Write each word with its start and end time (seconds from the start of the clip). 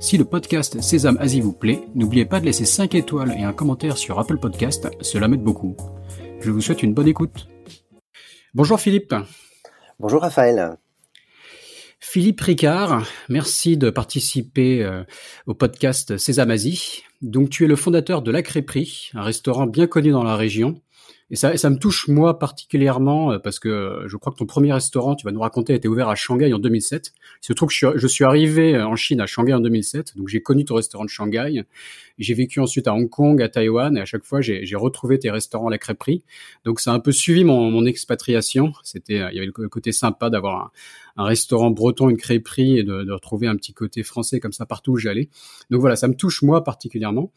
Si 0.00 0.16
le 0.16 0.24
podcast 0.24 0.80
Sésame 0.80 1.18
Asie 1.18 1.40
vous 1.40 1.52
plaît, 1.52 1.82
n'oubliez 1.96 2.24
pas 2.24 2.38
de 2.38 2.44
laisser 2.44 2.64
5 2.64 2.94
étoiles 2.94 3.34
et 3.36 3.42
un 3.42 3.52
commentaire 3.52 3.98
sur 3.98 4.18
Apple 4.20 4.38
Podcast, 4.38 4.88
cela 5.00 5.26
m'aide 5.26 5.42
beaucoup. 5.42 5.76
Je 6.40 6.52
vous 6.52 6.60
souhaite 6.60 6.84
une 6.84 6.94
bonne 6.94 7.08
écoute. 7.08 7.48
Bonjour 8.54 8.78
Philippe. 8.78 9.12
Bonjour 9.98 10.22
Raphaël. 10.22 10.76
Philippe 11.98 12.40
Ricard, 12.40 13.04
merci 13.28 13.76
de 13.76 13.90
participer 13.90 14.84
euh, 14.84 15.02
au 15.46 15.54
podcast 15.54 16.16
Sésame 16.16 16.52
Asie. 16.52 17.02
Donc 17.20 17.50
tu 17.50 17.64
es 17.64 17.68
le 17.68 17.74
fondateur 17.74 18.22
de 18.22 18.30
La 18.30 18.42
Crêperie, 18.42 19.10
un 19.14 19.22
restaurant 19.22 19.66
bien 19.66 19.88
connu 19.88 20.12
dans 20.12 20.22
la 20.22 20.36
région. 20.36 20.80
Et 21.30 21.36
ça, 21.36 21.54
ça 21.58 21.68
me 21.68 21.76
touche 21.76 22.08
moi 22.08 22.38
particulièrement 22.38 23.32
euh, 23.32 23.38
parce 23.38 23.58
que 23.58 23.68
euh, 23.68 24.08
je 24.08 24.16
crois 24.16 24.32
que 24.32 24.38
ton 24.38 24.46
premier 24.46 24.72
restaurant, 24.72 25.14
tu 25.14 25.26
vas 25.26 25.32
nous 25.32 25.40
raconter, 25.40 25.74
a 25.74 25.76
été 25.76 25.86
ouvert 25.86 26.08
à 26.08 26.14
Shanghai 26.14 26.52
en 26.54 26.58
2007. 26.58 27.12
Il 27.42 27.46
se 27.46 27.52
que 27.52 27.70
je 27.70 27.76
suis, 27.76 27.86
je 27.96 28.06
suis 28.06 28.24
arrivé 28.24 28.74
euh, 28.74 28.86
en 28.86 28.96
Chine 28.96 29.20
à 29.20 29.26
Shanghai 29.26 29.52
en 29.52 29.60
2007, 29.60 30.16
donc 30.16 30.28
j'ai 30.28 30.40
connu 30.40 30.64
ton 30.64 30.76
restaurant 30.76 31.04
de 31.04 31.10
Shanghai. 31.10 31.64
J'ai 32.18 32.34
vécu 32.34 32.60
ensuite 32.60 32.88
à 32.88 32.94
Hong 32.94 33.10
Kong, 33.10 33.42
à 33.42 33.48
Taïwan, 33.48 33.96
et 33.96 34.00
à 34.00 34.06
chaque 34.06 34.24
fois 34.24 34.40
j'ai 34.40 34.64
retrouvé 34.74 35.18
tes 35.18 35.30
restaurants 35.30 35.68
à 35.68 35.70
la 35.70 35.78
crêperie. 35.78 36.24
Donc 36.64 36.80
ça 36.80 36.92
a 36.92 36.94
un 36.94 37.00
peu 37.00 37.12
suivi 37.12 37.44
mon, 37.44 37.70
mon 37.70 37.84
expatriation. 37.84 38.72
C'était, 38.82 39.16
il 39.30 39.34
y 39.34 39.38
avait 39.38 39.46
le 39.46 39.68
côté 39.68 39.92
sympa 39.92 40.30
d'avoir 40.30 40.72
un, 41.16 41.22
un, 41.22 41.24
restaurant 41.24 41.70
breton, 41.70 42.08
une 42.08 42.16
crêperie, 42.16 42.78
et 42.78 42.82
de, 42.82 43.04
de 43.04 43.12
retrouver 43.12 43.46
un 43.46 43.54
petit 43.54 43.72
côté 43.72 44.02
français 44.02 44.40
comme 44.40 44.52
ça 44.52 44.66
partout 44.66 44.92
où 44.92 44.96
j'allais. 44.96 45.28
Donc 45.70 45.80
voilà, 45.80 45.94
ça 45.94 46.08
me 46.08 46.14
touche 46.14 46.42
moi 46.42 46.64
particulièrement. 46.64 47.30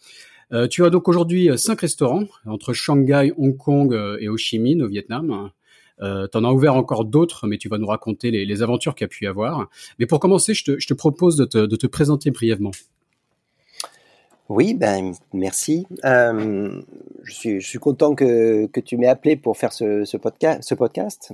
Euh, 0.54 0.68
tu 0.68 0.84
as 0.84 0.90
donc 0.90 1.08
aujourd'hui 1.08 1.50
euh, 1.50 1.56
cinq 1.56 1.82
restaurants 1.82 2.26
entre 2.46 2.74
Shanghai, 2.74 3.32
Hong 3.38 3.56
Kong 3.56 3.94
euh, 3.94 4.18
et 4.20 4.28
Ho 4.28 4.36
Chi 4.36 4.60
Minh 4.60 4.82
au 4.82 4.88
Vietnam. 4.88 5.52
Euh, 6.02 6.28
tu 6.30 6.38
en 6.38 6.44
as 6.44 6.52
ouvert 6.52 6.76
encore 6.76 7.06
d'autres, 7.06 7.48
mais 7.48 7.58
tu 7.58 7.70
vas 7.70 7.78
nous 7.78 7.88
raconter 7.88 8.32
les, 8.32 8.64
aventures 8.64 8.96
qu'il 8.96 9.06
y 9.06 9.06
a 9.06 9.08
pu 9.08 9.24
y 9.26 9.28
avoir. 9.28 9.70
Mais 10.00 10.06
pour 10.06 10.20
commencer, 10.20 10.54
je 10.54 10.64
te, 10.64 10.94
propose 10.94 11.38
de 11.38 11.46
te, 11.46 11.88
présenter 11.88 12.32
brièvement. 12.32 12.72
Oui, 14.50 14.74
ben 14.74 15.14
merci. 15.32 15.86
Je, 16.04 16.82
suis, 17.24 17.62
je 17.62 17.68
suis 17.68 17.78
content 17.78 18.16
que, 18.16 18.66
que 18.66 18.80
tu 18.80 18.98
m'aies 18.98 19.08
appelé 19.08 19.36
pour 19.36 19.58
faire 19.58 19.72
ce, 19.72 20.04
ce, 20.04 20.18
podcast. 20.18 21.32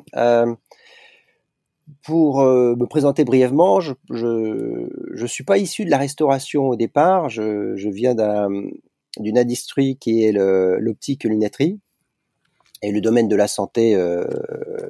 Pour 2.04 2.44
me 2.44 2.86
présenter 2.86 3.24
brièvement, 3.24 3.80
je 3.80 3.94
je 4.10 5.26
suis 5.26 5.46
pas 5.46 5.58
issu 5.58 5.86
de 5.86 5.90
la 5.90 5.98
restauration 5.98 6.68
au 6.68 6.76
départ. 6.76 7.30
Je, 7.30 7.78
je 7.78 7.90
viens 7.90 8.16
d'un 8.16 8.50
d'une 9.20 9.38
industrie 9.38 9.98
qui 9.98 10.24
est 10.24 10.32
l'optique 10.32 11.24
lunetterie 11.24 11.80
et 12.82 12.92
le 12.92 13.02
domaine 13.02 13.28
de 13.28 13.36
la 13.36 13.48
santé 13.48 13.96
euh, 13.96 14.26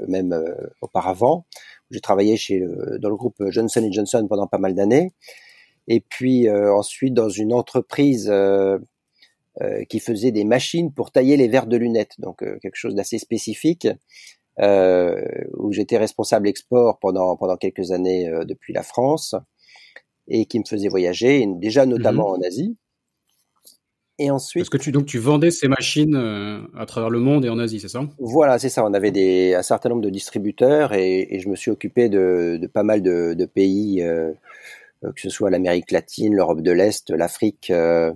même 0.08 0.34
euh, 0.34 0.54
auparavant. 0.82 1.46
J'ai 1.92 2.02
travaillé 2.02 2.38
chez 2.38 2.60
le, 2.60 2.98
dans 3.00 3.10
le 3.10 3.16
groupe 3.16 3.42
Johnson 3.50 3.88
Johnson 3.92 4.26
pendant 4.28 4.48
pas 4.48 4.58
mal 4.58 4.76
d'années 4.76 5.14
et 5.88 6.02
puis 6.02 6.48
euh, 6.48 6.74
ensuite 6.74 7.14
dans 7.14 7.30
une 7.30 7.54
entreprise 7.54 8.32
qui 9.90 10.00
faisait 10.00 10.32
des 10.32 10.44
machines 10.44 10.94
pour 10.94 11.10
tailler 11.12 11.36
les 11.36 11.48
verres 11.48 11.66
de 11.66 11.78
lunettes, 11.78 12.14
donc 12.20 12.40
quelque 12.62 12.76
chose 12.76 12.94
d'assez 12.94 13.18
spécifique. 13.18 13.88
où 14.60 15.72
j'étais 15.72 15.98
responsable 15.98 16.48
export 16.48 17.00
pendant 17.00 17.36
pendant 17.38 17.58
quelques 17.58 17.92
années 17.92 18.30
depuis 18.46 18.72
la 18.72 18.84
France 18.84 19.34
et 20.28 20.46
qui 20.46 20.60
me 20.60 20.64
faisait 20.64 20.90
voyager 20.90 21.48
déjà 21.56 21.88
notamment 21.88 22.30
mmh. 22.30 22.40
en 22.40 22.42
Asie 22.46 22.78
et 24.20 24.32
ensuite. 24.32 24.64
Parce 24.64 24.70
que 24.70 24.78
tu 24.78 24.92
donc 24.92 25.06
tu 25.06 25.20
vendais 25.20 25.52
ces 25.52 25.68
machines 25.68 26.16
euh, 26.16 26.60
à 26.76 26.86
travers 26.86 27.10
le 27.10 27.20
monde 27.20 27.46
et 27.46 27.50
en 27.50 27.60
Asie, 27.60 27.80
c'est 27.80 27.88
ça? 27.88 28.02
Voilà, 28.20 28.60
c'est 28.60 28.70
ça. 28.70 28.84
On 28.86 28.94
avait 28.94 29.12
des 29.12 29.54
un 29.54 29.62
certain 29.62 29.90
nombre 29.90 30.02
de 30.02 30.10
distributeurs 30.10 30.94
et, 30.94 31.28
et 31.30 31.40
je 31.40 31.50
me 31.50 31.56
suis 31.56 31.72
occupé 31.72 32.10
de, 32.10 32.58
de 32.62 32.68
pas 32.68 32.84
mal 32.84 33.02
de, 33.02 33.34
de 33.34 33.46
pays, 33.46 34.02
euh, 34.02 34.32
que 35.02 35.22
ce 35.22 35.30
soit 35.30 35.50
l'Amérique 35.50 35.92
latine, 35.92 36.34
l'Europe 36.36 36.62
de 36.62 36.72
l'Est, 36.72 37.12
l'Afrique 37.12 37.70
euh, 37.70 38.12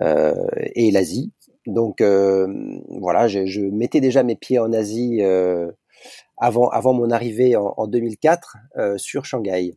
euh 0.00 0.34
et 0.74 0.90
l'Asie. 0.90 1.32
Donc 1.66 2.00
euh, 2.00 2.48
voilà, 2.88 3.28
je, 3.28 3.46
je, 3.46 3.60
mettais 3.60 4.00
déjà 4.00 4.22
mes 4.22 4.36
pieds 4.36 4.58
en 4.58 4.72
Asie 4.72 5.20
avant 6.38 6.68
avant 6.70 6.92
mon 6.94 7.10
arrivée 7.10 7.56
en, 7.56 7.74
en 7.76 7.86
2004 7.86 8.56
sur 8.96 9.24
Shanghai. 9.24 9.76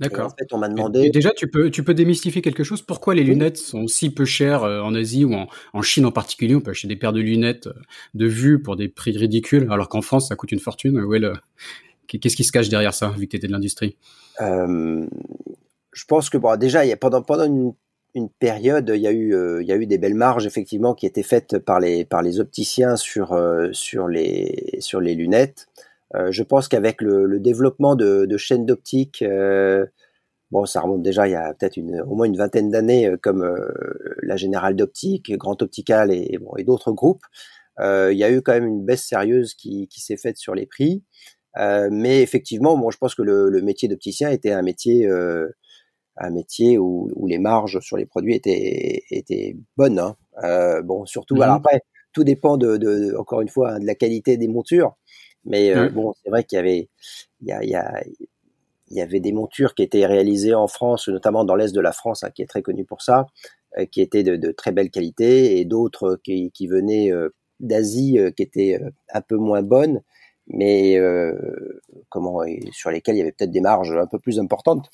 D'accord. 0.00 0.26
En 0.26 0.36
fait, 0.36 0.52
on 0.52 0.58
m'a 0.58 0.68
demandé. 0.68 1.02
Et 1.02 1.10
déjà, 1.10 1.30
tu 1.30 1.46
peux, 1.46 1.70
tu 1.70 1.84
peux 1.84 1.92
démystifier 1.92 2.40
quelque 2.40 2.64
chose? 2.64 2.80
Pourquoi 2.80 3.14
les 3.14 3.22
lunettes 3.22 3.58
sont 3.58 3.86
si 3.86 4.08
peu 4.10 4.24
chères 4.24 4.64
euh, 4.64 4.80
en 4.80 4.94
Asie 4.94 5.24
ou 5.24 5.34
en, 5.34 5.46
en, 5.74 5.82
Chine 5.82 6.06
en 6.06 6.10
particulier? 6.10 6.54
On 6.54 6.60
peut 6.60 6.70
acheter 6.70 6.88
des 6.88 6.96
paires 6.96 7.12
de 7.12 7.20
lunettes 7.20 7.66
euh, 7.66 7.74
de 8.14 8.26
vue 8.26 8.62
pour 8.62 8.76
des 8.76 8.88
prix 8.88 9.16
ridicules, 9.16 9.68
alors 9.70 9.88
qu'en 9.88 10.00
France, 10.00 10.28
ça 10.28 10.36
coûte 10.36 10.52
une 10.52 10.58
fortune. 10.58 10.98
Où 10.98 11.12
le... 11.12 11.34
Qu'est-ce 12.06 12.34
qui 12.34 12.44
se 12.44 12.50
cache 12.50 12.68
derrière 12.68 12.94
ça, 12.94 13.10
vu 13.10 13.26
que 13.26 13.32
tu 13.32 13.36
étais 13.36 13.46
de 13.46 13.52
l'industrie? 13.52 13.96
Euh, 14.40 15.06
Je 15.92 16.04
pense 16.06 16.30
que 16.30 16.38
bon, 16.38 16.56
déjà, 16.58 16.84
il 16.84 16.88
y 16.88 16.92
a, 16.92 16.96
pendant, 16.96 17.22
pendant 17.22 17.44
une, 17.44 17.72
une 18.14 18.30
période, 18.30 18.90
il 18.94 19.00
y, 19.00 19.06
a 19.06 19.12
eu, 19.12 19.34
euh, 19.34 19.62
il 19.62 19.68
y 19.68 19.72
a 19.72 19.76
eu 19.76 19.86
des 19.86 19.98
belles 19.98 20.14
marges 20.14 20.46
effectivement 20.46 20.94
qui 20.94 21.06
étaient 21.06 21.22
faites 21.22 21.58
par 21.58 21.78
les, 21.78 22.04
par 22.04 22.22
les 22.22 22.40
opticiens 22.40 22.96
sur, 22.96 23.32
euh, 23.32 23.68
sur, 23.72 24.08
les, 24.08 24.78
sur 24.80 25.00
les 25.00 25.14
lunettes. 25.14 25.68
Euh, 26.14 26.32
je 26.32 26.42
pense 26.42 26.68
qu'avec 26.68 27.02
le, 27.02 27.26
le, 27.26 27.40
développement 27.40 27.94
de, 27.94 28.26
de 28.26 28.36
chaînes 28.36 28.66
d'optique, 28.66 29.22
euh, 29.22 29.86
bon, 30.50 30.66
ça 30.66 30.80
remonte 30.80 31.02
déjà 31.02 31.28
il 31.28 31.32
y 31.32 31.36
a 31.36 31.54
peut-être 31.54 31.76
une, 31.76 32.00
au 32.02 32.14
moins 32.14 32.26
une 32.26 32.36
vingtaine 32.36 32.70
d'années, 32.70 33.06
euh, 33.06 33.16
comme 33.20 33.44
la 34.22 34.36
Générale 34.36 34.76
d'Optique, 34.76 35.32
Grand 35.36 35.62
Optical 35.62 36.12
et, 36.12 36.38
bon, 36.40 36.56
et 36.56 36.64
d'autres 36.64 36.92
groupes, 36.92 37.24
il 37.78 38.16
y 38.16 38.24
a 38.24 38.30
eu 38.30 38.42
quand 38.42 38.52
même 38.52 38.66
une 38.66 38.84
baisse 38.84 39.06
sérieuse 39.06 39.54
qui, 39.54 39.88
qui 39.88 40.02
s'est 40.02 40.18
faite 40.18 40.36
sur 40.36 40.54
les 40.54 40.66
prix. 40.66 41.02
mais 41.56 42.20
effectivement, 42.22 42.76
bon, 42.76 42.90
je 42.90 42.98
pense 42.98 43.14
que 43.14 43.22
le, 43.22 43.48
le 43.48 43.62
métier 43.62 43.88
d'opticien 43.88 44.30
était 44.30 44.52
un 44.52 44.62
métier 44.62 45.08
un 46.20 46.30
métier 46.30 46.78
où, 46.78 47.10
où, 47.16 47.26
les 47.26 47.38
marges 47.38 47.80
sur 47.80 47.96
les 47.96 48.06
produits 48.06 48.34
étaient, 48.34 49.02
étaient 49.10 49.56
bonnes. 49.76 49.98
Hein. 49.98 50.16
Euh, 50.44 50.82
bon, 50.82 51.06
surtout, 51.06 51.36
mmh. 51.36 51.42
alors 51.42 51.56
après, 51.56 51.80
tout 52.12 52.24
dépend 52.24 52.56
de, 52.56 52.76
de, 52.76 53.16
encore 53.16 53.40
une 53.40 53.48
fois, 53.48 53.78
de 53.78 53.86
la 53.86 53.94
qualité 53.94 54.36
des 54.36 54.48
montures. 54.48 54.96
Mais 55.44 55.74
euh, 55.74 55.88
bon, 55.88 56.12
c'est 56.22 56.30
vrai 56.30 56.44
qu'il 56.44 56.56
y 56.56 56.60
avait, 56.60 56.88
il 57.40 57.48
y, 57.48 57.52
a, 57.52 57.62
il, 57.62 57.70
y 57.70 57.74
a, 57.74 58.02
il 58.88 58.96
y 58.96 59.00
avait 59.00 59.20
des 59.20 59.32
montures 59.32 59.74
qui 59.74 59.82
étaient 59.82 60.06
réalisées 60.06 60.54
en 60.54 60.68
France, 60.68 61.08
notamment 61.08 61.44
dans 61.44 61.54
l'est 61.54 61.74
de 61.74 61.80
la 61.80 61.92
France, 61.92 62.24
hein, 62.24 62.30
qui 62.30 62.42
est 62.42 62.46
très 62.46 62.62
connu 62.62 62.84
pour 62.84 63.02
ça, 63.02 63.26
euh, 63.78 63.86
qui 63.86 64.00
étaient 64.00 64.22
de, 64.22 64.36
de, 64.36 64.52
très 64.52 64.72
belle 64.72 64.90
qualité, 64.90 65.58
et 65.58 65.64
d'autres 65.64 66.20
qui, 66.22 66.50
qui, 66.52 66.66
venaient 66.66 67.10
euh, 67.10 67.34
d'Asie, 67.60 68.18
qui 68.36 68.42
étaient 68.42 68.80
un 69.12 69.20
peu 69.20 69.36
moins 69.36 69.62
bonnes, 69.62 70.02
mais 70.48 70.98
comment, 72.08 72.40
sur 72.72 72.90
lesquelles 72.90 73.16
il 73.16 73.18
y 73.18 73.22
avait 73.22 73.32
peut-être 73.32 73.50
des 73.50 73.60
marges 73.60 73.92
un 73.92 74.06
peu 74.06 74.18
plus 74.18 74.40
importantes. 74.40 74.90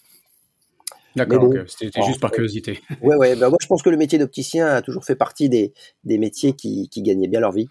D'accord, 1.16 1.40
bon, 1.40 1.46
okay. 1.46 1.62
c'était 1.66 2.02
juste 2.02 2.20
par 2.20 2.30
curiosité. 2.30 2.80
Ouais, 3.00 3.16
ouais. 3.16 3.36
Bah 3.36 3.48
moi, 3.48 3.56
je 3.60 3.66
pense 3.66 3.82
que 3.82 3.88
le 3.88 3.96
métier 3.96 4.18
d'opticien 4.18 4.66
a 4.66 4.82
toujours 4.82 5.04
fait 5.04 5.16
partie 5.16 5.48
des, 5.48 5.72
des 6.04 6.18
métiers 6.18 6.52
qui, 6.52 6.90
qui 6.90 7.02
gagnaient 7.02 7.28
bien 7.28 7.40
leur 7.40 7.52
vie. 7.52 7.68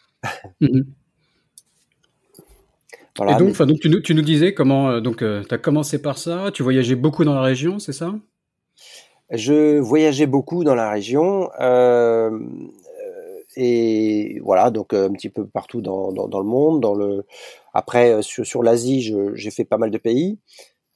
Mmh. 0.62 0.82
Voilà, 3.18 3.34
et 3.34 3.38
donc, 3.38 3.58
mais... 3.60 3.66
donc 3.66 3.80
tu, 3.80 3.90
nous, 3.90 4.02
tu 4.02 4.14
nous 4.14 4.22
disais 4.22 4.54
comment 4.54 4.90
euh, 4.90 5.00
donc 5.00 5.22
euh, 5.22 5.44
tu 5.48 5.54
as 5.54 5.58
commencé 5.58 6.02
par 6.02 6.18
ça, 6.18 6.52
tu 6.54 6.64
voyageais 6.64 6.96
beaucoup 6.96 7.24
dans 7.24 7.34
la 7.34 7.42
région, 7.42 7.80
c'est 7.80 7.94
ça? 7.94 8.14
Je 9.32 9.80
voyageais 9.80 10.28
beaucoup 10.28 10.64
dans 10.64 10.76
la 10.76 10.90
région 10.90 11.50
euh, 11.62 12.38
et 13.56 14.40
voilà 14.44 14.70
donc 14.70 14.94
un 14.94 15.12
petit 15.14 15.30
peu 15.30 15.48
partout 15.48 15.82
dans, 15.82 16.12
dans, 16.12 16.28
dans 16.28 16.40
le 16.40 16.46
monde. 16.46 16.82
Dans 16.82 16.94
le 16.94 17.26
après 17.74 18.22
sur, 18.22 18.46
sur 18.46 18.64
l'Asie, 18.64 19.16
j'ai 19.34 19.52
fait 19.52 19.66
pas 19.66 19.78
mal 19.78 19.92
de 19.92 19.98
pays 19.98 20.38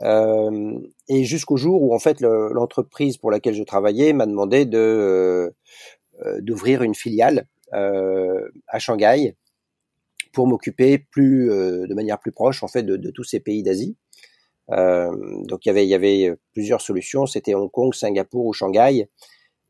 euh, 0.04 0.77
et 1.07 1.24
jusqu'au 1.24 1.56
jour 1.56 1.81
où 1.81 1.95
en 1.95 2.00
fait 2.00 2.19
l'entreprise 2.21 3.18
pour 3.18 3.31
laquelle 3.31 3.56
je 3.56 3.63
travaillais 3.63 4.12
m'a 4.13 4.25
demandé 4.25 4.66
de 4.66 5.54
d'ouvrir 6.42 6.83
une 6.83 6.95
filiale 6.95 7.48
à 7.71 8.80
Shanghai 8.80 9.36
pour 10.31 10.48
m'occuper 10.48 10.98
plus 10.98 11.52
euh, 11.52 11.88
de 11.88 11.94
manière 11.94 12.20
plus 12.20 12.31
proche 12.31 12.64
en 12.64 12.68
fait 12.68 12.84
de, 12.84 13.12
tous 13.12 13.24
ces 13.24 13.40
pays 13.40 13.64
d'Asie. 13.64 13.96
Euh, 14.72 15.12
donc 15.46 15.66
il 15.66 15.74
y 15.74 15.94
avait 15.94 16.36
plusieurs 16.54 16.81
solutions, 16.81 17.26
c'était 17.26 17.56
Hong 17.56 17.72
Kong, 17.72 17.94
Singapour 17.94 18.46
ou 18.46 18.54
Shanghai. 18.54 19.08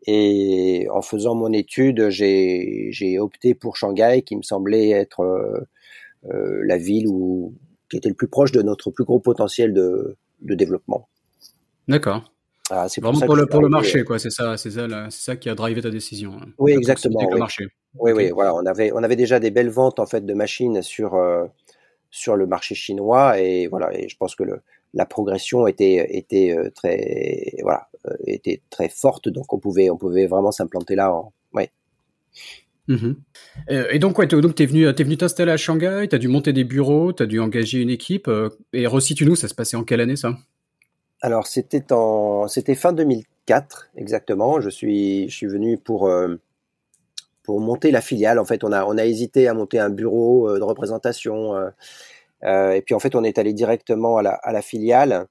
Et 0.07 0.87
en 0.91 1.01
faisant 1.01 1.35
mon 1.35 1.51
étude, 1.51 2.09
j'ai 2.09 3.19
opté 3.19 3.53
pour 3.53 3.75
Shanghai, 3.75 4.23
qui 4.25 4.37
me 4.37 4.41
semblait 4.41 4.91
être 4.91 5.21
euh, 5.21 6.61
la 6.63 6.77
ville 6.77 7.07
où 7.07 7.53
qui 7.89 7.97
était 7.97 8.09
le 8.09 8.15
plus 8.15 8.29
proche 8.29 8.51
de 8.51 8.61
notre 8.61 8.91
plus 8.91 9.03
gros 9.03 9.19
potentiel 9.19 9.73
de 9.73 10.15
développement. 10.41 11.09
D'accord. 11.87 12.23
Ah, 12.69 12.87
c'est 12.87 13.01
vraiment 13.01 13.17
pour, 13.19 13.27
pour 13.27 13.35
le, 13.35 13.45
pour 13.47 13.61
le 13.61 13.69
marché, 13.69 14.03
quoi. 14.03 14.19
C'est 14.19 14.29
ça, 14.29 14.57
c'est 14.57 14.71
ça, 14.71 14.87
c'est 15.09 15.23
ça 15.23 15.35
qui 15.35 15.49
a 15.49 15.55
drivé 15.55 15.81
ta 15.81 15.89
décision. 15.89 16.33
Hein. 16.41 16.47
Oui, 16.57 16.73
exactement. 16.73 17.21
Le 17.21 17.33
oui. 17.33 17.39
marché. 17.39 17.67
Oui, 17.95 18.11
oui, 18.11 18.29
voilà, 18.29 18.53
on 18.53 18.65
avait, 18.65 18.91
on 18.93 19.03
avait 19.03 19.15
déjà 19.15 19.39
des 19.39 19.51
belles 19.51 19.69
ventes 19.69 19.99
en 19.99 20.05
fait 20.05 20.25
de 20.25 20.33
machines 20.33 20.81
sur 20.81 21.19
sur 22.11 22.35
le 22.35 22.47
marché 22.47 22.75
chinois 22.75 23.39
et 23.39 23.67
voilà, 23.67 23.95
et 23.97 24.09
je 24.09 24.17
pense 24.17 24.35
que 24.35 24.43
le, 24.43 24.61
la 24.93 25.05
progression 25.05 25.67
était 25.67 26.07
était 26.17 26.55
très 26.75 27.53
voilà 27.63 27.87
était 28.25 28.61
très 28.69 28.89
forte, 28.89 29.29
donc 29.29 29.51
on 29.53 29.59
pouvait 29.59 29.89
on 29.89 29.97
pouvait 29.97 30.27
vraiment 30.27 30.51
s'implanter 30.51 30.95
là. 30.95 31.11
En, 31.11 31.33
ouais. 31.53 31.71
Mhm. 32.87 33.15
Et 33.91 33.99
donc, 33.99 34.17
ouais, 34.17 34.25
donc 34.25 34.55
t'es 34.55 34.65
venu, 34.65 34.93
t'es 34.95 35.03
venu 35.03 35.15
t'installer 35.15 35.51
à 35.51 35.57
Shanghai, 35.57 36.07
t'as 36.09 36.17
dû 36.17 36.27
monter 36.27 36.53
des 36.53 36.63
bureaux, 36.63 37.13
t'as 37.13 37.27
dû 37.27 37.39
engager 37.39 37.79
une 37.81 37.91
équipe. 37.91 38.29
et 38.73 38.87
resitue-nous, 38.87 39.35
ça 39.35 39.47
se 39.47 39.53
passait 39.53 39.77
en 39.77 39.83
quelle 39.83 40.01
année 40.01 40.15
ça? 40.15 40.35
Alors, 41.21 41.47
c'était 41.47 41.91
en, 41.91 42.47
c'était 42.47 42.75
fin 42.75 42.93
2004 42.93 43.89
exactement. 43.95 44.61
Je 44.61 44.69
suis, 44.69 45.29
je 45.29 45.35
suis 45.35 45.47
venu 45.47 45.77
pour 45.77 46.09
pour 47.43 47.59
monter 47.59 47.91
la 47.91 48.01
filiale. 48.01 48.39
En 48.39 48.45
fait, 48.45 48.63
on 48.63 48.71
a 48.71 48.85
on 48.85 48.97
a 48.97 49.05
hésité 49.05 49.47
à 49.47 49.53
monter 49.53 49.79
un 49.79 49.89
bureau 49.89 50.57
de 50.57 50.63
représentation. 50.63 51.55
et 52.43 52.81
puis 52.85 52.95
en 52.95 52.99
fait, 52.99 53.15
on 53.15 53.23
est 53.23 53.37
allé 53.37 53.53
directement 53.53 54.17
à 54.17 54.21
la, 54.23 54.31
à 54.31 54.51
la 54.53 54.61
filiale, 54.61 55.27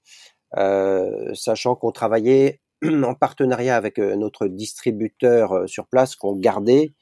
sachant 1.34 1.74
qu'on 1.76 1.92
travaillait 1.92 2.60
en 2.84 3.14
partenariat 3.14 3.76
avec 3.76 3.98
notre 3.98 4.46
distributeur 4.46 5.68
sur 5.68 5.86
place 5.86 6.16
qu'on 6.16 6.36
gardait 6.36 6.92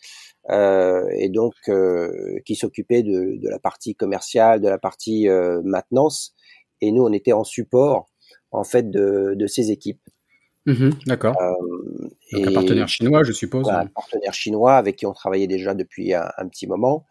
euh, 0.50 1.08
et 1.10 1.28
donc 1.28 1.54
euh, 1.68 2.38
qui 2.44 2.54
s'occupait 2.54 3.02
de, 3.02 3.36
de, 3.40 3.48
la 3.48 3.58
partie 3.58 3.96
commerciale, 3.96 4.60
de 4.60 4.68
la 4.68 4.78
partie 4.78 5.28
euh, 5.28 5.60
maintenance, 5.64 6.34
et 6.80 6.92
nous 6.92 7.02
on 7.02 7.12
était 7.12 7.32
en 7.32 7.42
support 7.42 8.06
en 8.56 8.64
fait 8.64 8.90
de, 8.90 9.34
de 9.36 9.46
ces 9.46 9.70
équipes. 9.70 10.00
Mmh 10.66 10.90
D'accord. 11.06 11.36
Euh, 11.40 11.52
un 12.32 12.52
partenaire 12.52 12.88
chinois, 12.88 13.22
je 13.22 13.32
suppose. 13.32 13.68
Un 13.68 13.86
partenaire 13.86 14.34
chinois 14.34 14.76
avec 14.76 14.96
qui 14.96 15.06
on 15.06 15.12
travaillait 15.12 15.46
déjà 15.46 15.74
depuis 15.74 16.12
un, 16.12 16.28
un 16.36 16.48
petit 16.48 16.66
moment. 16.66 17.06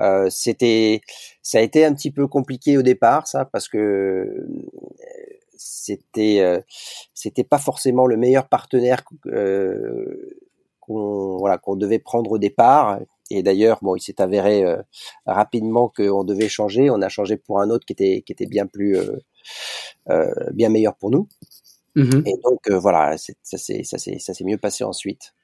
Euh, 0.00 0.28
c'était, 0.30 1.00
ça 1.42 1.58
a 1.58 1.60
été 1.62 1.84
un 1.84 1.94
petit 1.94 2.10
peu 2.10 2.26
compliqué 2.26 2.76
au 2.76 2.82
départ, 2.82 3.26
ça, 3.26 3.44
parce 3.46 3.68
que 3.68 4.46
c'était, 5.56 6.62
c'était 7.14 7.44
pas 7.44 7.58
forcément 7.58 8.06
le 8.06 8.16
meilleur 8.16 8.48
partenaire 8.48 9.04
qu'on 10.80 11.36
voilà 11.38 11.56
qu'on 11.58 11.76
devait 11.76 11.98
prendre 11.98 12.32
au 12.32 12.38
départ. 12.38 13.00
Et 13.34 13.42
d'ailleurs, 13.42 13.78
bon, 13.80 13.96
il 13.96 14.00
s'est 14.00 14.20
avéré 14.20 14.64
euh, 14.64 14.76
rapidement 15.26 15.88
qu'on 15.94 16.22
devait 16.22 16.48
changer. 16.48 16.90
On 16.90 17.00
a 17.00 17.08
changé 17.08 17.36
pour 17.36 17.60
un 17.60 17.70
autre 17.70 17.86
qui 17.86 17.94
était 17.94 18.22
qui 18.26 18.32
était 18.32 18.46
bien 18.46 18.66
plus 18.66 18.96
euh, 18.96 19.16
euh 20.10 20.32
bien 20.52 20.68
meilleur 20.68 20.94
pour 20.96 21.10
nous. 21.10 21.28
Mmh 21.94 22.22
Et 22.26 22.34
donc 22.44 22.60
euh, 22.70 22.78
voilà, 22.78 23.16
ça 23.16 23.58
s'est 23.58 24.44
mieux 24.44 24.58
passé 24.58 24.84
ensuite. 24.84 25.34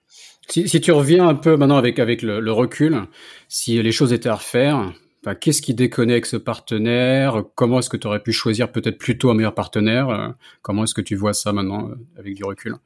Si, 0.48 0.68
si, 0.68 0.80
tu 0.80 0.92
reviens 0.92 1.28
un 1.28 1.34
peu 1.34 1.56
maintenant 1.56 1.76
avec 1.76 1.98
avec 1.98 2.22
le, 2.22 2.40
le 2.40 2.52
recul, 2.52 3.02
si 3.48 3.82
les 3.82 3.92
choses 3.92 4.12
étaient 4.12 4.28
à 4.28 4.36
refaire, 4.36 4.92
qu'est-ce 5.40 5.62
qui 5.62 5.74
déconnecte 5.74 6.26
ce 6.26 6.36
partenaire? 6.36 7.44
Comment 7.54 7.78
est-ce 7.78 7.90
que 7.90 7.96
tu 7.96 8.06
aurais 8.06 8.22
pu 8.22 8.32
choisir 8.32 8.72
peut-être 8.72 8.98
plutôt 8.98 9.30
un 9.30 9.34
meilleur 9.34 9.54
partenaire? 9.54 10.34
Comment 10.62 10.84
est-ce 10.84 10.94
que 10.94 11.02
tu 11.02 11.16
vois 11.16 11.34
ça 11.34 11.52
maintenant 11.52 11.90
avec 12.18 12.34
du 12.34 12.44
recul? 12.44 12.76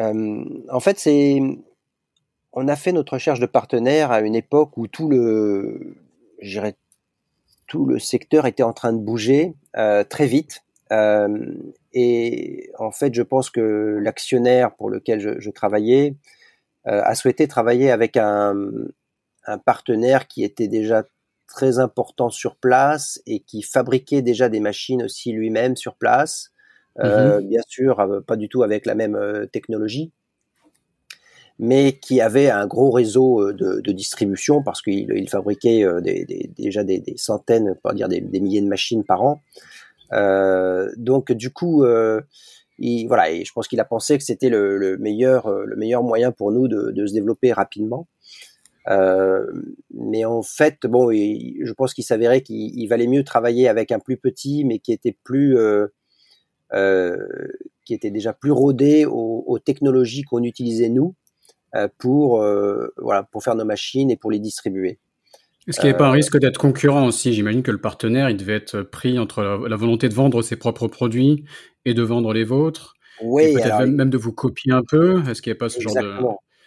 Euh, 0.00 0.44
en 0.70 0.80
fait, 0.80 0.98
c'est 0.98 1.40
on 2.52 2.68
a 2.68 2.76
fait 2.76 2.92
notre 2.92 3.14
recherche 3.14 3.40
de 3.40 3.46
partenaires 3.46 4.10
à 4.10 4.20
une 4.20 4.34
époque 4.34 4.76
où 4.76 4.86
tout 4.86 5.08
le, 5.08 5.96
tout 7.66 7.86
le 7.86 7.98
secteur 7.98 8.46
était 8.46 8.62
en 8.62 8.72
train 8.72 8.92
de 8.92 8.98
bouger 8.98 9.54
euh, 9.76 10.04
très 10.04 10.26
vite. 10.26 10.62
Euh, 10.90 11.54
et 11.92 12.70
en 12.78 12.90
fait, 12.90 13.14
je 13.14 13.22
pense 13.22 13.48
que 13.48 13.98
l'actionnaire 14.02 14.74
pour 14.74 14.90
lequel 14.90 15.20
je, 15.20 15.40
je 15.40 15.50
travaillais 15.50 16.16
euh, 16.86 17.00
a 17.04 17.14
souhaité 17.14 17.46
travailler 17.48 17.90
avec 17.90 18.16
un, 18.16 18.54
un, 19.46 19.58
partenaire 19.58 20.26
qui 20.26 20.42
était 20.42 20.68
déjà 20.68 21.04
très 21.46 21.78
important 21.78 22.28
sur 22.28 22.56
place 22.56 23.22
et 23.26 23.40
qui 23.40 23.62
fabriquait 23.62 24.22
déjà 24.22 24.48
des 24.48 24.60
machines 24.60 25.02
aussi 25.02 25.32
lui-même 25.32 25.76
sur 25.76 25.94
place. 25.94 26.52
Euh, 26.98 27.40
mhm. 27.40 27.48
bien 27.48 27.62
sûr, 27.66 28.00
euh, 28.00 28.20
pas 28.20 28.36
du 28.36 28.48
tout 28.48 28.62
avec 28.62 28.84
la 28.84 28.94
même 28.94 29.14
euh, 29.14 29.46
technologie, 29.46 30.12
mais 31.58 31.92
qui 31.92 32.20
avait 32.20 32.50
un 32.50 32.66
gros 32.66 32.90
réseau 32.90 33.52
de, 33.52 33.80
de 33.80 33.92
distribution 33.92 34.62
parce 34.62 34.82
qu'il 34.82 35.10
il 35.14 35.28
fabriquait 35.28 35.84
des, 36.02 36.24
des, 36.24 36.50
déjà 36.56 36.82
des, 36.84 36.98
des, 36.98 37.16
centaines, 37.16 37.74
pas 37.82 37.92
dire 37.92 38.08
des, 38.08 38.20
milliers 38.20 38.62
de 38.62 38.68
machines 38.68 39.04
par 39.04 39.22
an. 39.22 39.42
donc 40.96 41.32
du 41.32 41.50
coup, 41.50 41.84
il, 42.78 43.06
voilà, 43.06 43.32
je 43.42 43.52
pense 43.52 43.68
qu'il 43.68 43.80
a 43.80 43.84
pensé 43.84 44.18
que 44.18 44.24
c'était 44.24 44.48
le, 44.48 44.76
le, 44.76 44.96
meilleur, 44.98 45.50
le 45.50 45.76
meilleur 45.76 46.02
moyen 46.02 46.32
pour 46.32 46.52
nous 46.52 46.68
de, 46.68 47.06
se 47.06 47.12
développer 47.12 47.52
rapidement. 47.52 48.08
Euh, 48.88 49.46
mais 49.94 50.24
en 50.24 50.42
fait, 50.42 50.78
bon, 50.84 51.10
je 51.12 51.72
pense 51.72 51.94
qu'il 51.94 52.04
s'avérait 52.04 52.42
qu'il 52.42 52.88
valait 52.88 53.06
mieux 53.06 53.24
travailler 53.24 53.68
avec 53.68 53.92
un 53.92 53.98
plus 53.98 54.16
petit, 54.16 54.64
mais 54.64 54.78
qui 54.78 54.92
était 54.92 55.16
plus 55.24 55.56
euh, 55.56 55.86
euh, 56.74 57.16
qui 57.84 57.94
était 57.94 58.10
déjà 58.10 58.32
plus 58.32 58.52
rodé 58.52 59.06
aux, 59.06 59.58
technologies 59.58 60.22
qu'on 60.22 60.42
utilisait 60.42 60.88
nous 60.88 61.14
euh, 61.14 61.21
pour 61.98 62.42
euh, 62.42 62.92
voilà 62.98 63.22
pour 63.22 63.42
faire 63.42 63.54
nos 63.54 63.64
machines 63.64 64.10
et 64.10 64.16
pour 64.16 64.30
les 64.30 64.38
distribuer. 64.38 64.98
Est-ce 65.68 65.78
qu'il 65.78 65.88
n'y 65.88 65.90
avait 65.90 65.98
pas 65.98 66.08
un 66.08 66.12
risque 66.12 66.38
d'être 66.38 66.58
concurrent 66.58 67.06
aussi? 67.06 67.32
J'imagine 67.32 67.62
que 67.62 67.70
le 67.70 67.80
partenaire, 67.80 68.28
il 68.28 68.36
devait 68.36 68.56
être 68.56 68.82
pris 68.82 69.18
entre 69.18 69.42
la, 69.42 69.76
volonté 69.76 70.08
de 70.08 70.14
vendre 70.14 70.42
ses 70.42 70.56
propres 70.56 70.88
produits 70.88 71.44
et 71.84 71.94
de 71.94 72.02
vendre 72.02 72.32
les 72.32 72.42
vôtres. 72.42 72.94
Oui, 73.22 73.54
peut-être 73.54 73.86
même, 73.86 74.10
de 74.10 74.18
vous 74.18 74.32
copier 74.32 74.72
un 74.72 74.82
peu? 74.82 75.22
Est-ce 75.28 75.40
qu'il 75.40 75.52
n'y 75.52 75.56
a 75.56 75.60
pas 75.60 75.68
ce 75.68 75.80
genre 75.80 75.94
de 75.94 76.18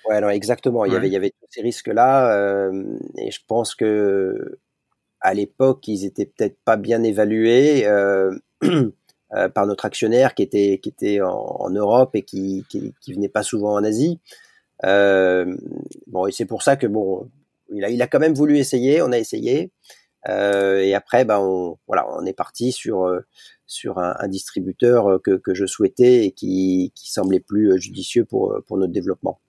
Ouais, 0.07 0.21
non, 0.21 0.29
exactement. 0.29 0.85
Il 0.85 0.93
y 0.93 0.95
avait, 0.95 1.07
il 1.07 1.13
y 1.13 1.17
avait 1.17 1.31
tous 1.31 1.47
ces 1.49 1.61
risques-là, 1.61 2.31
euh, 2.37 2.83
et 3.17 3.31
je 3.31 3.39
pense 3.47 3.75
que 3.75 4.59
à 5.19 5.33
l'époque, 5.33 5.87
ils 5.87 6.05
étaient 6.05 6.27
peut-être 6.27 6.57
pas 6.63 6.77
bien 6.77 7.03
évalués. 7.03 7.85
Euh, 7.87 8.31
Euh, 9.33 9.49
par 9.49 9.65
notre 9.65 9.85
actionnaire 9.85 10.35
qui 10.35 10.43
était 10.43 10.79
qui 10.81 10.89
était 10.89 11.19
en, 11.19 11.33
en 11.33 11.69
Europe 11.71 12.15
et 12.15 12.21
qui, 12.21 12.63
qui, 12.69 12.93
qui 13.01 13.11
venait 13.11 13.27
pas 13.27 13.41
souvent 13.41 13.73
en 13.73 13.83
Asie. 13.83 14.19
Euh, 14.83 15.55
bon, 16.07 16.27
et 16.27 16.31
c'est 16.31 16.45
pour 16.45 16.63
ça 16.63 16.75
que 16.75 16.87
bon, 16.87 17.29
il 17.73 17.83
a 17.85 17.89
il 17.89 18.01
a 18.01 18.07
quand 18.07 18.19
même 18.19 18.33
voulu 18.33 18.57
essayer. 18.57 19.01
On 19.01 19.11
a 19.11 19.17
essayé. 19.17 19.71
Euh, 20.27 20.79
et 20.79 20.95
après, 20.95 21.23
ben 21.23 21.39
on, 21.39 21.77
voilà, 21.87 22.07
on 22.09 22.25
est 22.25 22.33
parti 22.33 22.71
sur 22.71 23.05
euh, 23.05 23.21
sur 23.67 23.99
un, 23.99 24.15
un, 24.19 24.27
distributeur 24.27 25.19
que, 25.23 25.37
que 25.37 25.53
je 25.53 25.65
souhaitais 25.65 26.25
et 26.25 26.31
qui, 26.31 26.91
qui 26.95 27.11
semblait 27.11 27.39
plus 27.39 27.79
judicieux 27.79 28.25
pour 28.25 28.59
pour 28.67 28.77
notre 28.77 28.93
développement. 28.93 29.39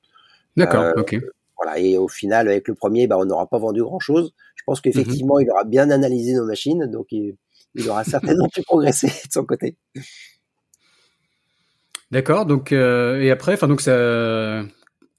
D'accord. 0.57 0.93
Ok. 0.97 1.17
Voilà. 1.57 1.79
Et 1.79 1.97
au 1.97 2.09
final, 2.09 2.49
avec 2.49 2.69
le 2.69 2.75
premier, 2.75 3.07
ben, 3.07 3.17
on 3.17 3.25
n'aura 3.25 3.47
pas 3.49 3.59
vendu 3.59 3.83
grand 3.83 4.01
chose. 4.01 4.35
Je 4.55 4.63
pense 4.65 4.81
qu'effectivement, 4.81 5.39
mm-hmm. 5.39 5.45
il 5.45 5.51
aura 5.51 5.65
bien 5.65 5.91
analysé 5.91 6.35
nos 6.35 6.45
machines, 6.45 6.87
donc 6.87 7.07
il, 7.11 7.37
il 7.75 7.89
aura 7.89 8.05
certainement 8.05 8.49
pu 8.55 8.63
progresser 8.63 9.07
de 9.07 9.33
son 9.33 9.45
côté. 9.45 9.77
D'accord. 12.11 12.45
Donc 12.45 12.73
et 12.73 13.31
après, 13.31 13.55
enfin 13.55 13.69
donc 13.69 13.81
ça, 13.81 14.63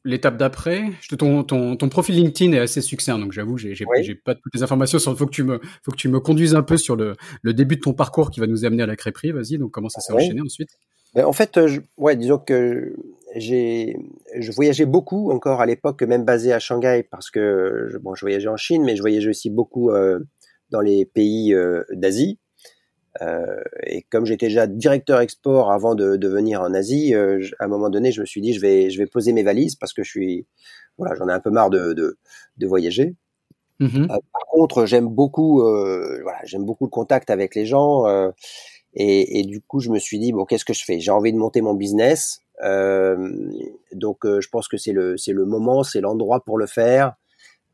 l'étape 0.07 0.37
d'après, 0.37 0.85
ton, 1.17 1.43
ton, 1.43 1.75
ton 1.75 1.89
profil 1.89 2.15
LinkedIn 2.15 2.53
est 2.53 2.59
assez 2.59 2.81
succinct, 2.81 3.19
donc 3.19 3.33
j'avoue, 3.33 3.57
j'ai 3.57 3.75
j'ai 3.75 4.15
pas 4.15 4.35
toutes 4.35 4.53
les 4.55 4.63
informations. 4.63 4.97
Il 4.97 5.15
faut 5.15 5.25
que 5.25 5.31
tu 5.31 5.43
me 5.43 5.59
faut 5.83 5.91
que 5.91 5.97
tu 5.97 6.09
me 6.09 6.19
conduises 6.19 6.55
un 6.55 6.63
peu 6.63 6.77
sur 6.77 6.95
le, 6.95 7.15
le 7.41 7.53
début 7.53 7.75
de 7.75 7.81
ton 7.81 7.93
parcours 7.93 8.31
qui 8.31 8.39
va 8.39 8.47
nous 8.47 8.65
amener 8.65 8.83
à 8.83 8.85
la 8.85 8.95
crêperie. 8.95 9.31
Vas-y. 9.31 9.57
Donc 9.57 9.71
comment 9.71 9.89
ça 9.89 10.01
s'est 10.01 10.13
enchaîné 10.13 10.41
ensuite? 10.41 10.69
Ben, 11.13 11.25
En 11.25 11.33
fait, 11.33 11.57
euh, 11.57 11.67
je, 11.67 11.81
ouais, 11.97 12.15
disons 12.15 12.37
que 12.37 12.95
j'ai 13.35 13.97
je 14.37 14.51
voyageais 14.51 14.85
beaucoup 14.85 15.31
encore 15.31 15.61
à 15.61 15.65
l'époque, 15.65 16.01
même 16.03 16.23
basé 16.23 16.53
à 16.53 16.59
Shanghai, 16.59 17.05
parce 17.09 17.29
que 17.29 17.87
je, 17.91 17.97
bon, 17.97 18.15
je 18.15 18.21
voyageais 18.21 18.47
en 18.47 18.57
Chine, 18.57 18.83
mais 18.83 18.95
je 18.95 19.01
voyageais 19.01 19.29
aussi 19.29 19.49
beaucoup 19.49 19.91
euh, 19.91 20.19
dans 20.71 20.81
les 20.81 21.05
pays 21.05 21.53
euh, 21.53 21.83
d'Asie. 21.91 22.39
Euh, 23.21 23.61
et 23.83 24.03
comme 24.03 24.25
j'étais 24.25 24.47
déjà 24.47 24.67
directeur 24.67 25.21
export 25.21 25.71
avant 25.71 25.95
de, 25.95 26.17
de 26.17 26.27
venir 26.27 26.61
en 26.61 26.73
Asie, 26.73 27.15
euh, 27.15 27.45
à 27.59 27.65
un 27.65 27.67
moment 27.67 27.89
donné, 27.89 28.11
je 28.11 28.21
me 28.21 28.25
suis 28.25 28.41
dit 28.41 28.53
je 28.53 28.59
vais 28.59 28.89
je 28.89 28.97
vais 28.97 29.07
poser 29.07 29.33
mes 29.33 29.43
valises 29.43 29.75
parce 29.75 29.93
que 29.93 30.03
je 30.03 30.09
suis 30.09 30.45
voilà 30.97 31.15
j'en 31.15 31.27
ai 31.29 31.33
un 31.33 31.39
peu 31.39 31.49
marre 31.49 31.69
de 31.69 31.93
de, 31.93 32.17
de 32.57 32.67
voyager. 32.67 33.15
Mm-hmm. 33.79 34.03
Euh, 34.03 34.07
par 34.07 34.41
contre, 34.51 34.85
j'aime 34.85 35.07
beaucoup 35.07 35.61
voilà 35.61 36.39
j'aime 36.43 36.65
beaucoup 36.65 36.85
le 36.85 36.89
contact 36.89 37.29
avec 37.29 37.55
les 37.55 37.65
gens 37.65 38.05
et, 38.93 39.39
et, 39.39 39.43
du 39.43 39.61
coup 39.61 39.79
je 39.79 39.89
me 39.89 39.99
suis 39.99 40.19
dit 40.19 40.31
bon 40.31 40.45
qu'est-ce 40.45 40.65
que 40.65 40.73
je 40.73 40.83
fais? 40.83 40.99
J'ai 40.99 41.11
envie 41.11 41.33
de 41.33 41.37
monter 41.37 41.61
mon 41.61 41.73
business. 41.73 42.41
donc 42.61 44.19
je 44.23 44.47
pense 44.49 44.67
que 44.67 44.77
c'est 44.77 44.93
le 44.93 45.17
c'est 45.17 45.33
le 45.33 45.45
moment, 45.45 45.83
c'est 45.83 46.01
l'endroit 46.01 46.43
pour 46.43 46.57
le 46.57 46.67
faire. 46.67 47.15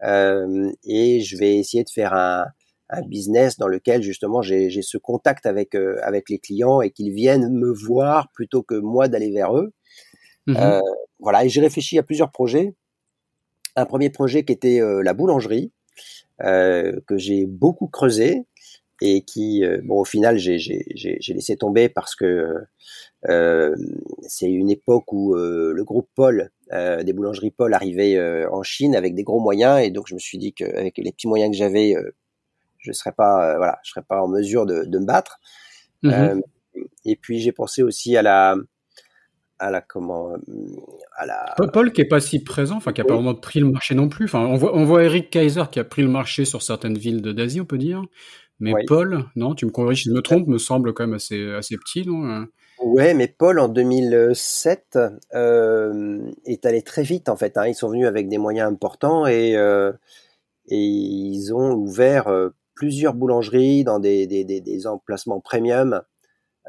et 0.04 1.20
je 1.22 1.38
vais 1.38 1.58
essayer 1.58 1.84
de 1.84 1.90
faire 1.90 2.14
un 2.14 2.46
un 2.90 3.02
business 3.02 3.58
dans 3.58 3.68
lequel 3.68 4.02
justement 4.02 4.42
j'ai 4.42 4.70
ce 4.82 4.98
contact 4.98 5.46
avec 5.46 5.76
euh, 5.76 5.98
avec 6.04 6.30
les 6.30 6.40
clients 6.40 6.82
et 6.82 6.92
qu'ils 6.92 7.12
viennent 7.12 7.50
me 7.52 7.72
voir 7.72 8.32
plutôt 8.34 8.64
que 8.64 8.76
moi 8.76 9.08
d'aller 9.08 9.32
vers 9.32 9.58
eux. 9.58 9.74
Mmh 10.48 10.56
euh, 10.58 10.80
voilà, 11.20 11.46
et 11.46 11.50
j'ai 11.50 11.62
réfléchi 11.62 11.98
à 11.98 12.04
plusieurs 12.04 12.32
projets. 12.32 12.76
Un 13.76 13.86
premier 13.86 14.10
projet 14.10 14.44
qui 14.44 14.52
était 14.52 14.82
euh, 14.82 15.02
la 15.02 15.14
boulangerie, 15.14 15.72
que 16.40 17.18
j'ai 17.18 17.46
beaucoup 17.46 17.88
creusé 17.88 18.44
et 19.02 19.22
qui, 19.22 19.64
bon, 19.84 20.02
au 20.02 20.06
final, 20.06 20.38
j'ai 20.38 20.58
laissé 21.30 21.56
tomber 21.56 21.88
parce 21.88 22.16
que 22.16 22.58
c'est 24.28 24.50
une 24.50 24.70
époque 24.70 25.14
où 25.14 25.36
le 25.36 25.84
groupe 25.86 26.10
Paul, 26.16 26.52
des 26.70 27.14
boulangeries 27.14 27.52
Paul, 27.52 27.74
arrivait 27.74 28.20
en 28.48 28.62
Chine 28.64 28.94
avec 28.94 29.16
des 29.16 29.24
gros 29.24 29.40
moyens, 29.40 29.80
et 29.82 29.92
donc 29.92 30.08
je 30.08 30.16
me 30.16 30.20
suis 30.20 30.38
dit 30.38 30.52
qu'avec 30.52 30.98
les 30.98 31.14
petits 31.14 31.30
moyens 31.30 31.52
que 31.52 31.58
j'avais, 31.58 31.96
je 32.84 32.92
serais 32.92 33.12
pas, 33.12 33.58
voilà, 33.58 33.80
je 33.84 33.92
serais 33.92 34.04
pas 34.08 34.22
en 34.22 34.28
mesure 34.28 34.66
de, 34.66 34.86
de 34.86 35.00
me 35.00 35.06
battre. 35.06 35.40
Mmh 36.04 36.42
et 37.06 37.16
puis 37.16 37.40
j'ai 37.40 37.52
pensé 37.52 37.84
aussi 37.84 38.18
à 38.18 38.24
la, 38.24 38.56
à 39.60 39.70
la 39.70 39.82
comment 39.82 40.34
à 41.16 41.26
la 41.26 41.54
Paul 41.72 41.92
qui 41.92 42.02
est 42.02 42.08
pas 42.08 42.20
si 42.20 42.44
présent 42.44 42.78
enfin 42.78 42.94
qui 42.94 43.02
a 43.02 43.04
pas 43.04 43.14
vraiment 43.14 43.36
pris 43.36 43.60
le 43.60 43.70
marché 43.70 43.94
non 43.94 44.10
plus 44.10 44.26
enfin 44.26 44.40
on 44.40 44.56
voit 44.56 44.76
on 44.76 44.84
voit 44.86 45.04
Eric 45.04 45.30
Kaiser 45.30 45.66
qui 45.72 45.80
a 45.80 45.84
pris 45.84 46.02
le 46.02 46.08
marché 46.08 46.46
sur 46.46 46.64
certaines 46.64 46.98
villes 46.98 47.22
d'Asie 47.22 47.62
on 47.62 47.66
peut 47.66 47.78
dire 47.78 48.02
mais 48.60 48.74
Paul 48.88 49.26
non 49.36 49.54
tu 49.54 49.68
me 49.68 49.72
corriges 49.72 50.04
si 50.04 50.10
je 50.10 50.14
me 50.16 50.22
trompe 50.22 50.48
me 50.48 50.58
semble 50.58 50.94
quand 50.94 51.06
même 51.06 51.16
assez 51.16 51.52
assez 51.52 51.78
petit 51.78 52.08
non? 52.08 52.48
Ouais, 52.80 53.14
mais 53.14 53.28
Paul 53.28 53.60
en 53.60 53.70
2007 53.70 55.00
euh, 55.34 56.32
est 56.46 56.66
allé 56.66 56.82
très 56.82 57.04
vite 57.04 57.30
en 57.30 57.38
fait. 57.38 57.58
Hein. 57.58 57.68
Ils 57.68 57.76
sont 57.76 57.88
venus 57.88 58.08
avec 58.08 58.28
des 58.28 58.38
moyens 58.38 58.70
importants 58.70 59.26
et 59.26 59.56
euh, 59.56 59.94
et 60.68 60.78
ils 60.78 61.54
ont 61.54 61.74
ouvert 61.74 62.28
euh, 62.28 62.50
plusieurs 62.76 63.14
boulangeries 63.14 63.84
dans 63.84 64.00
des, 64.00 64.28
des, 64.28 64.44
des, 64.44 64.62
des 64.62 64.88
emplacements 64.88 65.40
premium. 65.40 66.02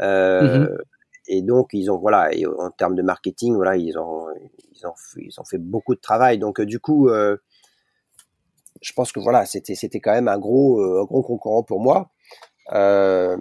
Euh, 0.00 0.61
mmh 0.61 0.78
et 1.26 1.42
donc 1.42 1.70
ils 1.73 1.90
ont 1.90 1.96
voilà 1.99 2.34
et 2.34 2.46
en 2.46 2.70
termes 2.70 2.94
de 2.94 3.02
marketing 3.02 3.54
voilà 3.54 3.76
ils 3.76 3.99
ont 3.99 4.26
ils 4.73 4.87
ont 4.87 4.94
ils 5.16 5.40
ont 5.40 5.44
fait 5.44 5.58
beaucoup 5.58 5.94
de 5.94 6.00
travail. 6.00 6.38
Donc 6.38 6.61
euh, 6.61 6.66
du 6.66 6.80
coup 6.80 7.08
euh, 7.08 7.37
je 8.82 8.92
pense 8.92 9.12
que 9.12 9.20
voilà 9.20 9.46
c'était 9.46 9.75
c'était 9.75 10.00
quand 10.00 10.12
même 10.12 10.28
un 10.28 10.38
gros 10.38 10.82
un 10.82 11.04
gros 11.04 11.23
concurrent 11.23 11.62
pour 11.62 11.80
moi. 11.80 12.11
Euh, 12.73 13.37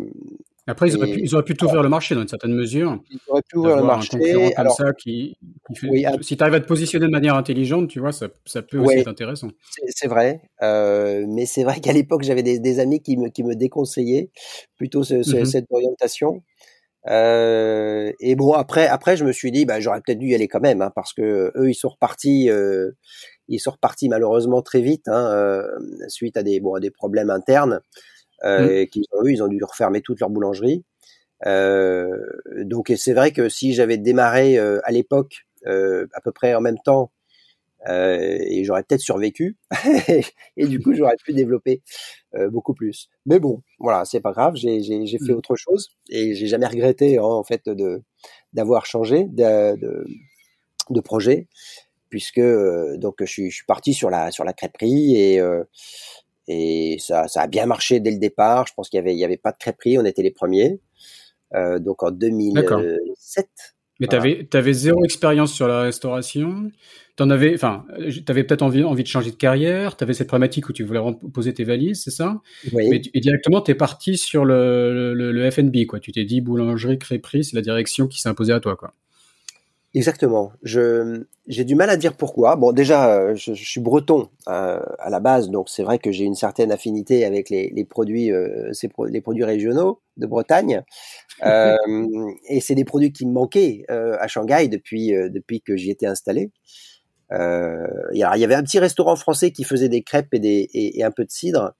après, 0.65 0.87
ils 0.87 0.95
auraient, 0.95 1.11
pu, 1.11 1.19
ils 1.19 1.35
auraient 1.35 1.43
pu 1.43 1.55
t'ouvrir 1.55 1.83
le 1.83 1.89
marché 1.89 2.15
dans 2.15 2.21
une 2.21 2.27
certaine 2.27 2.53
mesure. 2.53 2.97
Ils 3.11 3.19
auraient 3.27 3.41
pu 3.41 3.57
ouvrir 3.57 3.75
le 3.75 3.83
marché. 3.83 4.17
Un 4.55 4.63
comme 4.63 4.69
ça 4.71 4.93
qui, 4.93 5.37
qui 5.67 5.75
fait, 5.75 5.89
oui, 5.89 6.05
si 6.21 6.37
tu 6.37 6.43
arrives 6.43 6.53
à 6.55 6.61
te 6.61 6.67
positionner 6.67 7.05
de 7.05 7.11
manière 7.11 7.35
intelligente, 7.35 7.89
tu 7.89 7.99
vois, 7.99 8.13
ça, 8.13 8.29
ça 8.45 8.61
peut 8.61 8.79
aussi 8.79 8.99
être 8.99 9.09
intéressant. 9.09 9.49
C'est 9.89 10.07
vrai, 10.07 10.41
euh, 10.61 11.25
mais 11.27 11.45
c'est 11.45 11.63
vrai 11.63 11.79
qu'à 11.81 11.91
l'époque, 11.91 12.23
j'avais 12.23 12.43
des, 12.43 12.59
des, 12.59 12.79
amis 12.79 13.01
qui 13.01 13.17
me, 13.17 13.27
qui 13.27 13.43
me 13.43 13.55
déconseillaient 13.55 14.29
plutôt 14.77 15.03
ce, 15.03 15.21
ce, 15.21 15.35
mm 15.35 15.39
-hmm. 15.39 15.45
cette 15.45 15.65
orientation. 15.69 16.41
Euh, 17.09 18.13
et 18.21 18.35
bon 18.35 18.53
après 18.53 18.87
après 18.87 19.17
je 19.17 19.25
me 19.25 19.33
suis 19.33 19.51
dit 19.51 19.65
bah 19.65 19.81
j'aurais 19.81 19.99
peut-être 19.99 20.19
dû 20.19 20.27
y 20.27 20.35
aller 20.35 20.47
quand 20.47 20.61
même 20.61 20.81
hein, 20.81 20.89
parce 20.95 21.11
que 21.11 21.51
eux 21.57 21.69
ils 21.69 21.75
sont 21.75 21.89
repartis 21.89 22.49
euh, 22.49 22.91
ils 23.49 23.59
sont 23.59 23.71
repartis 23.71 24.07
malheureusement 24.07 24.61
très 24.61 24.79
vite 24.81 25.09
hein, 25.09 25.25
suite 26.07 26.37
à 26.37 26.43
des 26.43 26.61
bon 26.61 26.75
à 26.75 26.79
des 26.79 26.91
problèmes 26.91 27.29
internes 27.29 27.81
euh, 28.45 28.83
mmh. 28.83 28.87
qu'ils 28.87 29.05
ont 29.11 29.25
eu 29.25 29.33
ils 29.33 29.43
ont 29.43 29.47
dû 29.47 29.63
refermer 29.63 30.01
toute 30.01 30.19
leur 30.19 30.29
boulangerie 30.29 30.83
euh, 31.45 32.17
donc 32.61 32.91
c'est 32.95 33.13
vrai 33.13 33.31
que 33.31 33.49
si 33.49 33.73
j'avais 33.73 33.97
démarré 33.97 34.57
euh, 34.57 34.79
à 34.83 34.91
l'époque 34.91 35.45
à 35.65 36.21
peu 36.21 36.31
près 36.33 36.55
en 36.55 36.61
même 36.61 36.79
temps 36.83 37.11
euh, 37.89 38.37
et 38.39 38.63
j'aurais 38.63 38.83
peut-être 38.83 39.01
survécu 39.01 39.57
et 40.57 40.67
du 40.67 40.79
coup 40.79 40.93
j'aurais 40.93 41.17
pu 41.17 41.33
développer 41.33 41.81
euh, 42.35 42.49
beaucoup 42.49 42.73
plus. 42.73 43.09
Mais 43.25 43.39
bon, 43.39 43.61
voilà, 43.79 44.05
c'est 44.05 44.21
pas 44.21 44.31
grave, 44.31 44.55
j'ai 44.55 44.81
fait 44.81 45.19
mmh. 45.19 45.31
autre 45.31 45.55
chose 45.55 45.89
et 46.09 46.33
j'ai 46.33 46.47
jamais 46.47 46.67
regretté 46.67 47.17
hein, 47.17 47.23
en 47.23 47.43
fait 47.43 47.67
de 47.67 48.01
d'avoir 48.53 48.85
changé 48.85 49.25
de, 49.25 49.75
de, 49.75 50.05
de, 50.89 51.01
projet 51.01 51.47
puisque 52.09 52.37
euh, 52.37 52.95
donc 52.97 53.15
je 53.19 53.25
suis, 53.25 53.49
je 53.49 53.55
suis, 53.55 53.65
parti 53.65 53.93
sur 53.93 54.09
la 54.09 54.31
sur 54.31 54.45
la 54.45 54.53
crêperie 54.53 55.17
et 55.17 55.41
euh, 55.41 55.63
et 56.47 56.97
ça, 56.99 57.27
ça 57.27 57.41
a 57.41 57.47
bien 57.47 57.65
marché 57.65 57.99
dès 57.99 58.11
le 58.11 58.19
départ. 58.19 58.67
Je 58.67 58.73
pense 58.73 58.89
qu'il 58.89 58.97
y 58.97 59.01
avait 59.01 59.13
il 59.13 59.19
y 59.19 59.25
avait 59.25 59.37
pas 59.37 59.51
de 59.51 59.57
crêperie, 59.57 59.97
on 59.97 60.05
était 60.05 60.23
les 60.23 60.31
premiers. 60.31 60.79
Euh, 61.53 61.79
donc 61.79 62.03
en 62.03 62.11
2007. 62.11 63.47
Mais 63.99 64.07
voilà. 64.09 64.35
tu 64.49 64.57
avais, 64.57 64.73
zéro 64.73 65.05
expérience 65.05 65.53
sur 65.53 65.67
la 65.67 65.81
restauration 65.81 66.71
T'en 67.15 67.29
avais, 67.29 67.53
enfin, 67.53 67.85
t'avais 68.25 68.43
peut-être 68.43 68.63
envie, 68.63 68.83
envie 68.83 69.03
de 69.03 69.07
changer 69.07 69.29
de 69.29 69.35
carrière. 69.35 69.95
T'avais 69.95 70.15
cette 70.15 70.27
problématique 70.27 70.67
où 70.67 70.73
tu 70.73 70.83
voulais 70.83 70.99
poser 71.31 71.53
tes 71.53 71.63
valises, 71.63 72.01
c'est 72.03 72.09
ça? 72.09 72.41
Oui. 72.73 72.89
Mais, 72.89 73.01
Et 73.13 73.19
directement, 73.19 73.61
t'es 73.61 73.75
parti 73.75 74.17
sur 74.17 74.45
le, 74.45 75.13
le, 75.13 75.31
le 75.31 75.51
FNB, 75.51 75.85
quoi. 75.85 75.99
Tu 75.99 76.11
t'es 76.11 76.23
dit 76.23 76.41
boulangerie, 76.41 76.97
crêperie, 76.97 77.43
c'est 77.43 77.55
la 77.55 77.61
direction 77.61 78.07
qui 78.07 78.19
s'est 78.19 78.29
imposée 78.29 78.53
à 78.53 78.59
toi, 78.59 78.75
quoi. 78.75 78.95
Exactement. 79.95 80.51
Je 80.63 81.23
j'ai 81.47 81.65
du 81.65 81.75
mal 81.75 81.89
à 81.91 81.97
dire 81.97 82.15
pourquoi. 82.15 82.55
Bon, 82.55 82.71
déjà, 82.71 83.35
je, 83.35 83.53
je 83.53 83.63
suis 83.69 83.79
breton 83.81 84.29
euh, 84.47 84.79
à 84.97 85.09
la 85.11 85.19
base, 85.19 85.49
donc 85.51 85.69
c'est 85.69 85.83
vrai 85.83 85.99
que 85.99 86.11
j'ai 86.11 86.23
une 86.23 86.33
certaine 86.35 86.71
affinité 86.71 87.25
avec 87.25 87.49
les, 87.51 87.69
les 87.75 87.85
produits, 87.85 88.31
euh, 88.31 88.71
ces 88.73 88.87
pro 88.87 89.05
les 89.05 89.21
produits 89.21 89.43
régionaux 89.43 89.99
de 90.17 90.25
Bretagne, 90.25 90.81
euh, 91.45 91.75
et 92.49 92.59
c'est 92.61 92.75
des 92.75 92.85
produits 92.85 93.11
qui 93.13 93.25
me 93.27 93.33
manquaient 93.33 93.85
euh, 93.91 94.17
à 94.19 94.27
Shanghai 94.27 94.67
depuis 94.67 95.15
euh, 95.15 95.29
depuis 95.29 95.61
que 95.61 95.75
j'y 95.77 95.91
étais 95.91 96.07
installé. 96.07 96.51
Euh, 97.31 97.87
il 98.13 98.19
y 98.19 98.23
avait 98.23 98.55
un 98.55 98.63
petit 98.63 98.79
restaurant 98.79 99.15
français 99.15 99.51
qui 99.51 99.63
faisait 99.63 99.89
des 99.89 100.03
crêpes 100.03 100.33
et, 100.33 100.39
des, 100.39 100.69
et, 100.73 100.99
et 100.99 101.03
un 101.03 101.11
peu 101.11 101.25
de 101.25 101.31
cidre 101.31 101.73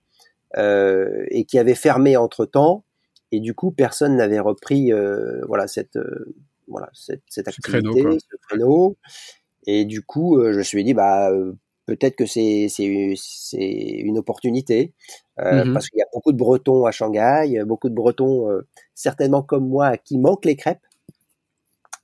euh, 0.58 1.26
et 1.30 1.46
qui 1.46 1.60
avait 1.60 1.76
fermé 1.76 2.18
entre 2.18 2.46
temps. 2.46 2.86
Et 3.32 3.40
du 3.42 3.54
coup, 3.56 3.72
personne 3.72 4.18
n'avait 4.18 4.40
repris 4.40 4.94
euh, 4.94 5.42
voilà 5.48 5.68
cette 5.68 5.98
euh, 5.98 6.36
voilà 6.68 6.90
cette, 6.94 7.24
cette 7.28 7.48
activité, 7.48 7.78
ce 7.78 7.92
créneau, 7.92 8.18
ce 8.20 8.36
créneau. 8.48 8.98
Et 9.66 9.86
du 9.86 10.02
coup, 10.02 10.42
je 10.42 10.58
me 10.58 10.64
suis 10.64 10.84
dit 10.84 10.94
bah 10.94 11.32
peut-être 11.86 12.16
que 12.16 12.26
c'est 12.26 12.68
c'est 12.70 13.14
c'est 13.18 13.60
une 13.60 14.18
opportunité 14.18 14.94
euh, 15.40 15.66
mmh 15.66 15.74
parce 15.74 15.90
qu'il 15.90 16.00
y 16.00 16.02
a 16.02 16.08
beaucoup 16.14 16.32
de 16.32 16.38
Bretons 16.38 16.86
à 16.86 16.92
Shanghai, 16.92 17.64
beaucoup 17.66 17.90
de 17.90 17.96
Bretons 17.96 18.50
certainement 18.94 19.42
comme 19.42 19.68
moi 19.68 19.98
qui 19.98 20.18
manquent 20.18 20.46
les 20.46 20.56
crêpes. 20.56 20.86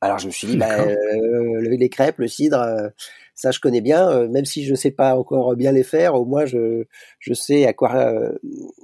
Alors 0.01 0.17
je 0.17 0.27
me 0.27 0.31
suis 0.31 0.47
dit 0.47 0.57
bah, 0.57 0.79
euh, 0.79 1.61
les 1.61 1.89
crêpes, 1.89 2.19
le 2.19 2.27
cidre, 2.27 2.91
ça 3.39 3.51
je 3.51 3.61
connais 3.61 3.79
bien, 3.79 4.09
euh, 4.09 4.27
même 4.27 4.43
si 4.43 4.65
je 4.65 4.75
sais 4.75 4.91
pas 4.91 5.15
encore 5.15 5.55
bien 5.55 5.71
les 5.71 5.83
faire, 5.83 6.15
au 6.15 6.25
moins 6.25 6.45
je, 6.45 6.83
je 7.19 7.33
sais 7.33 7.65
à 7.65 7.71
quoi, 7.71 7.95
euh, 7.95 8.33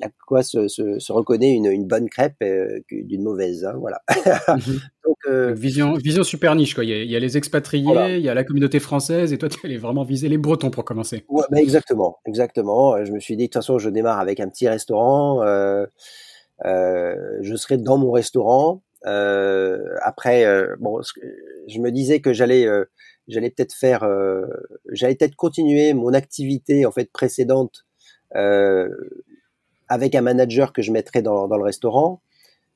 à 0.01 0.07
quoi 0.25 0.43
se, 0.43 0.69
se, 0.69 0.97
se 0.97 1.11
reconnaît 1.11 1.51
une, 1.51 1.65
une, 1.65 1.85
bonne 1.85 2.07
crêpe 2.07 2.37
euh, 2.41 2.79
d'une 2.89 3.21
mauvaise. 3.21 3.65
Hein, 3.65 3.73
voilà. 3.77 4.01
Mhm. 4.47 4.79
Donc, 5.05 5.17
euh, 5.27 5.53
vision, 5.53 5.95
vision 5.95 6.23
super 6.23 6.55
niche. 6.55 6.73
Quoi. 6.73 6.85
Il, 6.85 6.89
y 6.89 6.93
a, 6.93 7.03
il 7.03 7.11
y 7.11 7.17
a 7.17 7.19
les 7.19 7.35
expatriés, 7.37 7.83
voilà. 7.83 8.15
il 8.15 8.23
y 8.23 8.29
a 8.29 8.33
la 8.33 8.45
communauté 8.45 8.79
française, 8.79 9.33
et 9.33 9.37
toi 9.37 9.49
tu 9.49 9.59
allais 9.65 9.77
vraiment 9.77 10.05
viser 10.05 10.29
les 10.29 10.37
Bretons 10.37 10.71
pour 10.71 10.85
commencer. 10.85 11.25
Ouais, 11.27 11.43
bah 11.51 11.59
exactement, 11.59 12.19
exactement. 12.25 13.03
Je 13.03 13.11
me 13.11 13.19
suis 13.19 13.35
dit 13.35 13.43
de 13.43 13.47
toute 13.47 13.55
façon 13.55 13.77
je 13.77 13.89
démarre 13.89 14.19
avec 14.19 14.39
un 14.39 14.47
petit 14.47 14.69
restaurant. 14.69 15.41
je 16.63 17.55
serai 17.55 17.77
dans 17.77 17.97
mon 17.97 18.11
restaurant. 18.11 18.83
après, 19.03 20.65
bon, 20.79 21.01
je 21.67 21.79
me 21.79 21.91
disais 21.91 22.21
que 22.21 22.31
j'allais 22.31 22.67
j'allais 23.27 23.49
peut-être 23.49 23.73
faire, 23.73 24.03
euh, 24.03 24.45
j'allais 24.91 25.15
peut-être 25.15 25.35
continuer 25.35 25.93
mon 25.93 26.13
activité 26.13 26.85
en 26.85 26.91
fait 26.91 27.11
précédente 27.11 27.85
euh, 28.35 28.89
avec 29.87 30.15
un 30.15 30.21
manager 30.21 30.73
que 30.73 30.81
je 30.81 30.91
mettrais 30.91 31.21
dans, 31.21 31.47
dans 31.47 31.57
le 31.57 31.63
restaurant. 31.63 32.21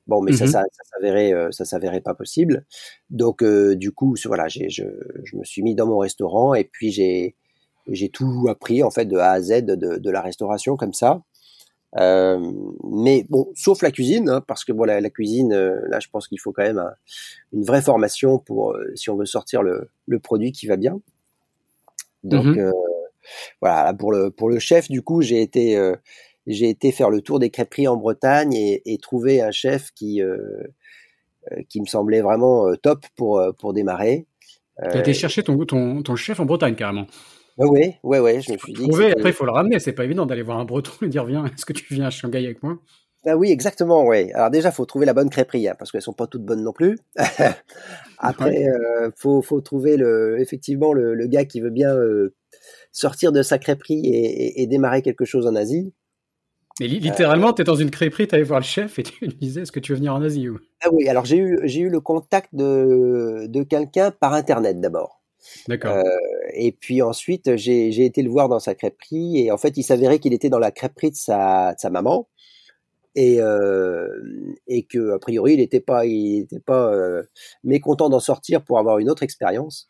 Bon, 0.08 0.22
mais 0.22 0.32
mm 0.32 0.36
-hmm. 0.36 0.38
ça, 0.38 0.48
ça, 0.48 0.64
ça 0.72 0.84
s'avérait, 0.92 1.34
euh, 1.34 1.52
ça 1.52 1.66
s'avérait 1.66 2.02
pas 2.02 2.16
possible. 2.16 2.66
Donc, 3.10 3.44
euh, 3.44 3.76
du 3.76 3.92
coup, 3.92 4.16
voilà, 4.26 4.48
j'ai, 4.48 4.70
je, 4.70 4.84
je 5.24 5.38
me 5.38 5.44
suis 5.44 5.62
mis 5.64 5.76
dans 5.76 5.88
mon 5.88 6.00
restaurant 6.00 6.56
et 6.56 6.64
puis 6.64 6.92
j'ai, 6.92 7.36
j'ai 7.88 8.10
tout 8.10 8.48
appris 8.50 8.82
en 8.84 8.92
fait 8.92 9.06
de 9.06 9.18
A 9.18 9.32
à 9.32 9.42
Z 9.42 9.50
de, 9.66 9.76
de 9.98 10.10
la 10.12 10.22
restauration 10.22 10.78
comme 10.78 10.94
ça. 10.94 11.22
Euh, 11.98 12.52
mais 12.84 13.26
bon, 13.30 13.52
sauf 13.56 13.82
la 13.82 13.92
cuisine, 13.92 14.30
hein, 14.30 14.42
parce 14.46 14.64
que 14.64 14.72
bon, 14.72 14.84
la, 14.84 15.02
la 15.02 15.10
cuisine, 15.10 15.54
euh, 15.54 15.80
là, 15.90 16.00
je 16.00 16.08
pense 16.10 16.28
qu'il 16.28 16.40
faut 16.40 16.52
quand 16.52 16.64
même 16.64 16.78
un, 16.78 16.94
une 17.52 17.64
vraie 17.64 17.82
formation 17.82 18.38
pour 18.38 18.74
euh, 18.74 18.92
si 18.96 19.10
on 19.10 19.16
veut 19.16 19.26
sortir 19.26 19.64
le, 19.64 19.90
le, 20.08 20.20
produit 20.20 20.52
qui 20.52 20.68
va 20.68 20.78
bien. 20.78 21.00
Donc 22.24 22.46
-hmm. 22.46 22.72
voilà, 23.62 23.94
pour 23.94 24.12
le 24.12 24.30
pour 24.30 24.50
le 24.50 24.60
chef, 24.60 24.88
du 24.90 25.02
coup, 25.02 25.22
j'ai 25.22 25.42
été 25.42 25.80
j'ai 26.46 26.70
été 26.70 26.92
faire 26.92 27.10
le 27.10 27.22
tour 27.22 27.40
des 27.40 27.50
crêperies 27.50 27.88
en 27.88 27.96
Bretagne 27.98 28.54
et, 28.54 28.82
et 28.86 28.98
trouver 28.98 29.42
un 29.42 29.52
chef 29.52 29.92
qui 29.92 30.22
qui 31.70 31.80
me 31.82 31.86
semblait 31.86 32.22
vraiment 32.22 32.76
top 32.76 33.06
pour 33.16 33.42
pour 33.58 33.74
démarrer. 33.74 34.26
Tu 34.92 34.98
as 34.98 35.00
été 35.00 35.14
chercher 35.14 35.44
ton, 35.44 35.66
ton, 35.66 36.04
ton 36.04 36.16
chef 36.16 36.40
en 36.40 36.46
Bretagne 36.46 36.76
carrément. 36.76 37.08
Oui, 37.60 37.94
oui, 38.04 38.18
oui, 38.20 38.42
je 38.42 38.54
me 38.54 38.58
suis 38.58 38.74
dit. 38.74 38.88
Trouver, 38.88 39.12
après, 39.12 39.30
il 39.30 39.34
faut 39.34 39.46
le 39.46 39.52
ramener. 39.52 39.80
C'est 39.80 39.94
pas 39.94 40.06
évident 40.06 40.26
d'aller 40.26 40.44
voir 40.44 40.60
un 40.60 40.66
breton 40.66 40.92
et 41.02 41.08
dire 41.08 41.26
Viens, 41.26 41.46
est-ce 41.46 41.66
que 41.66 41.74
tu 41.74 41.94
viens 41.94 42.06
à 42.06 42.10
Shanghai 42.10 42.46
avec 42.46 42.64
moi? 42.64 42.80
Ah 43.26 43.36
oui, 43.36 43.52
exactement, 43.52 44.06
oui. 44.08 44.32
Alors 44.32 44.50
déjà, 44.50 44.72
faut 44.72 44.86
trouver 44.86 45.06
la 45.06 45.14
bonne 45.14 45.30
crêperie, 45.30 45.68
hein, 45.68 45.76
parce 45.78 45.92
qu'elles 45.92 46.02
sont 46.02 46.14
pas 46.14 46.28
toutes 46.28 46.46
bonnes 46.46 46.64
non 46.64 46.72
plus. 46.72 46.98
Après, 48.18 48.66
euh, 48.66 49.12
faut, 49.18 49.42
faut 49.42 49.60
trouver 49.60 49.98
le, 49.98 50.40
effectivement 50.40 50.94
le, 50.94 51.14
le 51.16 51.28
gars 51.28 51.44
qui 51.44 51.60
veut 51.60 51.70
bien 51.70 51.94
euh, 51.94 52.34
sortir 52.94 53.34
de 53.34 53.42
sa 53.42 53.58
crêperie 53.58 54.06
et, 54.06 54.62
et, 54.62 54.62
et, 54.62 54.68
démarrer 54.68 55.02
quelque 55.02 55.26
chose 55.26 55.48
en 55.48 55.56
Asie. 55.56 55.94
Mais 56.80 56.88
littéralement, 56.88 57.50
euh, 57.50 57.54
tu 57.54 57.62
es 57.62 57.66
dans 57.66 57.76
une 57.76 57.92
crêperie, 57.92 58.26
tu 58.26 58.36
allais 58.36 58.46
voir 58.46 58.62
le 58.62 58.66
chef 58.66 59.00
et 59.00 59.04
tu 59.04 59.26
lui 59.26 59.34
disais 59.42 59.62
est-ce 59.64 59.74
que 59.74 59.82
tu 59.82 59.92
veux 59.92 59.98
venir 59.98 60.16
en 60.16 60.22
Asie 60.22 60.48
ou... 60.48 60.58
Ah 60.82 60.88
oui, 60.94 61.10
alors 61.10 61.26
j'ai 61.26 61.38
eu, 61.38 61.60
j'ai 61.64 61.82
eu 61.82 61.90
le 61.90 62.00
contact 62.00 62.56
de, 62.56 63.48
de 63.48 63.64
quelqu'un 63.64 64.12
par 64.12 64.34
Internet 64.34 64.80
d'abord. 64.80 65.19
D'accord. 65.68 65.98
Euh, 65.98 66.04
et 66.54 66.72
puis 66.72 67.02
ensuite, 67.02 67.56
j'ai 67.56 68.06
été 68.06 68.22
le 68.22 68.30
voir 68.30 68.50
dans 68.50 68.60
sa 68.60 68.76
crêperie 68.76 69.40
et 69.40 69.52
en 69.52 69.58
fait, 69.58 69.78
il 69.78 69.84
s'avérait 69.84 70.20
qu'il 70.20 70.34
était 70.34 70.50
dans 70.50 70.60
la 70.60 70.72
crêperie 70.72 71.12
de 71.12 71.16
sa, 71.16 71.74
de 71.74 71.80
sa 71.80 71.90
maman. 71.90 72.28
et 73.16 73.40
et 74.68 74.84
que 74.84 75.12
a 75.12 75.20
priori 75.20 75.54
il 75.54 75.58
n'était 75.58 75.80
pas 75.80 76.06
il 76.06 76.42
était 76.42 76.60
pas 76.60 76.94
mécontent 77.64 78.10
d'en 78.10 78.20
sortir 78.20 78.64
pour 78.64 78.80
avoir 78.80 79.00
une 79.00 79.10
autre 79.10 79.24
expérience. 79.24 79.90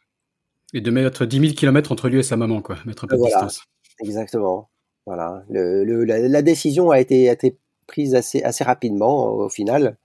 Et 0.73 0.81
de 0.81 0.91
mettre 0.91 1.25
10 1.25 1.39
000 1.39 1.53
km 1.53 1.91
entre 1.91 2.09
lui 2.09 2.19
et 2.19 2.23
sa 2.23 2.37
maman, 2.37 2.61
quoi, 2.61 2.77
mettre 2.85 3.05
un 3.05 3.07
peu 3.07 3.17
de 3.17 3.23
distance. 3.23 3.63
Exactement. 4.01 4.69
Voilà. 5.05 5.43
Le, 5.49 6.03
la, 6.03 6.41
décision 6.41 6.91
a 6.91 6.99
été, 6.99 7.29
a 7.29 7.33
été 7.33 7.57
prise 7.87 8.13
assez, 8.13 8.43
assez 8.43 8.63
rapidement 8.63 9.33
au 9.33 9.49
final. 9.49 9.97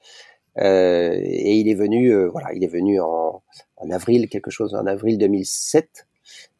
Euh, 0.58 1.18
et 1.20 1.56
il 1.56 1.68
est 1.68 1.74
venu, 1.74 2.14
euh, 2.14 2.28
voilà, 2.28 2.52
il 2.54 2.62
est 2.62 2.68
venu 2.68 3.00
en, 3.00 3.42
en, 3.76 3.90
avril, 3.90 4.28
quelque 4.28 4.50
chose, 4.50 4.74
en 4.74 4.86
avril 4.86 5.18
2007. 5.18 6.06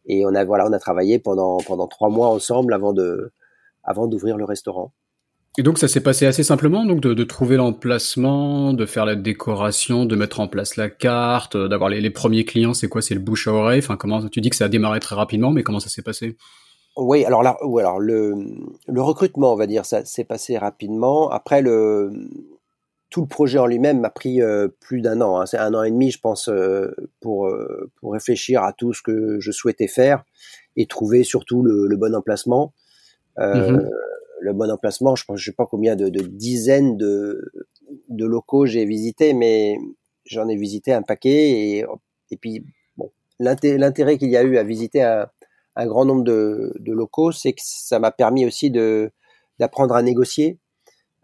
Et 0.07 0.27
on 0.27 0.35
a, 0.35 0.45
voilà, 0.45 0.67
on 0.67 0.73
a 0.73 0.79
travaillé 0.79 1.19
pendant, 1.19 1.59
pendant 1.59 1.87
trois 1.87 2.11
mois 2.11 2.29
ensemble 2.29 2.75
avant 2.75 2.93
de, 2.93 3.33
avant 3.85 4.07
d'ouvrir 4.07 4.37
le 4.37 4.45
restaurant. 4.45 4.93
Et 5.57 5.63
donc 5.63 5.79
ça 5.79 5.87
s'est 5.87 6.01
passé 6.01 6.27
assez 6.27 6.43
simplement, 6.43 6.85
donc 6.85 7.01
de, 7.01 7.15
de 7.15 7.23
trouver 7.23 7.57
l'emplacement, 7.57 8.73
de 8.73 8.87
faire 8.87 9.05
la 9.05 9.15
décoration, 9.15 10.05
de 10.05 10.17
mettre 10.17 10.41
en 10.41 10.49
place 10.49 10.75
la 10.75 10.91
carte, 10.91 11.57
d'avoir 11.57 11.91
les, 11.91 12.01
les, 12.01 12.11
premiers 12.11 12.45
clients. 12.45 12.75
C'est 12.75 12.89
quoi 12.89 13.01
C'est 13.03 13.15
le 13.15 13.21
bouche 13.21 13.47
à 13.47 13.53
oreille? 13.53 13.79
Enfin, 13.79 13.97
comment 13.97 14.27
tu 14.29 14.41
dis 14.41 14.51
que 14.51 14.57
ça 14.57 14.65
a 14.65 14.69
démarré 14.69 14.99
très 14.99 15.15
rapidement, 15.15 15.53
mais 15.53 15.63
comment 15.63 15.79
ça 15.79 15.89
s'est 15.89 16.03
passé? 16.03 16.37
Oui, 16.97 17.25
alors 17.25 17.45
là, 17.45 17.57
ou 17.65 17.79
alors 17.79 18.01
le, 18.01 18.35
le 18.89 19.03
recrutement, 19.03 19.53
on 19.53 19.57
va 19.57 19.67
dire, 19.67 19.85
ça 19.85 20.05
s'est 20.05 20.25
passé 20.25 20.59
rapidement. 20.59 21.31
Après, 21.31 21.63
le, 21.63 22.13
tout 23.15 23.21
le 23.21 23.29
projet 23.29 23.61
en 23.61 23.67
lui-même 23.67 24.01
m'a 24.01 24.11
pris 24.11 24.43
euh, 24.43 24.67
plus 24.81 25.01
d'un 25.01 25.21
an. 25.21 25.39
Hein. 25.39 25.47
C'est 25.47 25.57
un 25.57 25.73
an 25.73 25.85
et 25.85 25.91
demi, 25.93 26.11
je 26.11 26.19
pense, 26.19 26.49
euh, 26.49 26.91
pour, 27.21 27.47
euh, 27.47 27.89
pour 28.01 28.13
réfléchir 28.13 28.65
à 28.65 28.73
tout 28.73 28.93
ce 28.93 29.03
que 29.03 29.39
je 29.39 29.53
souhaitais 29.53 29.87
faire 29.87 30.25
et 30.75 30.87
trouver 30.87 31.23
surtout 31.23 31.63
le, 31.63 31.87
le 31.87 31.97
bon 31.97 32.13
emplacement. 32.13 32.75
Mmh 33.39 33.89
le 34.41 34.53
bon 34.53 34.71
emplacement, 34.71 35.17
je 35.17 35.25
pense, 35.25 35.41
je 35.41 35.47
sais 35.47 35.55
pas 35.57 35.65
combien 35.65 35.97
de, 35.97 36.11
de 36.11 36.21
dizaines 36.21 36.99
de, 36.99 37.51
de 38.11 38.27
locaux 38.27 38.67
j'ai 38.67 38.85
visité, 38.85 39.33
mais 39.33 39.79
j'en 40.27 40.49
ai 40.49 40.57
visité 40.57 40.93
un 40.93 41.01
paquet 41.01 41.51
et, 41.51 41.87
et 42.31 42.37
puis 42.37 42.63
bon, 42.99 43.11
l'intérêt 43.39 44.19
qu'il 44.19 44.29
y 44.29 44.37
a 44.37 44.43
eu 44.43 44.59
à 44.59 44.63
visiter 44.63 45.03
un, 45.03 45.29
un 45.77 45.87
grand 45.87 46.05
nombre 46.05 46.25
de, 46.25 46.75
de 46.79 46.93
locaux, 46.93 47.33
c'est 47.33 47.55
que 47.55 47.63
ça 47.65 47.99
m'a 47.99 48.11
permis 48.11 48.45
aussi 48.45 48.71
de 48.71 49.11
d'apprendre 49.59 49.95
à 49.95 50.03
négocier 50.03 50.59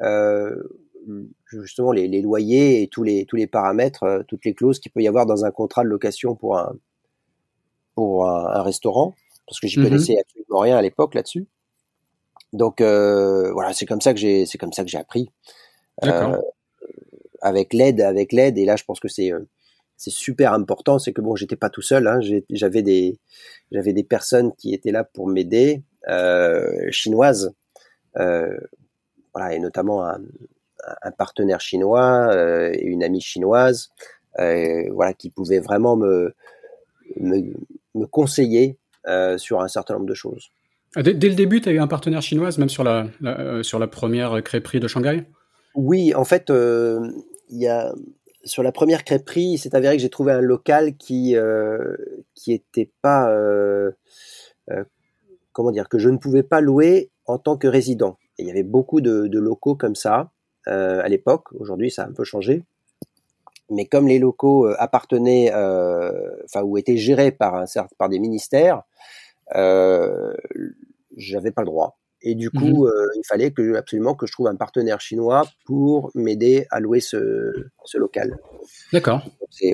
euh, 0.01 0.55
justement 1.47 1.93
les, 1.93 2.09
les, 2.09 2.23
loyers 2.23 2.83
et 2.83 2.89
tous 2.89 3.03
les 3.03 3.25
tous 3.27 3.37
les 3.37 3.47
paramètres, 3.47 4.03
euh, 4.03 4.23
toutes 4.27 4.45
les 4.45 4.55
clauses 4.55 4.79
qu'il 4.79 4.93
peut 4.93 5.03
y 5.03 5.09
avoir 5.09 5.27
dans 5.27 5.45
un 5.45 5.51
contrat 5.51 5.83
de 5.83 5.89
location 5.89 6.35
pour 6.35 6.59
un 6.59 6.75
pour 7.95 8.29
un, 8.29 8.63
restaurant, 8.63 9.15
parce 9.47 9.61
que 9.61 9.67
j'y 9.67 9.79
mhm. 9.79 9.87
connaissais 9.87 10.17
absolument 10.19 10.61
rien 10.61 10.77
à 10.77 10.83
l'époque 10.83 11.15
là-dessus. 11.15 11.47
Donc 12.53 12.81
euh, 12.81 13.53
voilà, 13.53 13.73
c'est 13.73 13.87
comme 13.87 14.01
ça 14.01 14.13
que 14.13 14.21
j'ai 14.21 14.47
c'est 14.47 14.59
comme 14.59 14.73
ça 14.73 14.85
que 14.85 14.91
j'ai 14.91 14.99
appris. 14.99 15.31
Euh, 16.05 16.41
avec 17.43 17.75
l'aide, 17.75 18.01
avec 18.01 18.33
l'aide, 18.33 18.59
et 18.59 18.65
là 18.65 18.77
je 18.77 18.85
pense 18.85 19.01
que 19.01 19.09
c'est 19.09 19.33
c'est 19.97 20.11
super 20.11 20.55
important, 20.55 20.99
c'est 20.99 21.13
que 21.13 21.21
bon, 21.21 21.37
j'étais 21.37 21.57
pas 21.57 21.69
tout 21.69 21.83
seul. 21.83 22.07
Hein, 22.07 22.21
j'avais 22.49 22.83
des 22.83 23.19
j'avais 23.71 23.93
des 23.93 24.05
personnes 24.05 24.53
qui 24.57 24.73
étaient 24.73 24.93
là 24.93 25.05
pour 25.05 25.27
m'aider, 25.29 25.83
euh, 26.09 26.91
chinoises, 26.91 27.55
voilà, 28.15 29.55
et 29.55 29.59
notamment 29.59 30.05
un, 30.05 30.21
un 31.03 31.11
partenaire 31.11 31.61
chinois 31.61 32.29
euh, 32.31 32.73
et 32.73 32.85
une 32.85 33.03
amie 33.03 33.21
chinoise, 33.21 33.91
euh, 34.39 34.91
voilà, 34.93 35.13
qui 35.13 35.31
pouvaient 35.31 35.61
vraiment 35.61 35.97
me 35.97 36.35
me, 37.17 37.53
me 37.95 38.07
conseiller 38.07 38.79
euh, 39.07 39.39
sur 39.39 39.61
un 39.61 39.69
certain 39.69 39.95
nombre 39.95 40.07
de 40.07 40.15
choses. 40.15 40.51
Ah, 40.97 41.03
dès, 41.03 41.15
dès 41.15 41.29
le 41.29 41.35
début, 41.35 41.61
tu 41.61 41.69
as 41.69 41.73
eu 41.73 41.81
un 41.81 41.87
partenaire 41.87 42.23
chinois, 42.23 42.51
même 42.59 42.69
sur 42.69 42.85
la, 42.85 43.07
la 43.21 43.63
sur 43.63 43.79
la 43.79 43.87
première 43.87 44.43
crêperie 44.43 44.81
de 44.81 44.89
Shanghai? 44.89 45.25
Oui, 45.75 46.15
en 46.15 46.25
fait, 46.25 46.51
il 46.51 47.59
y 47.59 47.69
a 47.69 47.93
sur 48.45 48.63
la 48.63 48.73
première 48.73 49.05
crêperie, 49.05 49.53
il 49.53 49.59
s'est 49.59 49.75
avéré 49.75 49.97
que 49.97 50.03
j'ai 50.03 50.11
trouvé 50.11 50.33
un 50.33 50.41
local 50.41 50.97
qui 50.97 51.37
euh, 51.37 51.97
qui 52.35 52.53
était 52.53 52.91
pas 53.03 53.31
euh, 53.31 53.91
euh, 54.71 54.85
comment 55.53 55.71
dire 55.71 55.89
que 55.89 55.99
je 55.99 56.09
ne 56.09 56.17
pouvais 56.17 56.43
pas 56.43 56.61
louer 56.61 57.11
en 57.27 57.39
tant 57.39 57.57
que 57.57 57.69
résident. 57.69 58.19
Et 58.39 58.43
il 58.43 58.49
y 58.49 58.51
avait 58.51 58.63
beaucoup 58.63 59.01
de, 59.01 59.27
de 59.27 59.39
locaux 59.39 59.75
comme 59.75 59.95
ça 59.95 60.31
à 60.67 61.09
l'époque. 61.09 61.53
Aujourd'hui, 61.59 61.91
ça 61.91 62.05
a 62.05 62.07
un 62.07 62.13
peu 62.13 62.25
changé. 62.25 62.65
Mais 63.71 63.87
comme 63.87 64.09
les 64.09 64.19
locaux 64.19 64.67
appartenaient, 64.79 65.53
enfin 66.45 66.63
ou 66.63 66.77
étaient 66.77 66.97
gérés 66.97 67.31
par 67.31 67.55
un 67.55 67.65
par 67.99 68.09
des 68.09 68.19
ministères, 68.19 68.83
j'avais 71.17 71.51
pas 71.51 71.63
le 71.63 71.67
droit. 71.67 72.01
Et 72.23 72.35
du 72.35 72.49
mmh 72.49 72.59
coup, 72.59 72.87
euh, 72.87 73.07
il 73.17 73.23
fallait 73.27 73.51
que 73.51 73.77
absolument 73.77 74.15
que 74.15 74.27
je 74.27 74.33
trouve 74.33 74.49
un 74.49 74.57
partenaire 74.57 75.01
chinois 75.01 75.47
pour 75.65 76.11
m'aider 76.15 76.67
à 76.71 76.81
louer 76.81 77.01
ce, 77.01 77.69
ce 77.85 77.99
local. 77.99 78.39
D'accord. 78.93 79.25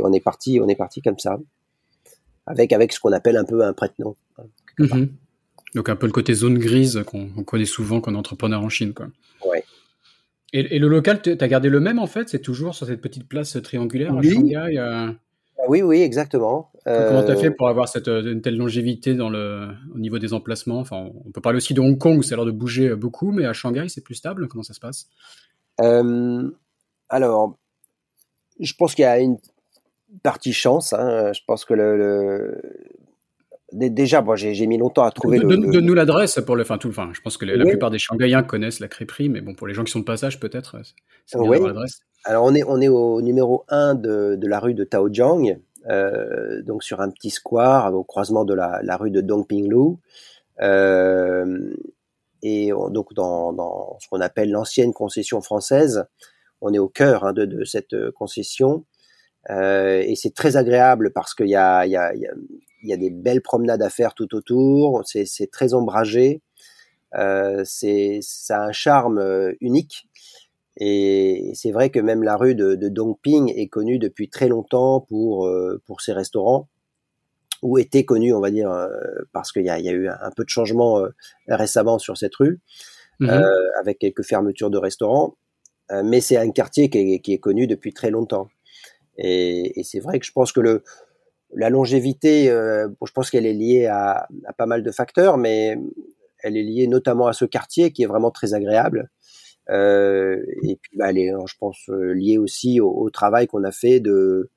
On 0.03 0.12
est 0.12 0.20
parti, 0.20 0.61
on 0.62 0.68
est 0.68 0.77
parti 0.77 1.03
comme 1.03 1.18
ça, 1.18 1.38
avec 2.46 2.72
avec 2.72 2.92
ce 2.92 3.01
qu'on 3.01 3.12
appelle 3.12 3.37
un 3.37 3.44
peu 3.44 3.64
un 3.64 3.72
prête-nom. 3.72 4.14
Hein, 4.38 4.44
mmh 4.79 5.07
Donc 5.75 5.88
un 5.88 5.96
peu 5.96 6.07
le 6.07 6.12
côté 6.12 6.35
zone 6.35 6.59
grise 6.59 7.03
qu'on 7.05 7.29
connaît 7.44 7.64
souvent 7.64 8.01
quand 8.01 8.12
on 8.12 8.14
est 8.14 8.18
entrepreneur 8.18 8.62
en 8.62 8.68
Chine, 8.68 8.94
quoi. 8.94 9.07
Ouais. 9.44 9.64
Et, 10.57 10.77
et 10.77 10.79
le 10.79 10.88
local, 10.88 11.21
tu 11.21 11.37
as 11.38 11.49
gardé 11.49 11.69
le 11.69 11.81
même 11.81 11.99
en 11.99 12.07
fait 12.07 12.31
C'est 12.31 12.40
toujours 12.40 12.75
sur 12.75 12.87
cette 12.87 13.03
petite 13.03 13.29
place 13.29 13.59
triangulaire 13.62 14.16
à 14.16 14.23
Shanghai 14.23 14.79
euh... 14.79 15.12
Oui, 15.69 15.83
oui, 15.83 16.01
exactement. 16.03 16.71
Comment 16.85 17.25
tu 17.25 17.33
as 17.33 17.37
fait 17.37 17.49
euh, 17.49 17.55
pour 17.57 17.69
avoir 17.69 17.88
cette, 17.88 18.09
une 18.09 18.40
telle 18.40 18.57
longévité 18.57 19.14
dans 19.14 19.29
le, 19.29 19.69
au 19.95 19.99
niveau 19.99 20.19
des 20.19 20.33
emplacements? 20.33 20.79
Enfin, 20.79 21.11
On 21.27 21.31
peut 21.31 21.40
parler 21.40 21.57
aussi 21.57 21.75
de 21.75 21.81
Hong 21.81 21.99
Kong 21.99 22.19
où 22.19 22.23
ça 22.23 22.35
a 22.35 22.37
l'air 22.37 22.45
de 22.45 22.53
bouger 22.53 22.95
beaucoup, 22.95 23.33
mais 23.33 23.45
à 23.45 23.53
Shanghai, 23.53 23.88
c'est 23.88 24.03
plus 24.03 24.14
stable. 24.14 24.49
Comment 24.49 24.62
ça 24.62 24.75
se 24.75 24.81
passe? 24.81 25.09
Euh, 25.81 26.51
Alors, 27.09 27.59
je 28.61 28.73
pense 28.75 28.95
qu'il 28.95 29.03
y 29.03 29.07
a 29.07 29.19
une 29.19 29.38
partie 30.23 30.53
chance. 30.53 30.92
Hein. 30.92 31.33
Je 31.33 31.40
pense 31.47 31.64
que 31.64 31.75
le, 31.75 32.62
déjà, 33.76 34.22
moi, 34.22 34.36
j'ai 34.36 34.66
mis 34.66 34.78
longtemps 34.78 35.04
à 35.04 35.10
trouver 35.10 35.38
le. 35.38 35.56
Donne-nous 35.56 35.94
l'adresse 35.94 36.40
pour 36.44 36.56
le. 36.56 36.62
Enfin, 36.62 36.78
tout. 36.78 36.88
Enfin, 36.88 37.10
je 37.12 37.20
pense 37.20 37.36
que 37.36 37.44
la 37.44 37.64
plupart 37.64 37.90
des 37.90 37.98
Shanghaïens 37.98 38.42
connaissent 38.42 38.80
la 38.80 38.88
crêperie, 38.88 39.28
mais 39.28 39.40
bon, 39.40 39.54
pour 39.54 39.66
les 39.66 39.74
gens 39.74 39.84
qui 39.84 39.92
sont 39.92 40.00
de 40.00 40.04
passage, 40.04 40.40
peut-être, 40.40 40.76
c'est 41.26 41.38
bien 41.38 41.48
oui. 41.48 41.60
l'adresse. 41.60 42.00
Alors, 42.24 42.44
on 42.44 42.54
est, 42.54 42.64
on 42.64 42.80
est 42.80 42.88
au 42.88 43.22
numéro 43.22 43.64
1 43.68 43.94
de, 43.94 44.36
de 44.36 44.46
la 44.48 44.58
rue 44.58 44.74
de 44.74 44.84
Taojiang, 44.84 45.58
euh, 45.88 46.62
donc 46.62 46.82
sur 46.82 47.00
un 47.00 47.10
petit 47.10 47.30
square 47.30 47.94
au 47.94 48.02
croisement 48.02 48.44
de 48.44 48.54
la, 48.54 48.80
la 48.82 48.96
rue 48.96 49.10
de 49.10 49.20
Dongpinglu. 49.20 49.96
Euh, 50.62 51.74
et 52.42 52.70
donc, 52.90 53.14
dans, 53.14 53.52
dans 53.52 53.96
ce 54.00 54.08
qu'on 54.08 54.20
appelle 54.20 54.50
l'ancienne 54.50 54.92
concession 54.92 55.40
française, 55.40 56.04
on 56.60 56.72
est 56.72 56.78
au 56.78 56.88
cœur 56.88 57.24
hein, 57.24 57.32
de, 57.32 57.44
de, 57.44 57.64
cette 57.64 58.10
concession. 58.12 58.84
Euh, 59.50 60.02
et 60.04 60.16
c'est 60.16 60.34
très 60.34 60.56
agréable 60.56 61.12
parce 61.12 61.34
qu'il 61.34 61.48
y 61.48 61.56
a, 61.56 61.86
y, 61.86 61.96
a, 61.96 62.12
il 62.82 62.90
y 62.90 62.92
a 62.92 62.96
des 62.96 63.10
belles 63.10 63.42
promenades 63.42 63.82
à 63.82 63.90
faire 63.90 64.14
tout 64.14 64.34
autour. 64.34 65.02
C'est 65.04 65.50
très 65.50 65.74
ombragé. 65.74 66.42
Euh, 67.14 67.62
c'est 67.64 68.18
ça 68.22 68.62
a 68.62 68.66
un 68.66 68.72
charme 68.72 69.18
euh, 69.18 69.52
unique. 69.60 70.08
Et 70.78 71.52
c'est 71.54 71.70
vrai 71.70 71.90
que 71.90 71.98
même 72.00 72.22
la 72.22 72.36
rue 72.36 72.54
de, 72.54 72.74
de, 72.74 72.88
Dongping 72.88 73.52
est 73.56 73.68
connue 73.68 73.98
depuis 73.98 74.28
très 74.28 74.48
longtemps 74.48 75.00
pour 75.00 75.46
euh, 75.46 75.80
pour 75.86 76.02
ses 76.02 76.12
restaurants, 76.12 76.68
ou 77.62 77.78
était 77.78 78.04
connue, 78.04 78.34
on 78.34 78.40
va 78.40 78.50
dire, 78.50 78.70
euh, 78.70 78.88
parce 79.32 79.52
qu'il 79.52 79.64
y 79.64 79.70
a, 79.70 79.78
y 79.78 79.88
a, 79.88 79.92
eu 79.92 80.08
un 80.08 80.30
peu 80.36 80.44
de 80.44 80.50
changement 80.50 81.02
récemment 81.48 81.98
sur 81.98 82.18
cette 82.18 82.34
rue, 82.34 82.60
mmh 83.20 83.30
avec 83.80 83.98
quelques 83.98 84.24
fermetures 84.24 84.68
de 84.68 84.76
restaurants. 84.76 85.36
mais 86.04 86.20
c'est 86.20 86.36
un 86.36 86.50
quartier 86.50 86.90
qui 86.90 86.98
est, 87.14 87.20
qui 87.20 87.32
est, 87.32 87.38
connu 87.38 87.66
depuis 87.66 87.94
très 87.94 88.10
longtemps. 88.10 88.48
Et, 89.16 89.80
et 89.80 89.84
c'est 89.84 90.00
vrai 90.00 90.18
que 90.18 90.26
je 90.26 90.32
pense 90.32 90.52
que 90.52 90.60
le 90.60 90.82
la 91.54 91.70
longévité, 91.70 92.50
euh, 92.50 92.88
je 93.04 93.12
pense 93.12 93.30
qu'elle 93.30 93.46
est 93.46 93.52
liée 93.54 93.87
à, 93.87 94.26
à, 94.44 94.52
pas 94.52 94.66
mal 94.66 94.82
de 94.82 94.90
facteurs, 94.90 95.37
mais 95.38 95.78
elle 96.42 96.56
est 96.56 96.62
liée 96.62 96.87
notamment 96.87 97.26
à 97.26 97.32
ce 97.32 97.44
quartier 97.44 97.92
qui 97.92 98.02
est 98.02 98.06
vraiment 98.06 98.30
très 98.30 98.54
agréable. 98.54 99.11
Euh, 99.70 100.42
et 100.62 100.76
puis, 100.76 100.96
bah, 100.96 101.11
elle 101.11 101.18
est, 101.18 101.32
je 101.46 101.54
pense, 101.59 101.88
euh, 101.88 102.12
liée 102.12 102.38
aussi 102.38 102.80
au, 102.80 102.90
au 102.90 103.11
travail 103.11 103.46
qu'on 103.46 103.64
a 103.64 103.72
fait 103.72 104.00
de 104.00 104.50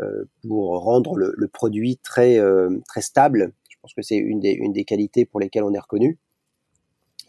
euh, 0.00 0.24
pour 0.46 0.78
rendre 0.82 1.16
le, 1.16 1.32
le 1.36 1.48
produit 1.48 1.98
très 2.02 2.38
euh, 2.38 2.68
très 2.86 3.00
stable. 3.00 3.52
Je 3.70 3.76
pense 3.80 3.94
que 3.94 4.02
c'est 4.02 4.16
une 4.16 4.40
des 4.40 4.52
une 4.52 4.72
des 4.72 4.84
qualités 4.84 5.24
pour 5.24 5.40
lesquelles 5.40 5.62
on 5.62 5.72
est 5.72 5.78
reconnu. 5.78 6.18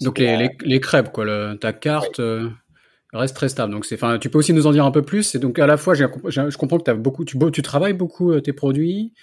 Donc 0.02 0.20
les, 0.20 0.36
les, 0.36 0.50
les, 0.66 0.80
crêpes, 0.80 1.12
quoi, 1.12 1.24
le, 1.24 1.56
ta 1.56 1.72
carte. 1.72 2.20
Ouais 2.20 2.50
reste 3.14 3.36
très 3.36 3.50
stable. 3.50 3.74
Donc 3.74 3.86
c'est, 3.86 3.96
enfin, 3.96 4.20
tu 4.20 4.30
peux 4.30 4.38
aussi 4.38 4.54
nous 4.54 4.68
en 4.68 4.72
dire 4.72 4.86
un 4.86 4.92
peu 4.92 5.02
plus. 5.02 5.36
Et 5.36 5.40
donc 5.40 5.60
à 5.60 5.68
la 5.68 5.78
fois, 5.78 5.94
je 5.94 6.58
comprends 6.58 6.78
que 6.78 6.84
tu 6.84 6.92
as 6.92 6.96
beaucoup, 6.96 7.26
tu, 7.26 7.38
tu 7.54 7.62
travailles 7.62 7.94
beaucoup 7.94 8.32
euh, 8.32 8.42
tes 8.42 8.54
produits. 8.54 9.14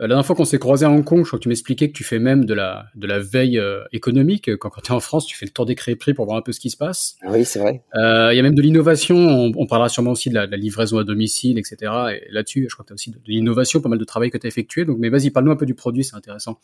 Euh, 0.00 0.04
la 0.04 0.08
dernière 0.08 0.26
fois 0.26 0.36
qu'on 0.36 0.44
s'est 0.44 0.58
croisé 0.58 0.86
à 0.86 0.90
Hong 0.90 1.04
Kong, 1.04 1.24
je 1.24 1.28
crois 1.28 1.38
que 1.38 1.42
tu 1.42 1.48
m'expliquais 1.48 1.88
que 1.88 1.92
tu 1.92 2.04
fais 2.04 2.18
même 2.18 2.44
de 2.44 2.54
la 2.54 2.86
de 2.94 3.06
la 3.06 3.18
veille 3.18 3.58
euh, 3.58 3.82
économique. 3.92 4.50
Quand, 4.56 4.70
quand 4.70 4.80
tu 4.80 4.92
es 4.92 4.94
en 4.94 5.00
France, 5.00 5.26
tu 5.26 5.36
fais 5.36 5.46
le 5.46 5.50
tour 5.50 5.66
des 5.66 5.74
crêperies 5.74 6.14
pour 6.14 6.26
voir 6.26 6.38
un 6.38 6.42
peu 6.42 6.52
ce 6.52 6.60
qui 6.60 6.70
se 6.70 6.76
passe. 6.76 7.16
Oui, 7.28 7.44
c'est 7.44 7.58
vrai. 7.58 7.82
Il 7.94 8.00
euh, 8.00 8.34
y 8.34 8.38
a 8.38 8.42
même 8.42 8.54
de 8.54 8.62
l'innovation. 8.62 9.16
On, 9.16 9.52
on, 9.56 9.66
parlera 9.66 9.88
sûrement 9.88 10.12
aussi 10.12 10.30
de 10.30 10.34
la, 10.34 10.46
de 10.46 10.52
la, 10.52 10.56
livraison 10.56 10.98
à 10.98 11.04
domicile, 11.04 11.58
etc. 11.58 11.92
Et 12.12 12.32
là-dessus, 12.32 12.66
je 12.68 12.74
crois 12.74 12.84
que 12.84 12.88
tu 12.88 12.92
as 12.92 12.94
aussi 12.94 13.10
de, 13.10 13.16
de 13.16 13.22
l'innovation, 13.26 13.80
pas 13.80 13.88
mal 13.88 13.98
de 13.98 14.04
travail 14.04 14.30
que 14.30 14.38
tu 14.38 14.46
as 14.46 14.48
effectué. 14.48 14.84
Donc, 14.84 14.98
mais 14.98 15.08
vas-y, 15.08 15.30
parle-nous 15.30 15.52
un 15.52 15.56
peu 15.56 15.66
du 15.66 15.74
produit, 15.74 16.04
c'est 16.04 16.16
intéressant. 16.16 16.60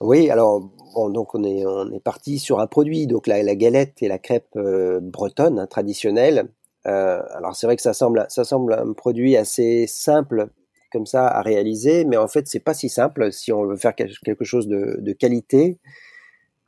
Oui, 0.00 0.30
alors 0.30 0.60
bon, 0.94 1.08
donc 1.10 1.34
on 1.34 1.44
est 1.44 1.64
on 1.66 1.90
est 1.92 2.00
parti 2.00 2.38
sur 2.38 2.60
un 2.60 2.66
produit, 2.66 3.06
donc 3.06 3.26
la, 3.26 3.42
la 3.42 3.54
galette 3.54 4.02
et 4.02 4.08
la 4.08 4.18
crêpe 4.18 4.58
bretonne 5.02 5.58
hein, 5.58 5.66
traditionnelle. 5.66 6.48
alors 6.84 7.54
c'est 7.56 7.66
vrai 7.66 7.76
que 7.76 7.82
ça 7.82 7.94
semble 7.94 8.26
ça 8.28 8.44
semble 8.44 8.74
un 8.74 8.92
produit 8.92 9.36
assez 9.36 9.86
simple 9.86 10.48
comme 10.92 11.06
ça 11.06 11.26
à 11.26 11.42
réaliser, 11.42 12.04
mais 12.04 12.16
en 12.16 12.28
fait 12.28 12.46
c'est 12.46 12.60
pas 12.60 12.74
si 12.74 12.88
simple 12.88 13.32
si 13.32 13.52
on 13.52 13.64
veut 13.66 13.76
faire 13.76 13.94
quelque 13.94 14.44
chose 14.44 14.68
de, 14.68 14.98
de 15.00 15.12
qualité 15.12 15.78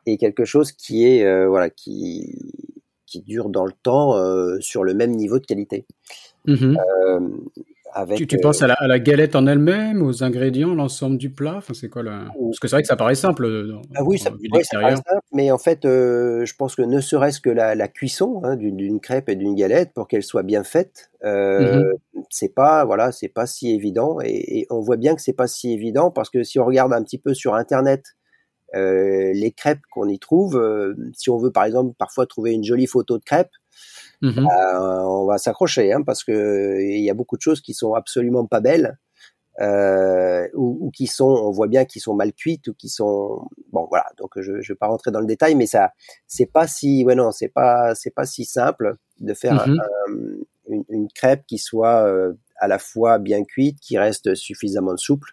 et 0.07 0.17
quelque 0.17 0.45
chose 0.45 0.73
qui 0.73 1.05
est 1.07 1.47
voilà 1.47 1.69
qui 1.71 2.35
qui 3.07 3.23
dure 3.23 3.49
dans 3.49 3.65
le 3.65 3.73
temps 3.73 4.17
euh, 4.17 4.59
sur 4.61 4.85
le 4.85 4.95
même 4.95 5.13
niveau 5.13 5.39
de 5.39 5.47
qualité. 5.47 5.87
Mhm. 6.47 6.77
Euh, 7.95 8.01
avec, 8.01 8.27
tu, 8.27 8.39
penses 8.39 8.63
à 8.63 8.67
la, 8.67 8.99
galette 8.99 9.37
en 9.37 9.47
elle-même, 9.47 10.03
aux 10.03 10.23
ingrédients, 10.23 10.75
l'ensemble 10.75 11.17
du 11.19 11.31
plat? 11.31 11.55
Enfin, 11.57 11.75
c'est 11.75 11.89
quoi 11.89 12.03
Parce 12.05 12.59
que 12.61 12.69
c'est 12.69 12.77
vrai 12.77 12.83
que 12.83 12.89
ça 12.89 12.97
paraît 12.97 13.15
simple. 13.15 13.49
ah 13.95 14.05
oui, 14.05 14.19
ça, 14.19 14.31
paraît 14.31 14.97
simple, 14.97 15.21
mais 15.33 15.51
en 15.51 15.59
fait, 15.59 15.85
euh, 15.85 16.45
je 16.45 16.55
pense 16.57 16.75
que 16.75 16.83
ne 16.83 17.01
serait-ce 17.01 17.41
que 17.41 17.51
la, 17.51 17.89
cuisson 17.89 18.41
hein, 18.45 18.57
d'une 18.57 19.01
crêpe 19.01 19.29
et 19.29 19.37
d'une 19.37 19.55
galette, 19.55 19.93
pour 19.95 20.09
qu'elle 20.09 20.23
soit 20.23 20.43
bien 20.43 20.65
faite, 20.65 21.11
mhm. 21.25 21.93
c'est 22.31 22.55
pas 22.55 22.85
voilà, 22.85 23.13
c'est 23.13 23.29
pas 23.29 23.47
si 23.47 23.71
évident. 23.71 24.19
Et, 24.23 24.61
et, 24.61 24.67
on 24.71 24.81
voit 24.81 24.97
bien 24.97 25.15
que 25.15 25.23
c'est 25.23 25.33
pas 25.33 25.47
si 25.47 25.73
évident 25.73 26.11
parce 26.11 26.31
que 26.31 26.43
si 26.43 26.59
on 26.59 26.65
regarde 26.65 26.93
un 26.93 27.03
petit 27.03 27.19
peu 27.19 27.35
sur 27.35 27.55
Internet 27.55 28.17
euh, 28.75 29.33
les 29.33 29.53
crêpes 29.53 29.83
qu'on 29.91 30.09
y 30.09 30.19
trouve, 30.19 30.57
euh, 30.57 30.95
si 31.15 31.31
on 31.31 31.39
veut 31.39 31.53
par 31.53 31.65
exemple 31.65 31.95
parfois 31.99 32.27
trouver 32.27 32.53
une 32.53 32.65
jolie 32.65 32.87
photo 32.87 33.17
de 33.19 33.23
crêpe, 33.25 33.51
mhm. 34.23 34.45
bah, 34.45 35.09
on 35.09 35.27
va 35.27 35.39
s'accrocher 35.39 35.93
hein, 35.93 36.03
parce 36.03 36.25
que 36.25 36.81
il 36.81 37.03
y 37.03 37.11
a 37.11 37.15
beaucoup 37.15 37.37
de 37.37 37.43
choses 37.43 37.61
qui 37.61 37.75
sont 37.75 37.95
absolument 37.95 38.47
pas 38.47 38.61
belles 38.61 38.99
euh, 39.61 40.47
ou, 40.55 40.91
qui 40.91 41.07
sont, 41.07 41.25
on 41.25 41.51
voit 41.51 41.67
bien 41.67 41.87
qu'ils 41.87 42.03
sont 42.03 42.15
mal 42.15 42.35
cuites 42.35 42.69
ou 42.69 42.75
qui 42.75 42.91
sont 42.91 43.49
bon 43.73 43.87
voilà. 43.89 44.07
Donc 44.19 44.33
je 44.37 44.61
je 44.61 44.73
vais 44.73 44.77
pas 44.77 44.87
rentrer 44.87 45.11
dans 45.11 45.21
le 45.21 45.27
détail, 45.27 45.55
mais 45.55 45.67
ça 45.67 45.93
c'est 46.27 46.47
pas 46.47 46.67
si 46.67 47.05
ouais 47.05 47.15
non 47.15 47.33
c'est 47.33 47.49
pas 47.49 47.95
c'est 47.95 48.15
pas 48.15 48.27
si 48.27 48.45
simple 48.45 48.97
de 49.21 49.33
faire 49.33 49.67
mhm. 49.67 50.45
une, 50.69 50.85
une, 50.91 51.09
crêpe 51.09 51.47
qui 51.47 51.57
soit 51.59 52.07
à 52.59 52.69
la 52.69 52.79
fois 52.79 53.19
bien 53.19 53.45
cuite, 53.45 53.81
qui 53.81 53.97
reste 53.99 54.35
suffisamment 54.35 54.97
souple 54.97 55.31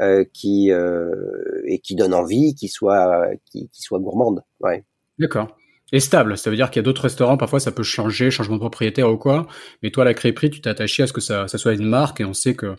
euh, 0.00 0.24
qui 0.32 0.70
euh, 0.70 1.60
et 1.64 1.80
qui 1.80 1.96
donne 1.96 2.14
envie, 2.14 2.54
qui 2.54 2.68
soit 2.68 3.30
qui, 3.46 3.68
qui 3.68 3.82
soit 3.82 3.98
gourmande. 3.98 4.44
Ouais. 4.60 4.84
D'accord. 5.18 5.56
Et 5.92 6.00
stable, 6.00 6.36
ça 6.36 6.50
veut 6.50 6.56
dire 6.56 6.70
qu'il 6.70 6.80
y 6.80 6.82
a 6.82 6.82
d'autres 6.82 7.02
restaurants, 7.02 7.36
parfois 7.36 7.60
ça 7.60 7.72
peut 7.72 7.82
changer, 7.82 8.30
changement 8.30 8.56
de 8.56 8.60
propriétaire 8.60 9.10
ou 9.10 9.16
quoi. 9.16 9.46
Mais 9.82 9.90
toi, 9.90 10.04
la 10.04 10.14
crêperie, 10.14 10.50
tu 10.50 10.60
t'es 10.60 10.68
attaché 10.68 11.04
à 11.04 11.06
ce 11.06 11.12
que 11.12 11.20
ça, 11.20 11.48
ça 11.48 11.56
soit 11.58 11.72
une 11.72 11.86
marque 11.86 12.20
et 12.20 12.24
on 12.24 12.34
sait 12.34 12.54
que 12.54 12.76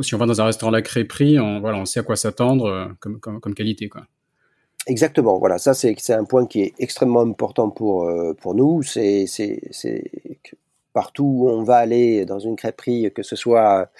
si 0.00 0.14
on 0.14 0.18
va 0.18 0.26
dans 0.26 0.40
un 0.40 0.46
restaurant 0.46 0.70
la 0.70 0.82
crêperie, 0.82 1.38
on, 1.38 1.60
voilà, 1.60 1.78
on 1.78 1.84
sait 1.84 2.00
à 2.00 2.02
quoi 2.02 2.16
s'attendre 2.16 2.66
euh, 2.66 2.86
comme, 3.00 3.20
comme, 3.20 3.54
qualité. 3.54 3.88
Quoi. 3.88 4.06
Exactement, 4.86 5.38
voilà, 5.38 5.58
ça 5.58 5.72
c'est 5.74 6.10
un 6.10 6.24
point 6.24 6.46
qui 6.46 6.62
est 6.62 6.74
extrêmement 6.78 7.22
important 7.22 7.70
pour, 7.70 8.10
pour 8.40 8.54
nous. 8.54 8.82
C'est 8.82 9.26
partout 10.92 11.24
où 11.24 11.48
on 11.48 11.62
va 11.64 11.76
aller 11.76 12.24
dans 12.24 12.38
une 12.38 12.56
crêperie, 12.56 13.10
que 13.14 13.22
ce 13.22 13.36
soit 13.36 13.90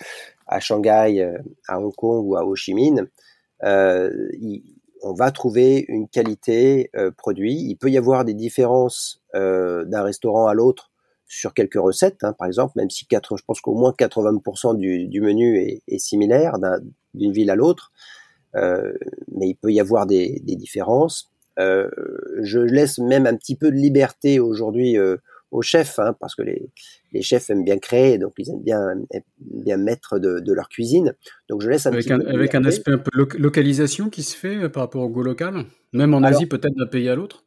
à 0.46 0.60
Shanghai, 0.60 1.20
euh, 1.20 1.38
à 1.68 1.80
Hong 1.80 1.94
Kong 1.94 2.24
ou 2.24 2.36
à 2.36 2.44
Ho 2.44 2.54
Chi 2.54 2.74
Minh, 2.74 3.06
euh, 3.64 4.28
on 5.04 5.14
va 5.14 5.30
trouver 5.30 5.84
une 5.88 6.08
qualité 6.08 6.90
euh, 6.96 7.10
produit. 7.10 7.54
Il 7.54 7.76
peut 7.76 7.90
y 7.90 7.98
avoir 7.98 8.24
des 8.24 8.34
différences 8.34 9.20
d'un 9.34 10.02
restaurant 10.02 10.46
à 10.46 10.54
l'autre 10.54 10.92
sur 11.26 11.54
quelques 11.54 11.74
recettes, 11.74 12.22
hein, 12.22 12.32
par 12.32 12.46
exemple, 12.46 12.74
même 12.76 12.90
si 12.90 13.06
4, 13.06 13.36
je 13.36 13.44
pense 13.44 13.60
qu'au 13.60 13.74
moins 13.74 13.92
80% 13.92 14.76
du, 14.76 15.20
menu 15.20 15.58
est, 15.58 15.98
similaire 15.98 16.54
d'une 17.14 17.32
ville 17.32 17.50
à 17.50 17.56
l'autre, 17.56 17.90
euh, 18.54 18.92
mais 19.32 19.48
il 19.48 19.54
peut 19.54 19.72
y 19.72 19.80
avoir 19.80 20.06
des, 20.06 20.40
différences. 20.44 21.32
Euh, 21.58 21.90
je 22.40 22.60
laisse 22.60 22.98
même 22.98 23.26
un 23.26 23.36
petit 23.36 23.56
peu 23.56 23.70
de 23.70 23.76
liberté 23.76 24.38
aujourd'hui 24.38 24.96
aux 25.54 25.62
chefs, 25.62 26.00
hein, 26.00 26.16
parce 26.18 26.34
que 26.34 26.42
les, 26.42 26.68
les, 27.12 27.22
chefs 27.22 27.48
aiment 27.48 27.64
bien 27.64 27.78
créer, 27.78 28.18
donc 28.18 28.32
ils 28.38 28.50
aiment 28.50 28.62
bien, 28.62 28.96
bien 29.38 29.76
mettre 29.76 30.18
de, 30.18 30.40
de 30.40 30.52
leur 30.52 30.68
cuisine. 30.68 31.14
Donc 31.48 31.62
je 31.62 31.70
laisse 31.70 31.86
un 31.86 31.92
avec 31.92 32.04
petit 32.04 32.12
un, 32.12 32.18
peu 32.18 32.28
Avec 32.28 32.56
un 32.56 32.64
aspect 32.64 32.92
un 32.92 32.98
peu 32.98 33.10
localisation 33.38 34.10
qui 34.10 34.24
se 34.24 34.36
fait 34.36 34.56
euh, 34.56 34.68
par 34.68 34.82
rapport 34.82 35.02
au 35.02 35.08
goût 35.08 35.22
local, 35.22 35.64
même 35.92 36.12
en 36.12 36.22
Asie 36.24 36.46
peut-être 36.46 36.74
d'un 36.74 36.86
pays 36.86 37.08
à 37.08 37.14
l'autre? 37.14 37.44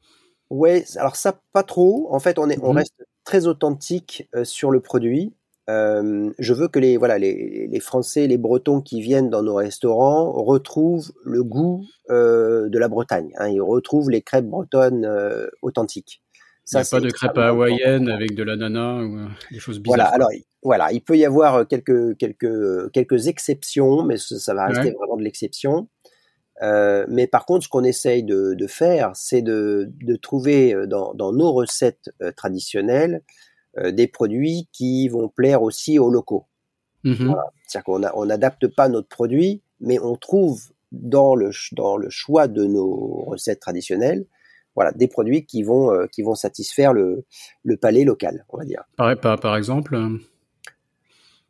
Ouais, 0.49 0.85
alors 0.95 1.17
ça 1.17 1.41
pas 1.51 1.63
trop. 1.63 2.07
En 2.09 2.19
fait, 2.19 2.39
on 2.39 2.49
est, 2.49 2.57
on 2.61 2.71
mhm. 2.71 2.77
reste 2.77 3.05
très 3.25 3.45
authentique 3.45 4.29
euh, 4.35 4.45
sur 4.45 4.71
le 4.71 4.79
produit. 4.79 5.33
Euh, 5.69 6.31
je 6.39 6.53
veux 6.53 6.69
que 6.69 6.79
les 6.79 6.95
voilà 6.95 7.17
les, 7.17 7.67
les, 7.67 7.79
Français, 7.81 8.25
les 8.27 8.37
Bretons 8.37 8.79
qui 8.79 9.01
viennent 9.01 9.29
dans 9.29 9.43
nos 9.43 9.55
restaurants 9.55 10.31
retrouvent 10.31 11.11
le 11.25 11.43
goût 11.43 11.85
euh, 12.09 12.69
de 12.69 12.79
la 12.79 12.87
Bretagne. 12.87 13.33
Hein, 13.37 13.49
ils 13.49 13.61
retrouvent 13.61 14.09
les 14.09 14.21
crêpes 14.21 14.47
bretonnes 14.47 15.05
euh, 15.05 15.47
authentiques. 15.61 16.21
Ça, 16.67 16.79
il 16.79 16.81
n'y 16.81 16.87
a 16.87 16.91
pas 16.91 16.99
de 16.99 17.11
crêpe 17.11 17.37
hawaïenne 17.37 18.09
avec 18.09 18.35
de 18.35 18.43
l'ananas 18.43 19.01
ou 19.03 19.17
euh, 19.17 19.27
des 19.51 19.59
choses 19.59 19.79
bizarres. 19.79 20.09
Voilà, 20.09 20.13
alors 20.13 20.29
voilà, 20.61 20.91
il 20.91 21.01
peut 21.01 21.17
y 21.17 21.23
avoir 21.23 21.55
euh, 21.55 21.63
quelques 21.63 22.17
quelques 22.17 22.91
quelques 22.91 23.27
exceptions, 23.27 24.03
mais 24.03 24.17
ça, 24.17 24.53
va 24.53 24.67
rester 24.67 24.91
vraiment 24.91 25.15
de 25.15 25.23
l'exception. 25.23 25.87
Euh, 26.61 27.05
mais 27.07 27.25
par 27.25 27.45
contre, 27.45 27.63
ce 27.63 27.69
qu'on 27.69 27.85
essaye 27.85 28.23
de, 28.23 28.53
de 28.53 28.67
faire, 28.67 29.11
c'est 29.15 29.41
de, 29.43 29.91
de, 30.03 30.15
trouver 30.15 30.75
dans, 30.87 31.13
dans, 31.13 31.31
nos 31.31 31.53
recettes 31.53 32.09
traditionnelles 32.35 33.21
euh, 33.79 33.91
des 33.91 34.07
produits 34.07 34.67
qui 34.71 35.07
vont 35.07 35.29
plaire 35.29 35.61
aussi 35.61 35.99
aux 35.99 36.09
locaux. 36.09 36.47
Mmh 37.03 37.13
voilà. 37.25 37.51
C'est-à-dire 37.67 37.83
qu'on 37.83 38.01
on 38.15 38.25
n'adapte 38.25 38.67
pas 38.67 38.89
notre 38.89 39.07
produit, 39.07 39.61
mais 39.79 39.99
on 39.99 40.15
trouve 40.15 40.71
dans 40.91 41.35
le, 41.35 41.51
dans 41.73 41.95
le 41.95 42.09
choix 42.09 42.47
de 42.47 42.65
nos 42.65 43.23
recettes 43.25 43.59
traditionnelles 43.59 44.25
voilà, 44.77 44.91
des 44.91 45.07
produits 45.07 45.43
qui 45.43 45.63
vont, 45.63 45.91
euh, 45.91 46.05
qui 46.05 46.21
vont 46.21 46.35
satisfaire 46.35 46.93
le, 46.93 47.25
le 47.63 47.77
palais 47.77 48.03
local, 48.03 48.45
on 48.49 48.57
va 48.57 48.63
dire. 48.63 48.83
Par, 48.95 49.19
par, 49.19 49.39
par 49.39 49.57
exemple 49.57 49.95
euh, 49.95 50.19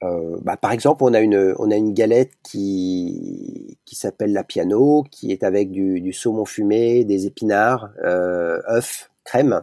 euh 0.04 0.38
bah, 0.44 0.56
Par 0.56 0.72
exemple, 0.72 1.04
on 1.04 1.14
a 1.14 1.20
une, 1.20 1.54
on 1.60 1.70
a 1.70 1.76
une 1.76 1.94
galette 1.94 2.32
qui, 2.42 3.78
qui 3.84 3.96
s'appelle 3.98 4.32
la 4.32 4.46
piano, 4.46 5.04
qui 5.12 5.34
est 5.34 5.44
avec 5.44 5.72
du, 5.72 6.00
du 6.00 6.14
saumon 6.14 6.46
fumé, 6.46 7.04
des 7.04 7.26
épinards, 7.26 7.90
euh, 8.02 8.62
œufs, 8.70 9.12
crème. 9.26 9.62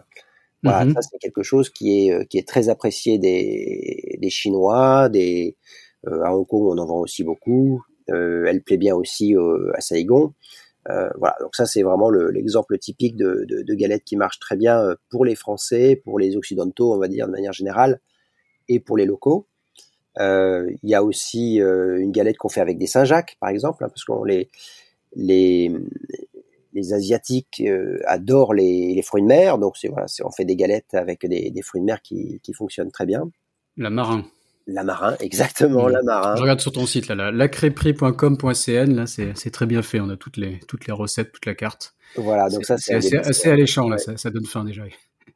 Voilà, 0.62 0.84
mhm. 0.84 0.92
ça 0.92 1.00
c'est 1.00 1.18
quelque 1.18 1.42
chose 1.42 1.70
qui 1.70 2.08
est, 2.08 2.28
qui 2.28 2.36
est 2.36 2.46
très 2.46 2.68
apprécié 2.68 3.16
des, 3.16 4.18
des 4.20 4.30
Chinois, 4.30 5.08
des, 5.08 5.56
euh, 6.06 6.22
à 6.22 6.36
Hong 6.36 6.46
Kong 6.46 6.66
on 6.66 6.76
en 6.76 6.84
vend 6.84 7.00
aussi 7.00 7.24
beaucoup. 7.24 7.82
elle 8.08 8.62
plaît 8.62 8.76
bien 8.76 8.94
aussi 8.94 9.34
à 9.72 9.80
Saigon. 9.80 10.34
Euh, 10.90 11.08
voilà, 11.18 11.36
donc 11.40 11.54
ça 11.56 11.64
c'est 11.64 11.82
vraiment 11.82 12.10
l'exemple 12.10 12.78
typique 12.78 13.16
de, 13.16 13.46
de, 13.48 13.74
galette 13.74 14.04
qui 14.04 14.16
marche 14.16 14.38
très 14.38 14.56
bien 14.56 14.78
euh, 14.78 14.94
pour 15.08 15.24
les 15.24 15.34
Français, 15.34 16.00
pour 16.04 16.18
les 16.18 16.36
Occidentaux, 16.36 16.92
on 16.92 16.98
va 16.98 17.08
dire 17.08 17.26
de 17.26 17.32
manière 17.32 17.52
générale, 17.52 18.00
et 18.68 18.80
pour 18.80 18.96
les 18.96 19.06
locaux. 19.06 19.46
Euh, 20.20 20.70
il 20.82 20.90
y 20.90 20.94
a 20.94 21.02
aussi 21.02 21.56
une 21.56 22.12
galette 22.12 22.36
qu'on 22.36 22.48
fait 22.48 22.60
avec 22.60 22.78
des 22.78 22.86
Saint-Jacques, 22.86 23.36
par 23.40 23.48
exemple, 23.48 23.84
hein, 23.84 23.88
parce 23.88 24.04
que 24.04 24.26
les, 24.26 24.50
les, 25.16 25.72
les 26.72 26.92
Asiatiques 26.92 27.62
adorent 28.04 28.54
les, 28.54 29.00
fruits 29.02 29.22
de 29.22 29.26
mer, 29.26 29.58
donc 29.58 29.76
on 30.22 30.30
fait 30.30 30.44
des 30.44 30.56
galettes 30.56 30.94
avec 30.94 31.26
des, 31.26 31.50
des, 31.50 31.62
fruits 31.62 31.80
de 31.80 31.86
mer 31.86 32.02
qui, 32.02 32.40
qui 32.42 32.52
fonctionnent 32.52 32.92
très 32.92 33.06
bien. 33.06 33.28
La 33.76 33.90
marin. 33.90 34.24
La 34.66 34.82
marin, 34.82 35.14
exactement, 35.20 35.88
la 35.88 36.02
marin. 36.02 36.36
Je 36.36 36.42
regarde 36.42 36.60
sur 36.60 36.72
ton 36.72 36.86
site, 36.86 37.08
là, 37.08 37.30
lacréperie.com.cn, 37.30 38.94
là, 38.94 39.06
c'est 39.06 39.50
très 39.50 39.66
bien 39.66 39.82
fait. 39.82 40.00
On 40.00 40.08
a 40.08 40.16
toutes 40.16 40.38
les, 40.38 40.58
toutes 40.60 40.86
les 40.86 40.92
recettes, 40.92 41.32
toute 41.32 41.44
la 41.44 41.54
carte. 41.54 41.94
Voilà, 42.16 42.48
donc 42.48 42.64
ça, 42.64 42.78
c'est 42.78 42.94
assez, 42.94 43.16
assez, 43.16 43.50
alléchant, 43.50 43.88
là, 43.88 43.98
ça, 43.98 44.16
ça, 44.16 44.30
donne 44.30 44.46
faim 44.46 44.64
déjà. 44.64 44.84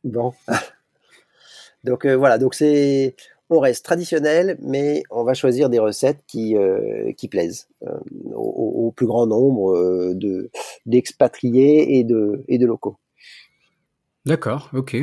Bon. 0.04 0.32
donc 1.84 2.06
euh, 2.06 2.16
voilà, 2.16 2.38
donc 2.38 2.54
c'est, 2.54 3.16
on 3.50 3.58
reste 3.58 3.84
traditionnel, 3.84 4.56
mais 4.62 5.02
on 5.10 5.24
va 5.24 5.34
choisir 5.34 5.68
des 5.68 5.78
recettes 5.78 6.22
qui, 6.26 6.56
euh, 6.56 7.12
qui 7.12 7.28
plaisent 7.28 7.68
euh, 7.82 7.98
au, 8.34 8.86
au, 8.86 8.92
plus 8.92 9.06
grand 9.06 9.26
nombre 9.26 10.14
de 10.14 10.50
d'expatriés 10.86 11.98
et 11.98 12.04
de, 12.04 12.44
et 12.48 12.56
de 12.56 12.66
locaux. 12.66 12.96
D'accord, 14.24 14.70
ok. 14.72 14.96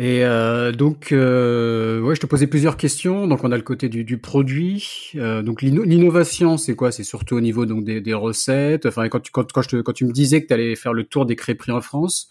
Et 0.00 0.24
euh, 0.24 0.70
donc, 0.70 1.10
euh, 1.10 2.00
ouais, 2.00 2.14
je 2.14 2.20
te 2.20 2.26
posais 2.26 2.46
plusieurs 2.46 2.76
questions. 2.76 3.26
Donc, 3.26 3.42
on 3.42 3.50
a 3.50 3.56
le 3.56 3.64
côté 3.64 3.88
du, 3.88 4.04
du 4.04 4.16
produit. 4.16 5.10
Euh, 5.16 5.42
donc, 5.42 5.60
l'innovation, 5.60 6.56
c'est 6.56 6.76
quoi? 6.76 6.92
C'est 6.92 7.02
surtout 7.02 7.34
au 7.34 7.40
niveau 7.40 7.66
donc 7.66 7.84
des, 7.84 8.00
des 8.00 8.14
recettes. 8.14 8.86
Enfin, 8.86 9.08
quand 9.08 9.18
tu, 9.18 9.32
quand, 9.32 9.50
quand, 9.50 9.62
je 9.62 9.68
te, 9.70 9.76
quand 9.80 9.92
tu 9.92 10.04
me 10.04 10.12
disais 10.12 10.40
que 10.40 10.46
tu 10.46 10.54
allais 10.54 10.76
faire 10.76 10.92
le 10.92 11.02
tour 11.02 11.26
des 11.26 11.34
crêperies 11.34 11.72
en 11.72 11.80
France, 11.80 12.30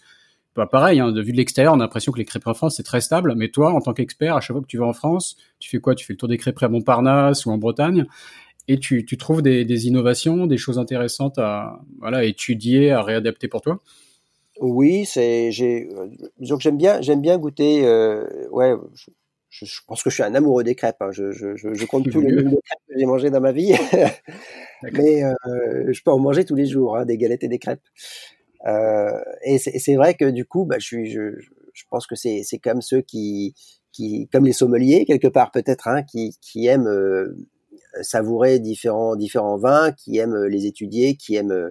bah, 0.56 0.66
pareil, 0.66 0.98
hein, 0.98 1.12
de 1.12 1.20
vue 1.20 1.32
de 1.32 1.36
l'extérieur, 1.36 1.74
on 1.74 1.80
a 1.80 1.84
l'impression 1.84 2.10
que 2.10 2.18
les 2.18 2.24
crêperies 2.24 2.52
en 2.52 2.54
France, 2.54 2.76
c'est 2.78 2.82
très 2.84 3.02
stable. 3.02 3.34
Mais 3.36 3.48
toi, 3.48 3.74
en 3.74 3.82
tant 3.82 3.92
qu'expert, 3.92 4.34
à 4.34 4.40
chaque 4.40 4.54
fois 4.54 4.62
que 4.62 4.66
tu 4.66 4.78
vas 4.78 4.86
en 4.86 4.94
France, 4.94 5.36
tu 5.58 5.68
fais 5.68 5.78
quoi? 5.78 5.94
Tu 5.94 6.06
fais 6.06 6.14
le 6.14 6.16
tour 6.16 6.28
des 6.30 6.38
crêperies 6.38 6.66
à 6.66 6.70
Montparnasse 6.70 7.44
ou 7.44 7.50
en 7.50 7.58
Bretagne 7.58 8.06
et 8.66 8.78
tu, 8.78 9.04
tu 9.04 9.18
trouves 9.18 9.42
des, 9.42 9.66
des 9.66 9.86
innovations, 9.88 10.46
des 10.46 10.56
choses 10.56 10.78
intéressantes 10.78 11.38
à 11.38 11.80
voilà, 12.00 12.24
étudier, 12.24 12.92
à 12.92 13.02
réadapter 13.02 13.46
pour 13.46 13.60
toi? 13.60 13.80
Oui, 14.60 15.04
c'est 15.04 15.50
j'ai 15.52 15.88
euh, 15.88 16.56
que 16.56 16.60
j'aime 16.60 16.76
bien 16.76 17.00
j'aime 17.00 17.20
bien 17.20 17.38
goûter 17.38 17.86
euh, 17.86 18.48
ouais 18.50 18.74
je, 19.50 19.80
pense 19.86 20.02
que 20.02 20.10
je 20.10 20.14
suis 20.14 20.22
un 20.22 20.34
amoureux 20.34 20.64
des 20.64 20.74
crêpes. 20.74 21.00
Hein. 21.00 21.10
Je, 21.12 21.32
je, 21.32 21.56
je, 21.56 21.84
compte 21.86 22.10
tous 22.10 22.20
les 22.20 22.30
crêpes 22.44 22.80
que 22.88 22.98
j'ai 22.98 23.06
mangé 23.06 23.30
dans 23.30 23.40
ma 23.40 23.52
vie, 23.52 23.72
mais 24.92 25.24
euh, 25.24 25.92
je 25.92 26.02
peux 26.02 26.10
en 26.10 26.18
manger 26.18 26.44
tous 26.44 26.54
les 26.54 26.66
jours, 26.66 26.96
hein, 26.96 27.04
des 27.04 27.16
galettes 27.16 27.44
et 27.44 27.48
des 27.48 27.58
crêpes. 27.58 27.80
Euh, 28.66 29.20
et 29.44 29.58
c'est 29.58 29.94
vrai 29.96 30.14
que 30.14 30.30
du 30.30 30.44
coup, 30.44 30.64
bah, 30.64 30.76
je, 30.78 30.84
suis, 30.84 31.10
je, 31.10 31.38
je 31.72 31.84
pense 31.90 32.06
que 32.06 32.14
c'est 32.16 32.44
comme 32.62 32.82
ceux 32.82 33.00
qui, 33.00 33.54
qui, 33.92 34.28
comme 34.32 34.44
les 34.44 34.52
sommeliers 34.52 35.04
quelque 35.06 35.28
part 35.28 35.50
peut-être, 35.50 35.88
hein, 35.88 36.02
qui, 36.02 36.36
qui 36.40 36.66
aiment 36.66 36.88
euh, 36.88 37.34
savourer 38.02 38.58
différents 38.58 39.16
différents 39.16 39.56
vins, 39.56 39.92
qui 39.92 40.18
aiment 40.18 40.44
les 40.44 40.66
étudier, 40.66 41.16
qui 41.16 41.36
aiment 41.36 41.70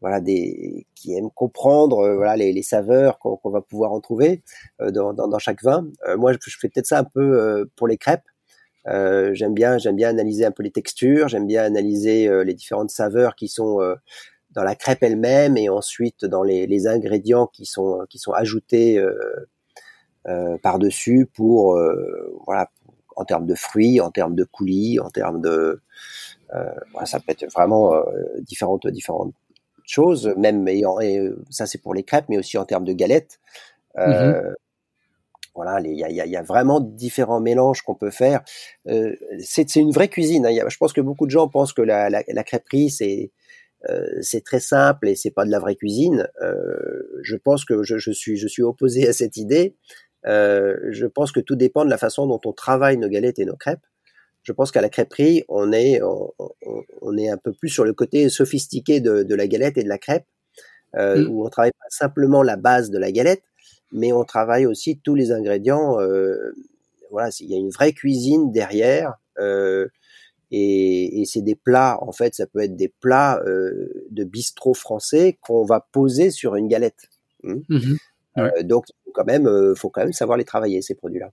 voilà 0.00 0.20
des 0.20 0.86
qui 0.94 1.14
aiment 1.14 1.30
comprendre 1.30 2.00
euh, 2.00 2.16
voilà 2.16 2.36
les, 2.36 2.62
saveurs 2.62 3.18
qu'on 3.18 3.50
va 3.50 3.60
pouvoir 3.60 3.92
en 3.92 4.00
trouver 4.00 4.42
euh, 4.80 4.90
dans, 4.90 5.12
dans, 5.12 5.28
dans, 5.28 5.38
chaque 5.38 5.62
vin. 5.62 5.86
Euh, 6.06 6.16
moi, 6.16 6.32
je, 6.32 6.56
fais 6.58 6.68
peut-être 6.68 6.86
ça 6.86 6.98
un 6.98 7.04
peu 7.04 7.68
pour 7.76 7.88
les 7.88 7.96
crêpes. 7.96 8.28
j'aime 8.86 9.54
bien 9.54 9.78
j'aime 9.78 9.96
bien 9.96 10.10
analyser 10.10 10.44
un 10.44 10.52
peu 10.52 10.62
les 10.62 10.70
textures, 10.70 11.28
j'aime 11.28 11.46
bien 11.46 11.64
analyser 11.64 12.28
les 12.44 12.54
différentes 12.54 12.90
saveurs 12.90 13.34
qui 13.34 13.48
sont 13.48 13.78
dans 14.52 14.62
la 14.62 14.74
crêpe 14.74 15.02
elle-même 15.02 15.56
et 15.56 15.68
ensuite 15.68 16.24
dans 16.24 16.42
les, 16.42 16.66
les, 16.66 16.86
ingrédients 16.86 17.46
qui 17.46 17.66
sont 17.66 18.06
qui 18.08 18.18
sont 18.18 18.32
ajoutés 18.32 19.04
par 20.62 20.78
dessus 20.78 21.26
pour 21.34 21.78
voilà 22.46 22.70
en 23.16 23.24
termes 23.24 23.46
de 23.46 23.54
fruits, 23.54 24.00
en 24.00 24.10
termes 24.10 24.34
de 24.34 24.44
coulis, 24.44 25.00
en 25.00 25.10
termes 25.10 25.40
de 25.40 25.80
voilà, 26.92 27.06
ça 27.06 27.18
peut 27.18 27.32
être 27.32 27.50
vraiment 27.52 27.94
différentes 28.40 28.86
différentes 28.86 29.34
choses, 29.86 30.32
même 30.36 30.66
et, 30.68 30.82
et 31.02 31.30
ça 31.50 31.66
c'est 31.66 31.78
pour 31.78 31.94
les 31.94 32.02
crêpes, 32.02 32.26
mais 32.28 32.38
aussi 32.38 32.58
en 32.58 32.64
termes 32.64 32.84
de 32.84 32.92
galettes. 32.92 33.38
Euh, 33.98 34.42
mhm. 34.42 34.54
Voilà, 35.54 35.80
il 35.80 35.98
y 35.98 36.04
a, 36.04 36.10
y 36.10 36.36
a, 36.36 36.42
vraiment 36.42 36.80
différents 36.80 37.40
mélanges 37.40 37.80
qu'on 37.80 37.94
peut 37.94 38.10
faire. 38.10 38.42
Euh, 38.88 39.16
c'est 39.42 39.76
une 39.76 39.90
vraie 39.90 40.08
cuisine. 40.08 40.44
Hein. 40.44 40.68
je 40.68 40.76
pense 40.76 40.92
que 40.92 41.00
beaucoup 41.00 41.24
de 41.24 41.30
gens 41.30 41.48
pensent 41.48 41.72
que 41.72 41.80
la, 41.80 42.10
la, 42.10 42.22
la 42.28 42.44
crêperie 42.44 42.90
c'est 42.90 43.32
euh, 43.88 44.06
c'est 44.20 44.42
très 44.42 44.60
simple 44.60 45.08
et 45.08 45.14
c'est 45.14 45.30
pas 45.30 45.44
de 45.44 45.50
la 45.50 45.58
vraie 45.58 45.76
cuisine. 45.76 46.28
Euh, 46.42 47.02
je 47.22 47.36
pense 47.36 47.64
que 47.64 47.82
je, 47.82 47.98
je, 47.98 48.10
suis 48.10 48.36
je 48.36 48.48
suis 48.48 48.62
opposé 48.62 49.08
à 49.08 49.12
cette 49.12 49.36
idée. 49.36 49.76
Euh, 50.26 50.76
je 50.90 51.06
pense 51.06 51.30
que 51.30 51.40
tout 51.40 51.56
dépend 51.56 51.84
de 51.84 51.90
la 51.90 51.98
façon 51.98 52.26
dont 52.26 52.40
on 52.44 52.52
travaille 52.52 52.96
nos 52.96 53.08
galettes 53.08 53.38
et 53.38 53.44
nos 53.44 53.56
crêpes 53.56 53.86
je 54.46 54.52
pense 54.52 54.70
qu'à 54.70 54.80
la 54.80 54.88
crêperie, 54.88 55.42
on 55.48 55.72
est, 55.72 56.00
on, 57.02 57.18
est 57.18 57.28
un 57.28 57.36
peu 57.36 57.52
plus 57.52 57.68
sur 57.68 57.84
le 57.84 57.92
côté 57.92 58.28
sophistiqué 58.28 59.00
de, 59.00 59.34
la 59.34 59.48
galette 59.48 59.76
et 59.76 59.82
de 59.82 59.88
la 59.88 59.98
crêpe, 59.98 60.24
euh, 60.94 61.16
mmh. 61.16 61.28
où 61.28 61.44
on 61.44 61.48
travaille 61.48 61.72
pas 61.72 61.88
simplement 61.90 62.44
la 62.44 62.54
base 62.54 62.90
de 62.90 62.98
la 62.98 63.10
galette, 63.10 63.42
mais 63.90 64.12
on 64.12 64.22
travaille 64.22 64.64
aussi 64.64 65.00
tous 65.02 65.16
les 65.16 65.32
ingrédients. 65.32 66.00
Euh, 66.00 66.54
voilà, 67.10 67.30
il 67.40 67.50
y 67.50 67.54
a 67.56 67.58
une 67.58 67.70
vraie 67.70 67.92
cuisine 67.92 68.52
derrière, 68.52 69.14
euh, 69.40 69.88
et, 70.52 71.24
c'est 71.26 71.42
des 71.42 71.56
plats. 71.56 71.98
En 72.00 72.12
fait, 72.12 72.36
ça 72.36 72.46
peut 72.46 72.60
être 72.60 72.76
des 72.76 72.92
plats 73.00 73.42
de 73.44 74.24
bistrot 74.24 74.74
français 74.74 75.38
qu'on 75.40 75.64
va 75.64 75.88
poser 75.90 76.30
sur 76.30 76.54
une 76.54 76.68
galette. 76.68 77.08
Mmh. 77.42 77.54
Mmh 77.68 77.96
donc, 78.64 78.84
quand 79.12 79.24
même, 79.24 79.74
faut 79.74 79.88
quand 79.88 80.02
même 80.02 80.12
savoir 80.12 80.36
les 80.36 80.44
travailler 80.44 80.82
ces 80.82 80.94
produits-là. 80.94 81.32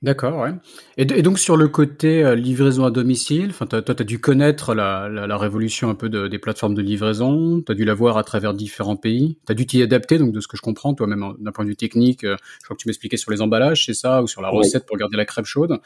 D'accord, 0.00 0.38
ouais. 0.38 0.50
Et, 0.96 1.04
donc 1.06 1.40
sur 1.40 1.56
le 1.56 1.66
côté 1.66 2.22
euh, 2.22 2.36
livraison 2.36 2.84
à 2.84 2.90
domicile, 2.92 3.48
enfin 3.50 3.66
toi, 3.66 3.82
tu 3.82 3.90
as 3.90 4.04
dû 4.04 4.20
connaître 4.20 4.72
la, 4.72 5.08
la, 5.08 5.36
révolution 5.36 5.90
un 5.90 5.96
peu 5.96 6.08
des 6.08 6.38
plateformes 6.38 6.74
de 6.74 6.82
livraison, 6.82 7.60
tu 7.62 7.72
as 7.72 7.74
dû 7.74 7.84
la 7.84 7.94
voir 7.94 8.16
à 8.16 8.22
travers 8.22 8.54
différents 8.54 8.94
pays, 8.94 9.38
tu 9.44 9.52
as 9.52 9.56
dû 9.56 9.66
t'y 9.66 9.82
adapter, 9.82 10.18
donc 10.18 10.30
de 10.30 10.40
ce 10.40 10.46
que 10.46 10.56
je 10.56 10.62
comprends, 10.62 10.94
toi-même 10.94 11.34
d'un 11.40 11.50
point 11.50 11.64
de 11.64 11.70
vue 11.70 11.76
technique, 11.76 12.22
euh, 12.22 12.36
je 12.60 12.64
crois 12.64 12.76
que 12.76 12.82
tu 12.82 12.88
m'expliquais 12.88 13.16
sur 13.16 13.32
les 13.32 13.42
emballages, 13.42 13.86
c'est 13.86 13.94
ça, 13.94 14.22
ou 14.22 14.28
sur 14.28 14.40
la 14.40 14.50
recette 14.50 14.86
pour 14.86 14.96
garder 14.96 15.16
la 15.16 15.24
crêpe 15.24 15.46
chaude. 15.46 15.80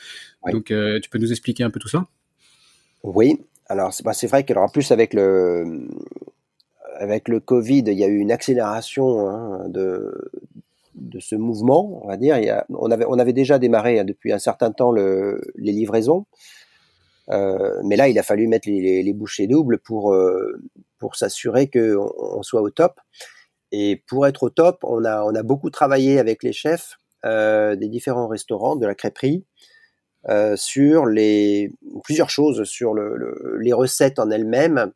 Donc 0.51 0.71
euh, 0.71 1.01
tu 1.01 1.09
peux 1.09 1.19
nous 1.19 1.31
expliquer 1.31 1.65
un 1.65 1.71
peu 1.71 1.81
tout 1.81 1.89
ça? 1.89 2.07
Oui, 3.03 3.41
alors 3.67 3.95
c'est 3.95 4.05
bah, 4.05 4.13
vrai 4.25 4.45
qu'en 4.45 4.69
plus 4.69 4.93
avec 4.93 5.15
le 5.15 5.89
avec 6.99 7.29
le 7.29 7.41
Covid, 7.41 7.85
il 7.87 7.99
y 7.99 8.05
a 8.05 8.09
eu 8.09 8.19
une 8.19 8.31
accélération 8.31 9.27
hein, 9.29 9.69
de, 9.69 10.13
de 11.03 11.21
ce 11.21 11.35
mouvement, 11.35 12.01
on 12.05 12.09
va 12.09 12.17
dire. 12.17 12.37
on, 12.71 12.91
avait, 12.91 13.33
déjà 13.33 13.59
démarré 13.59 13.99
hein, 13.99 14.05
depuis 14.05 14.33
un 14.33 14.39
certain 14.39 14.73
temps 14.73 14.93
le, 14.93 15.41
les 15.57 15.73
livraisons, 15.73 16.27
euh, 17.31 17.81
mais 17.85 17.97
là, 17.97 18.09
il 18.09 18.19
a 18.19 18.23
fallu 18.23 18.49
mettre 18.49 18.69
les, 18.69 19.13
bouchées 19.13 19.47
doubles 19.47 19.79
pour, 19.79 20.13
euh, 20.13 20.61
s'assurer 21.15 21.69
qu'on 21.69 22.13
on 22.19 22.43
soit 22.43 22.63
au 22.63 22.71
top. 22.71 23.01
Et 23.71 24.03
pour 24.07 24.27
être 24.27 24.43
au 24.45 24.51
top, 24.51 24.79
on 24.83 25.05
a, 25.05 25.43
beaucoup 25.43 25.71
travaillé 25.71 26.19
avec 26.19 26.43
les 26.43 26.53
chefs 26.53 26.99
euh, 27.25 27.77
des 27.77 27.89
différents 27.89 28.29
restaurants, 28.29 28.77
de 28.77 28.87
la 28.87 28.95
crêperie, 28.95 29.45
sur 30.55 31.07
plusieurs 32.05 32.31
choses, 32.31 32.65
sur 32.65 32.95
le, 32.95 33.59
les 33.61 33.73
recettes 33.73 34.19
en 34.19 34.31
elles-mêmes, 34.31 34.93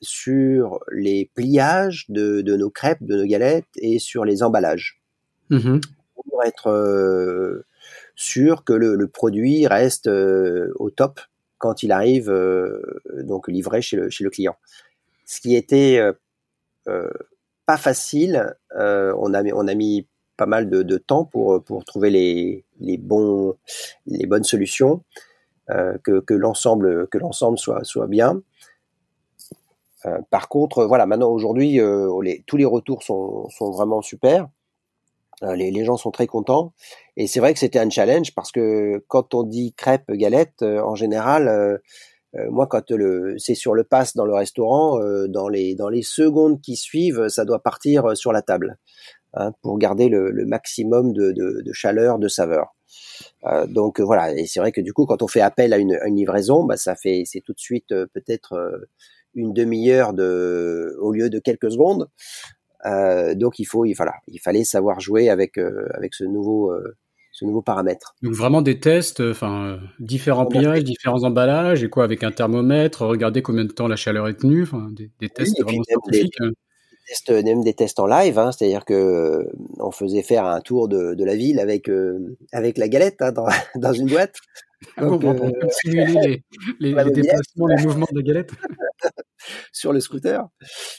sur 0.00 0.80
les 0.90 1.30
pliages 1.34 2.06
de, 2.08 2.42
nos 2.56 2.70
crêpes, 2.70 3.02
de 3.02 3.16
nos 3.16 3.26
galettes 3.26 3.66
et 3.76 3.98
sur 3.98 4.24
les 4.24 4.42
emballages. 4.42 5.00
Mmh 5.50 5.78
pour 6.28 6.44
être 6.44 6.68
euh, 6.68 7.64
sûr 8.14 8.64
que 8.64 8.72
le, 8.72 9.06
produit 9.08 9.66
reste 9.66 10.08
euh, 10.08 10.72
au 10.76 10.90
top 10.90 11.20
quand 11.58 11.82
il 11.82 11.90
arrive 11.90 12.32
donc 13.24 13.48
livré 13.48 13.82
chez 13.82 13.96
le, 13.96 14.10
chez 14.10 14.22
le 14.22 14.30
client. 14.30 14.56
Ce 15.24 15.40
qui 15.40 15.56
était 15.56 16.00
pas 16.86 17.76
facile, 17.76 18.54
on, 18.76 19.34
a, 19.34 19.42
on 19.52 19.66
a 19.66 19.74
mis 19.74 20.06
pas 20.36 20.46
mal 20.46 20.70
de, 20.70 20.98
temps 20.98 21.24
pour, 21.24 21.62
pour 21.64 21.84
trouver 21.84 22.10
les, 22.10 22.64
les, 22.78 22.96
bons, 22.96 23.56
les 24.06 24.26
bonnes 24.26 24.44
solutions, 24.44 25.02
que, 25.66 26.20
que 26.20 26.34
l'ensemble 26.34 27.08
soit, 27.56 27.82
soit 27.82 28.06
bien. 28.06 28.40
Euh, 30.06 30.18
par 30.30 30.48
contre, 30.48 30.84
voilà, 30.84 31.06
maintenant 31.06 31.30
aujourd'hui, 31.30 31.80
euh, 31.80 32.08
tous 32.46 32.56
les 32.56 32.64
retours 32.64 33.02
sont, 33.02 33.48
vraiment 33.60 34.02
super. 34.02 34.48
Euh, 35.42 35.54
les, 35.54 35.84
gens 35.84 35.96
sont 35.96 36.10
très 36.10 36.26
contents. 36.26 36.72
Et 37.16 37.26
c'est 37.26 37.40
vrai 37.40 37.52
que 37.52 37.60
c'était 37.60 37.78
un 37.78 37.90
challenge 37.90 38.34
parce 38.34 38.52
que 38.52 39.04
quand 39.08 39.34
on 39.34 39.42
dit 39.42 39.72
crêpe 39.76 40.10
galette, 40.10 40.62
en 40.62 40.94
général, 40.94 41.80
moi, 42.50 42.66
quand 42.66 42.92
c'est 43.38 43.54
sur 43.54 43.74
le 43.74 43.84
pass 43.84 44.14
dans 44.14 44.24
le 44.24 44.34
restaurant, 44.34 44.98
dans 45.28 45.48
les 45.48 45.74
dans 45.74 45.88
les 45.88 46.02
secondes 46.02 46.60
qui 46.60 46.76
suivent, 46.76 47.28
ça 47.28 47.44
doit 47.44 47.60
partir 47.60 48.16
sur 48.16 48.32
la 48.32 48.42
table 48.42 48.78
hein, 49.34 49.52
pour 49.62 49.78
garder 49.78 50.08
le, 50.08 50.44
maximum 50.44 51.12
de, 51.12 51.72
chaleur, 51.72 52.18
de 52.18 52.28
saveur. 52.28 52.74
donc 53.68 54.00
voilà, 54.00 54.32
et 54.32 54.46
c'est 54.46 54.60
vrai 54.60 54.72
que 54.72 54.80
du 54.80 54.92
coup, 54.92 55.06
quand 55.06 55.22
on 55.22 55.28
fait 55.28 55.40
appel 55.40 55.72
à 55.72 55.78
une, 55.78 55.98
livraison, 56.06 56.64
bah, 56.64 56.76
ça 56.76 56.96
fait 56.96 57.22
c'est 57.24 57.40
tout 57.40 57.52
de 57.52 57.60
suite 57.60 57.88
peut-être 57.88 58.88
une 59.34 59.52
demi-heure 59.52 60.12
de, 60.12 60.96
au 61.00 61.12
lieu 61.12 61.30
de 61.30 61.38
quelques 61.38 61.70
secondes. 61.70 62.08
Euh, 62.86 63.34
donc 63.34 63.58
il 63.58 63.64
faut, 63.64 63.84
il, 63.84 63.94
voilà, 63.94 64.14
il 64.28 64.38
fallait 64.38 64.64
savoir 64.64 65.00
jouer 65.00 65.28
avec 65.28 65.58
euh, 65.58 65.88
avec 65.94 66.14
ce 66.14 66.24
nouveau 66.24 66.70
euh, 66.70 66.96
ce 67.32 67.44
nouveau 67.44 67.62
paramètre. 67.62 68.14
Donc 68.22 68.34
vraiment 68.34 68.62
des 68.62 68.78
tests, 68.78 69.20
enfin 69.20 69.80
différents 69.98 70.46
pliages, 70.46 70.84
différents 70.84 71.24
emballages 71.24 71.82
et 71.82 71.88
quoi 71.88 72.04
avec 72.04 72.22
un 72.24 72.30
thermomètre, 72.30 73.02
regarder 73.02 73.42
combien 73.42 73.64
de 73.64 73.72
temps 73.72 73.88
la 73.88 73.96
chaleur 73.96 74.28
est 74.28 74.34
tenue, 74.34 74.66
des, 74.92 75.28
tests 75.28 75.60
vraiment 75.62 75.82
scientifiques. 75.84 76.34
Des, 76.40 76.48
tests, 77.08 77.30
même 77.30 77.62
des 77.62 77.74
tests 77.74 78.00
en 78.00 78.06
live, 78.06 78.38
hein, 78.38 78.52
c'est-à-dire 78.52 78.84
que 78.84 79.48
on 79.78 79.90
faisait 79.90 80.22
faire 80.22 80.44
un 80.44 80.60
tour 80.60 80.88
de, 80.88 81.14
de 81.14 81.24
la 81.24 81.36
ville 81.36 81.60
avec 81.60 81.90
avec 82.52 82.78
la 82.78 82.88
galette 82.88 83.20
hein, 83.20 83.32
dans, 83.32 83.46
dans 83.76 83.92
une 83.92 84.08
boîte. 84.08 84.36
Donc, 84.96 85.22
pour, 85.22 85.72
simuler 85.72 86.06
les, 86.06 86.44
les, 86.78 86.94
les 87.04 87.10
déplacements, 87.10 87.66
les 87.66 87.82
mouvements 87.82 88.06
de 88.12 88.18
la 88.18 88.22
galette. 88.22 88.52
sur 89.72 89.92
le 89.92 90.00
scooter. 90.00 90.46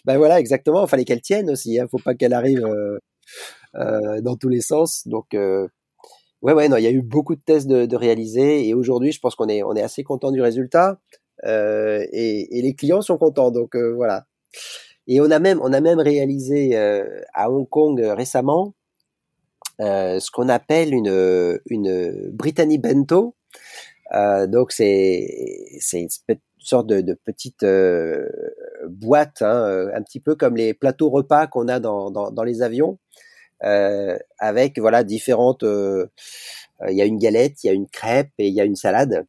Ben 0.05 0.17
voilà, 0.17 0.39
exactement. 0.39 0.85
Il 0.85 0.89
fallait 0.89 1.05
qu'elle 1.05 1.21
tienne 1.21 1.49
aussi. 1.49 1.73
Il 1.73 1.79
hein. 1.79 1.87
faut 1.89 1.99
pas 1.99 2.15
qu'elle 2.15 2.33
arrive 2.33 2.65
euh, 2.65 2.97
euh, 3.75 4.21
dans 4.21 4.35
tous 4.35 4.49
les 4.49 4.61
sens. 4.61 5.07
Donc 5.07 5.33
euh, 5.33 5.67
ouais, 6.41 6.53
ouais, 6.53 6.69
non, 6.69 6.77
il 6.77 6.83
y 6.83 6.87
a 6.87 6.91
eu 6.91 7.01
beaucoup 7.01 7.35
de 7.35 7.41
tests 7.41 7.67
de, 7.67 7.85
de 7.85 7.95
réaliser 7.95 8.67
et 8.67 8.73
aujourd'hui, 8.73 9.11
je 9.11 9.19
pense 9.19 9.35
qu'on 9.35 9.49
est 9.49 9.63
on 9.63 9.75
est 9.75 9.83
assez 9.83 10.03
content 10.03 10.31
du 10.31 10.41
résultat 10.41 10.99
et, 11.45 12.47
et, 12.51 12.61
les 12.61 12.75
clients 12.75 13.01
sont 13.01 13.17
contents. 13.17 13.51
Donc 13.51 13.75
voilà. 13.75 14.25
Et 15.09 15.19
on 15.19 15.29
a 15.31 15.39
même 15.39 15.59
on 15.61 15.73
a 15.73 15.81
même 15.81 15.99
réalisé 15.99 16.77
à 17.33 17.51
Hong 17.51 17.67
Kong 17.67 17.99
récemment 17.99 18.73
ce 19.79 20.31
qu'on 20.31 20.47
appelle 20.49 20.93
une 20.93 21.59
une 21.69 22.29
Brittany 22.31 22.77
Bento. 22.77 23.35
donc 24.47 24.71
c'est 24.71 25.75
une 25.93 26.09
sorte 26.59 26.87
de, 26.87 27.13
petite 27.13 27.63
euh, 27.63 28.27
boîte, 28.87 29.41
hein, 29.41 29.65
euh, 29.65 29.91
un 29.95 30.03
petit 30.03 30.19
peu 30.19 30.35
comme 30.35 30.55
les 30.55 30.73
plateaux 30.73 31.09
repas 31.09 31.47
qu'on 31.47 31.67
a 31.67 31.79
dans, 31.79 32.11
dans, 32.11 32.43
les 32.43 32.61
avions, 32.61 32.99
euh, 33.63 34.17
avec 34.37 34.79
voilà 34.79 35.03
différentes. 35.03 35.63
Il 35.63 36.95
y 36.95 37.01
a 37.01 37.05
une 37.05 37.17
galette, 37.17 37.63
il 37.63 37.67
y 37.67 37.69
a 37.69 37.73
une 37.73 37.87
crêpe 37.87 38.31
et 38.37 38.47
il 38.47 38.53
y 38.53 38.61
a 38.61 38.65
une 38.65 38.75
salade. 38.75 39.25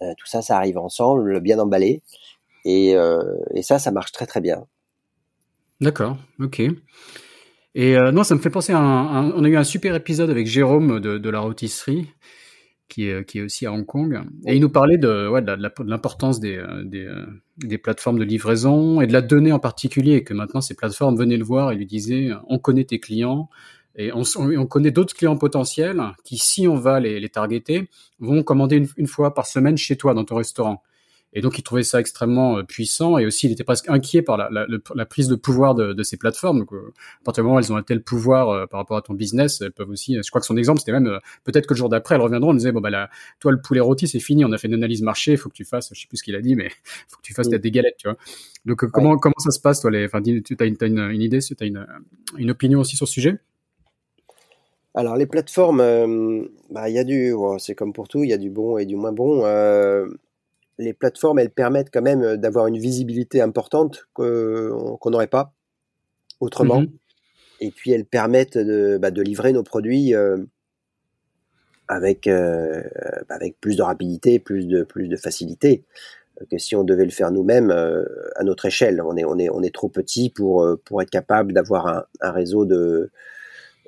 tout 0.00 0.26
ça, 0.26 0.42
ça 0.42 0.56
arrive 0.56 0.78
ensemble, 0.78 1.40
bien 1.40 1.58
emballé, 1.58 2.02
et, 2.64 2.94
et 3.54 3.62
ça, 3.62 3.78
ça 3.78 3.90
marche 3.92 4.12
très 4.12 4.26
très 4.26 4.40
bien. 4.40 4.66
D'accord, 5.80 6.18
ok. 6.40 6.62
Et 7.74 7.96
non, 8.12 8.24
ça 8.24 8.34
me 8.34 8.40
fait 8.40 8.50
penser 8.50 8.72
à 8.72 8.78
un, 8.78 9.30
On 9.30 9.44
a 9.44 9.48
eu 9.48 9.56
un 9.56 9.64
super 9.64 9.94
épisode 9.94 10.28
avec 10.30 10.46
Jérôme 10.46 11.00
de, 11.00 11.30
la 11.30 11.40
rôtisserie 11.40 12.08
qui 12.90 13.08
est, 13.08 13.24
qui 13.24 13.38
est 13.38 13.42
aussi 13.42 13.64
à 13.64 13.72
Hong 13.72 13.86
Kong. 13.86 14.20
Et 14.46 14.56
il 14.56 14.60
nous 14.60 14.68
parlait 14.68 14.98
de, 14.98 15.40
de, 15.40 15.84
l'importance 15.84 16.40
des, 16.40 16.56
euh, 16.56 16.84
euh, 16.92 17.26
des, 17.56 17.78
plateformes 17.78 18.18
de 18.18 18.24
livraison 18.24 19.00
et 19.00 19.06
de 19.06 19.12
la 19.12 19.22
donnée 19.22 19.52
en 19.52 19.58
particulier, 19.58 20.16
et 20.16 20.24
que 20.24 20.34
maintenant 20.34 20.60
ces 20.60 20.74
plateformes 20.74 21.16
venaient 21.16 21.38
le 21.38 21.44
voir 21.44 21.72
et 21.72 21.76
lui 21.76 21.86
disaient 21.86 22.30
on 22.48 22.58
connaît 22.58 22.84
tes 22.84 22.98
clients 22.98 23.48
et 23.96 24.12
on, 24.12 24.22
on 24.36 24.66
connaît 24.66 24.90
d'autres 24.90 25.14
clients 25.14 25.36
potentiels 25.36 26.02
qui, 26.24 26.36
si 26.36 26.68
on 26.68 26.76
va 26.76 27.00
les, 27.00 27.20
les 27.20 27.28
targeter, 27.28 27.88
vont 28.18 28.42
commander 28.42 28.76
une, 28.76 28.88
une, 28.96 29.06
fois 29.06 29.34
par 29.34 29.46
semaine 29.46 29.76
chez 29.76 29.96
toi 29.96 30.14
dans 30.14 30.24
ton 30.24 30.36
restaurant. 30.36 30.82
Et 31.32 31.40
donc, 31.40 31.58
il 31.58 31.62
trouvait 31.62 31.84
ça 31.84 32.00
extrêmement 32.00 32.58
euh, 32.58 32.62
puissant. 32.64 33.18
Et 33.18 33.26
aussi, 33.26 33.46
il 33.46 33.52
était 33.52 33.64
presque 33.64 33.88
inquiet 33.88 34.22
par 34.22 34.36
la, 34.36 34.48
la, 34.50 34.66
la 34.94 35.06
prise 35.06 35.28
de 35.28 35.36
pouvoir 35.36 35.74
de, 35.74 35.92
de 35.92 36.02
ces 36.02 36.16
plateformes. 36.16 36.60
Donc, 36.60 36.72
euh, 36.72 36.92
à 37.20 37.24
partir 37.24 37.42
du 37.42 37.46
moment 37.46 37.56
où 37.56 37.58
elles 37.60 37.72
ont 37.72 37.76
un 37.76 37.82
tel 37.82 38.02
pouvoir 38.02 38.48
euh, 38.48 38.66
par 38.66 38.80
rapport 38.80 38.96
à 38.96 39.02
ton 39.02 39.14
business, 39.14 39.60
elles 39.60 39.72
peuvent 39.72 39.90
aussi. 39.90 40.16
Je 40.16 40.28
crois 40.28 40.40
que 40.40 40.46
son 40.46 40.56
exemple, 40.56 40.80
c'était 40.80 40.92
même 40.92 41.18
peut-être 41.44 41.66
que 41.66 41.74
le 41.74 41.78
jour 41.78 41.88
d'après, 41.88 42.16
elles 42.16 42.20
reviendront. 42.20 42.50
On 42.50 42.54
disait 42.54 42.72
bon 42.72 42.80
bah 42.80 42.90
là, 42.90 43.10
toi 43.38 43.52
le 43.52 43.60
poulet 43.60 43.80
rôti, 43.80 44.08
c'est 44.08 44.20
fini. 44.20 44.44
On 44.44 44.52
a 44.52 44.58
fait 44.58 44.68
une 44.68 44.74
analyse 44.74 45.02
marché. 45.02 45.32
Il 45.32 45.38
faut 45.38 45.48
que 45.48 45.54
tu 45.54 45.64
fasses. 45.64 45.90
Je 45.92 46.00
sais 46.00 46.08
plus 46.08 46.18
ce 46.18 46.24
qu'il 46.24 46.34
a 46.34 46.40
dit, 46.40 46.56
mais 46.56 46.66
il 46.66 46.70
faut 47.08 47.18
que 47.18 47.22
tu 47.22 47.34
fasses 47.34 47.48
des 47.48 47.70
galettes, 47.70 47.96
tu 47.98 48.08
vois. 48.08 48.16
Donc, 48.66 48.84
comment 48.90 49.16
comment 49.16 49.38
ça 49.38 49.50
se 49.50 49.60
passe, 49.60 49.80
toi 49.80 49.90
les 49.90 50.04
Enfin, 50.06 50.22
tu 50.22 50.56
as 50.58 50.64
une, 50.64 50.76
as 50.80 50.86
une, 50.86 50.98
une 50.98 51.22
idée, 51.22 51.38
tu 51.38 51.54
as 51.60 51.66
une, 51.66 51.86
une 52.36 52.50
opinion 52.50 52.80
aussi 52.80 52.96
sur 52.96 53.06
ce 53.06 53.14
sujet? 53.14 53.38
Alors 54.92 55.16
les 55.16 55.26
plateformes, 55.26 55.78
bah, 56.70 56.88
il 56.88 56.94
y 56.96 56.98
a 56.98 57.04
du, 57.04 57.32
c'est 57.58 57.76
comme 57.76 57.92
pour 57.92 58.08
tout, 58.08 58.24
il 58.24 58.30
y 58.30 58.32
a 58.32 58.38
du 58.38 58.50
bon 58.50 58.76
et 58.76 58.86
du 58.86 58.96
moins 58.96 59.12
bon. 59.12 59.44
Euh, 59.44 60.08
les 60.80 60.94
plateformes, 60.94 61.38
elles 61.38 61.50
permettent 61.50 61.90
quand 61.92 62.02
même 62.02 62.22
euh, 62.22 62.36
d'avoir 62.36 62.66
une 62.66 62.78
visibilité 62.78 63.40
importante 63.40 64.06
qu'on 64.14 64.98
n'aurait 65.06 65.26
pas 65.26 65.52
autrement. 66.40 66.80
Mhm. 66.80 66.88
Et 67.60 67.70
puis 67.70 67.92
elles 67.92 68.06
permettent 68.06 68.58
de, 68.58 68.98
bah, 68.98 69.10
livrer 69.10 69.52
nos 69.52 69.62
produits 69.62 70.14
euh, 70.14 70.38
avec, 71.88 72.26
euh, 72.26 72.82
avec 73.28 73.60
plus 73.60 73.76
de 73.76 73.82
rapidité, 73.82 74.38
plus 74.38 74.66
de, 74.66 74.82
plus 74.82 75.08
de 75.08 75.16
facilité 75.16 75.84
que 76.50 76.56
si 76.56 76.74
on 76.74 76.84
devait 76.84 77.04
le 77.04 77.10
faire 77.10 77.30
nous-mêmes 77.30 77.70
à 77.70 78.44
notre 78.44 78.64
échelle. 78.64 79.02
On 79.02 79.14
est, 79.14 79.26
on 79.26 79.38
est, 79.38 79.50
on 79.50 79.62
est 79.62 79.74
trop 79.74 79.90
petit 79.90 80.30
pour, 80.30 80.66
pour 80.86 81.02
être 81.02 81.10
capable 81.10 81.52
d'avoir 81.52 81.86
un, 81.86 82.04
un, 82.22 82.30
réseau 82.30 82.64
de, 82.64 83.10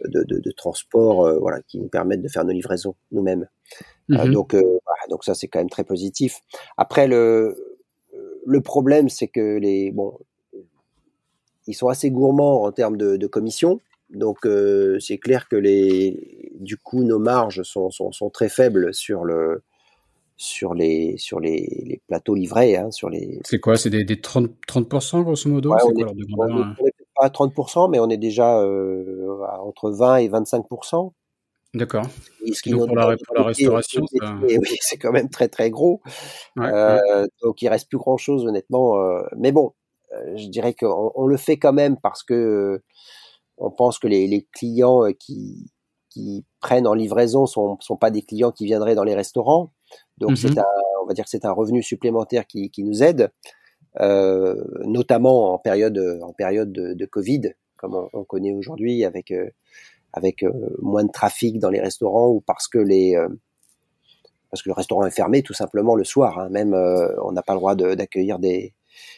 de, 0.05 0.23
de, 0.25 0.39
de 0.39 0.51
transport 0.51 1.33
voilà, 1.41 1.63
qui 1.63 1.79
nous 1.79 1.89
permettent 1.89 2.21
de 2.21 2.29
faire 2.29 2.45
nos 2.45 2.53
livraisons 2.53 2.95
nous-mêmes. 3.11 3.49
Euh, 4.11 4.27
mmh 4.27 4.33
donc, 4.33 4.55
euh, 4.55 4.79
donc 5.09 5.25
ça 5.25 5.35
c'est 5.35 5.49
quand 5.49 5.61
même 5.61 5.71
très 5.71 5.85
positif. 5.85 6.41
Après 6.77 7.07
le 7.07 7.57
le 8.45 8.61
problème 8.61 9.09
c'est 9.09 9.29
que 9.29 9.59
les 9.59 9.91
bon 9.91 10.19
ils 11.67 11.75
sont 11.75 11.89
assez 11.89 12.11
gourmands 12.11 12.63
en 12.65 12.73
termes 12.73 12.97
de, 12.97 13.17
de 13.17 13.27
commission. 13.27 13.81
Donc 14.11 14.45
euh, 14.45 14.99
c'est 15.01 15.19
clair 15.19 15.49
que 15.49 15.57
les 15.57 16.53
du 16.61 16.77
coup 16.77 17.03
nos 17.03 17.19
marges 17.19 17.63
sont, 17.63 17.91
sont, 17.91 18.13
sont, 18.13 18.31
très 18.31 18.49
faibles 18.49 18.93
sur 18.93 19.25
le 19.25 19.63
sur 20.37 20.75
les 20.75 21.17
sur 21.17 21.41
les, 21.41 21.85
les 21.87 22.01
plateaux 22.09 22.35
livrés 22.35 22.77
hein, 22.77 22.91
sur 22.91 23.09
les 23.09 23.41
C'est 23.45 23.59
quoi? 23.59 23.77
C'est 23.77 23.91
des, 23.91 24.05
des 24.05 24.21
30 24.21 24.51
30 24.67 24.89
grosso 25.23 25.49
modo? 25.49 25.73
Ouais, 25.73 25.79
c'est 25.81 25.93
quoi 26.35 26.49
leur 26.49 26.75
pas 27.15 27.27
à 27.27 27.31
30 27.31 27.53
mais 27.91 28.01
on 28.01 28.09
est 28.09 28.17
déjà 28.17 28.61
euh, 28.61 29.39
entre 29.61 29.91
20 29.91 30.17
et 30.17 30.29
25 30.29 30.67
D'accord. 31.75 32.05
Donc 32.67 32.87
pour 32.87 32.97
la, 32.97 33.17
pour 33.17 33.35
la 33.35 33.45
restauration, 33.45 34.05
oui, 34.43 34.59
c'est 34.83 34.99
quand 34.99 35.13
même 35.13 35.31
très 35.31 35.49
très 35.49 35.71
gros. 35.71 36.03
euh, 36.59 37.27
Donc 37.43 37.63
il 37.63 37.69
reste 37.69 37.89
plus 37.89 37.99
grand 37.99 38.19
chose 38.19 38.45
honnêtement. 38.47 39.01
Euh, 39.01 39.23
mais 39.39 39.53
bon, 39.53 39.73
euh, 40.13 40.37
je 40.37 40.49
dirais 40.49 40.75
qu'on 40.75 41.13
on 41.15 41.27
le 41.27 41.39
fait 41.39 41.57
quand 41.57 41.73
même 41.73 41.97
parce 41.97 42.23
que 42.23 42.83
on 43.57 43.71
pense 43.71 43.99
que 43.99 44.07
les, 44.07 44.27
les 44.27 44.47
clients 44.53 45.05
qui, 45.19 45.73
qui 46.11 46.45
prennent 46.61 46.87
en 46.87 46.93
livraison 46.93 47.47
sont 47.47 47.79
sont 47.81 47.97
pas 47.97 48.11
des 48.11 48.23
clients 48.23 48.53
qui 48.53 48.67
viendraient 48.67 48.95
dans 48.95 49.05
les 49.05 49.15
restaurants. 49.15 49.73
Donc 50.19 50.37
c'est 50.37 50.51
mmh 50.55 50.59
un, 50.59 50.65
on 51.03 51.07
va 51.07 51.15
dire 51.15 51.25
que 51.25 51.31
c'est 51.31 51.47
un 51.47 51.53
revenu 51.53 51.83
supplémentaire 51.83 52.47
qui, 52.47 52.71
qui 52.71 52.85
nous 52.85 53.03
aide, 53.03 53.31
notamment 53.99 55.55
en 55.55 55.59
période 55.59 55.99
en 56.23 56.35
période 56.35 56.71
de, 56.71 56.93
de 56.93 57.07
Covid, 57.07 57.55
comme 57.79 57.95
on, 57.95 58.11
on 58.13 58.25
connaît 58.25 58.53
aujourd'hui 58.53 59.05
avec 59.05 59.33
avec 60.13 60.43
euh, 60.43 60.51
moins 60.81 61.05
de 61.05 61.11
trafic 61.11 61.59
dans 61.59 61.71
les 61.71 61.81
restaurants 61.81 62.29
ou 62.29 62.41
parce 62.41 62.69
que 62.69 62.79
les 62.79 63.17
euh, 63.17 63.29
parce 64.51 64.63
que 64.63 64.69
le 64.69 64.75
restaurant 64.75 65.07
est 65.07 65.11
fermé 65.11 65.43
tout 65.43 65.55
simplement 65.55 65.95
le 65.95 66.05
soir. 66.05 66.39
Hein. 66.39 66.49
Même 66.51 66.75
euh, 66.75 67.09
on 67.23 67.33
n'a 67.33 67.43
pas 67.43 67.55
le 67.55 67.59
droit 67.59 67.75
d'accueillir 67.75 68.39
des, 68.39 68.75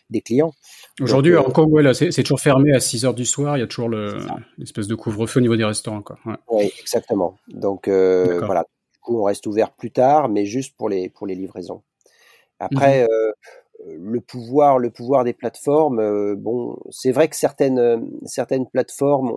des 0.08 0.20
clients. 0.20 0.52
Aujourd'hui, 1.00 1.36
en 1.36 1.44
Hong 1.44 1.52
Kong, 1.52 1.92
c'est 1.92 2.22
toujours 2.22 2.38
fermé 2.38 2.72
à 2.72 2.78
6 2.78 3.04
heures 3.04 3.14
du 3.14 3.24
soir. 3.24 3.56
Il 3.56 3.60
y 3.60 3.64
a 3.64 3.66
toujours 3.66 3.88
l'espèce 3.88 4.86
de 4.86 4.94
couvre-feu 4.94 5.40
au 5.40 5.42
niveau 5.42 5.56
des 5.56 5.64
restaurants. 5.64 6.02
Quoi. 6.02 6.18
Oui, 6.48 6.72
exactement. 6.78 7.36
Donc 7.48 7.88
voilà, 7.88 8.64
du 8.92 9.00
coup, 9.00 9.18
on 9.18 9.24
reste 9.24 9.48
ouvert 9.48 9.72
plus 9.72 9.90
tard, 9.90 10.28
mais 10.28 10.46
juste 10.46 10.76
pour 10.76 10.88
les, 10.88 11.08
pour 11.08 11.26
les 11.26 11.34
livraisons. 11.34 11.82
Après, 12.60 13.04
mmh 13.04 13.08
le 13.98 14.20
pouvoir, 14.20 14.78
le 14.78 14.88
pouvoir 14.88 15.24
des 15.24 15.34
plateformes, 15.34 16.36
bon, 16.36 16.78
c'est 16.90 17.10
vrai 17.10 17.28
que 17.28 17.36
certaines, 17.36 18.08
certaines 18.24 18.66
plateformes 18.66 19.36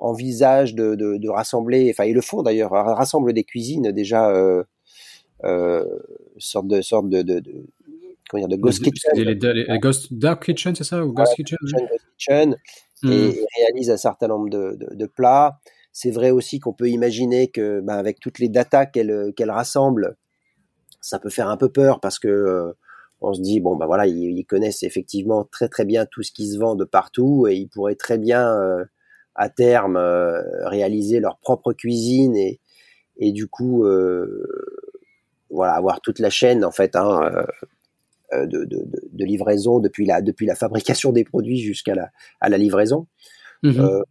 envisagent 0.00 0.74
de, 0.74 0.94
de, 0.94 1.18
de, 1.18 1.28
rassembler, 1.28 1.90
enfin 1.90 2.04
ils 2.04 2.14
le 2.14 2.22
font 2.22 2.42
d'ailleurs, 2.42 2.70
rassemblent 2.70 3.32
des 3.32 3.44
cuisines 3.44 3.92
déjà, 3.92 4.30
euh, 4.30 4.64
euh, 5.44 5.84
sorte 6.38 6.68
de 6.68 6.80
sorte 6.80 7.08
de, 7.08 7.22
de, 7.22 7.40
de 7.40 7.66
comment 8.28 8.46
dire, 8.46 8.56
de 8.56 8.62
ghost 8.62 8.82
kitchen. 8.82 9.12
Les, 9.14 9.34
les, 9.34 9.78
ghost 9.78 10.12
dark 10.12 10.44
kitchen, 10.44 10.74
c'est 10.74 10.84
ça, 10.84 11.04
ou 11.04 11.12
ghost 11.12 11.34
kitchen, 11.34 11.58
kitchen, 11.60 11.86
ghost 11.86 12.04
kitchen 12.16 12.56
hmm. 13.02 13.12
et, 13.12 13.46
réalise 13.58 13.90
un 13.90 13.96
certain 13.98 14.28
nombre 14.28 14.48
de, 14.48 14.76
de 14.80 15.06
plats. 15.06 15.60
C'est 15.92 16.10
vrai 16.10 16.30
aussi 16.30 16.60
qu'on 16.60 16.72
peut 16.72 16.88
imaginer 16.88 17.48
que, 17.48 17.80
ben, 17.80 17.94
avec 17.94 18.20
toutes 18.20 18.38
les 18.38 18.48
datas 18.48 18.86
qu'elle 18.86 19.32
qu'elle 19.36 19.50
rassemble, 19.50 20.16
ça 21.00 21.18
peut 21.18 21.30
faire 21.30 21.48
un 21.48 21.56
peu 21.56 21.70
peur 21.70 22.00
parce 22.00 22.18
que 22.18 22.28
euh, 22.28 22.72
on 23.20 23.34
se 23.34 23.40
dit 23.40 23.60
bon 23.60 23.76
ben 23.76 23.86
voilà 23.86 24.06
ils, 24.06 24.38
ils, 24.38 24.44
connaissent 24.44 24.82
effectivement 24.82 25.44
très 25.44 25.68
très 25.68 25.84
bien 25.84 26.06
tout 26.06 26.22
ce 26.22 26.32
qui 26.32 26.48
se 26.48 26.58
vend 26.58 26.74
de 26.74 26.84
partout 26.84 27.46
et 27.48 27.56
ils 27.56 27.68
pourraient 27.68 27.96
très 27.96 28.18
bien 28.18 28.54
euh, 28.54 28.84
à 29.40 29.48
terme 29.48 29.96
euh, 29.96 30.42
réaliser 30.68 31.18
leur 31.18 31.38
propre 31.38 31.72
cuisine 31.72 32.36
et, 32.36 32.60
et 33.16 33.32
du 33.32 33.46
coup 33.46 33.86
euh, 33.86 34.46
voilà 35.48 35.72
avoir 35.72 36.02
toute 36.02 36.18
la 36.18 36.28
chaîne 36.28 36.62
en 36.62 36.70
fait 36.70 36.94
hein, 36.94 37.32
euh, 38.34 38.44
de, 38.44 38.64
de, 38.64 38.84
de, 39.12 39.24
livraison 39.24 39.80
depuis 39.80 40.04
la 40.04 40.20
depuis 40.20 40.44
la 40.44 40.54
fabrication 40.54 41.10
des 41.10 41.24
produits 41.24 41.58
jusqu'à 41.58 41.94
la 41.94 42.10
à 42.40 42.50
la 42.50 42.58
livraison. 42.58 43.06
Mmh 43.62 44.02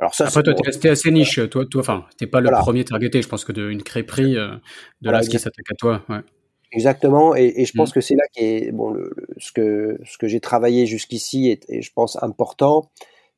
alors 0.00 0.12
ça, 0.12 0.26
Après, 0.26 0.42
toi, 0.42 0.54
t'es 0.54 0.66
resté 0.66 0.88
assez 0.88 1.10
niche. 1.12 1.38
Toi, 1.50 1.66
toi, 1.70 1.80
enfin, 1.80 2.04
t'es 2.18 2.26
pas 2.26 2.40
le 2.40 2.50
premier 2.50 2.84
targeté. 2.84 3.22
Je 3.22 3.28
pense 3.28 3.44
que 3.44 3.52
d'une 3.52 3.80
crêperie, 3.80 4.34
de 4.34 5.10
là, 5.10 5.22
ce 5.22 5.30
qui 5.30 5.38
s'attaque 5.38 5.70
à 5.70 5.74
toi. 5.76 6.04
Ouais. 6.08 6.18
Exactement, 6.72 7.36
et, 7.36 7.54
et 7.56 7.64
je 7.64 7.72
pense 7.72 7.90
mmh. 7.90 7.94
que 7.94 8.00
c'est 8.00 8.16
là 8.16 8.24
qui 8.32 8.44
est 8.44 8.72
bon 8.72 8.90
le, 8.90 9.14
ce 9.38 9.52
que 9.52 9.96
ce 10.04 10.18
que 10.18 10.26
j'ai 10.26 10.40
travaillé 10.40 10.86
jusqu'ici 10.86 11.48
est, 11.48 11.64
et 11.68 11.80
je 11.80 11.92
pense 11.94 12.20
important, 12.20 12.90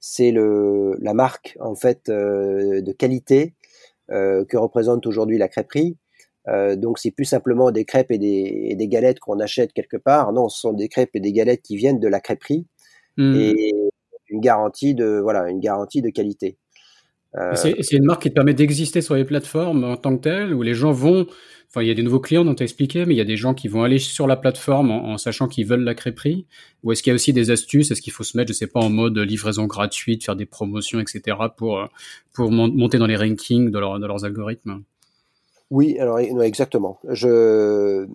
c'est 0.09 0.31
le 0.31 0.97
la 1.01 1.14
marque 1.14 1.59
en 1.59 1.75
fait 1.75 2.09
euh, 2.11 2.81
de 2.81 2.92
qualité 2.92 3.55
euh, 4.12 4.45
que 4.45 4.57
représente 4.57 5.05
aujourd'hui 5.05 5.37
la 5.37 5.49
crêperie. 5.49 5.99
Euh, 6.47 6.77
donc 6.77 7.01
c'est 7.01 7.11
plus 7.11 7.25
simplement 7.25 7.73
des 7.73 7.85
crêpes 7.85 8.12
et 8.12 8.19
des, 8.19 8.69
et 8.69 8.77
des 8.77 8.87
galettes 8.87 9.19
qu'on 9.19 9.40
achète 9.40 9.73
quelque 9.73 9.97
part. 9.97 10.33
Non, 10.33 10.49
ce 10.49 10.61
sont 10.61 10.73
des 10.75 10.88
crêpes 10.88 11.11
et 11.14 11.21
des 11.21 11.33
galettes 11.33 11.62
qui 11.62 11.77
viennent 11.77 11.99
de 11.99 12.07
la 12.07 12.21
crêperie 12.21 12.69
mmh. 13.16 13.35
et 13.35 13.75
une 14.29 14.40
garantie 14.40 14.95
de 14.95 15.19
voilà 15.21 15.51
une 15.51 15.59
garantie 15.59 16.03
de 16.03 16.11
qualité. 16.11 16.57
Euh, 17.37 17.55
c'est 17.55 17.92
une 17.92 18.05
marque 18.05 18.22
qui 18.22 18.31
te 18.31 18.35
permet 18.35 18.55
d'exister 18.55 19.01
sur 19.01 19.14
les 19.14 19.25
plateformes 19.25 19.85
en 19.85 19.96
tant 19.96 20.16
que 20.16 20.22
telle, 20.22 20.55
où 20.55 20.62
les 20.62 20.75
gens 20.75 20.92
vont. 20.92 21.27
Enfin, 21.68 21.83
il 21.83 21.88
y 21.88 21.90
a 21.90 21.94
des 21.94 22.03
nouveaux 22.03 22.20
clients 22.20 22.44
dont 22.44 22.55
tu 22.55 22.62
as 22.62 22.64
expliqué, 22.64 23.05
mais 23.05 23.14
il 23.14 23.18
y 23.18 23.20
a 23.20 23.25
des 23.25 23.37
gens 23.37 23.53
qui 23.53 23.68
vont 23.68 23.83
aller 23.83 23.99
sur 23.99 24.27
la 24.27 24.37
plateforme 24.37 24.90
en, 24.90 25.18
sachant 25.18 25.49
qu'ils 25.49 25.66
veulent 25.66 25.85
la 25.85 25.94
crêperie. 25.94 26.46
Ou 26.83 26.92
est-ce 26.92 27.03
qu'il 27.03 27.11
y 27.11 27.12
a 27.12 27.14
aussi 27.14 27.33
des 27.33 27.51
astuces? 27.51 27.90
Est-ce 27.90 28.01
qu'il 28.01 28.12
faut 28.12 28.22
se 28.22 28.37
mettre, 28.37 28.49
je 28.49 28.57
sais 28.57 28.68
pas, 28.68 28.81
en 28.81 28.88
mode 28.88 29.18
livraison 29.18 29.66
gratuite, 29.66 30.25
faire 30.25 30.37
des 30.37 30.46
promotions, 30.46 31.01
etc., 31.01 31.37
pour 31.57 31.87
pour 32.33 32.51
monter 32.51 32.99
dans 32.99 33.07
les 33.07 33.16
rankings 33.16 33.70
de, 33.70 33.79
leur, 33.79 33.99
de 33.99 34.07
leurs 34.07 34.25
algorithmes? 34.25 34.83
Oui, 35.70 35.99
alors 35.99 36.20
exactement. 36.20 37.01
Je 37.09 38.07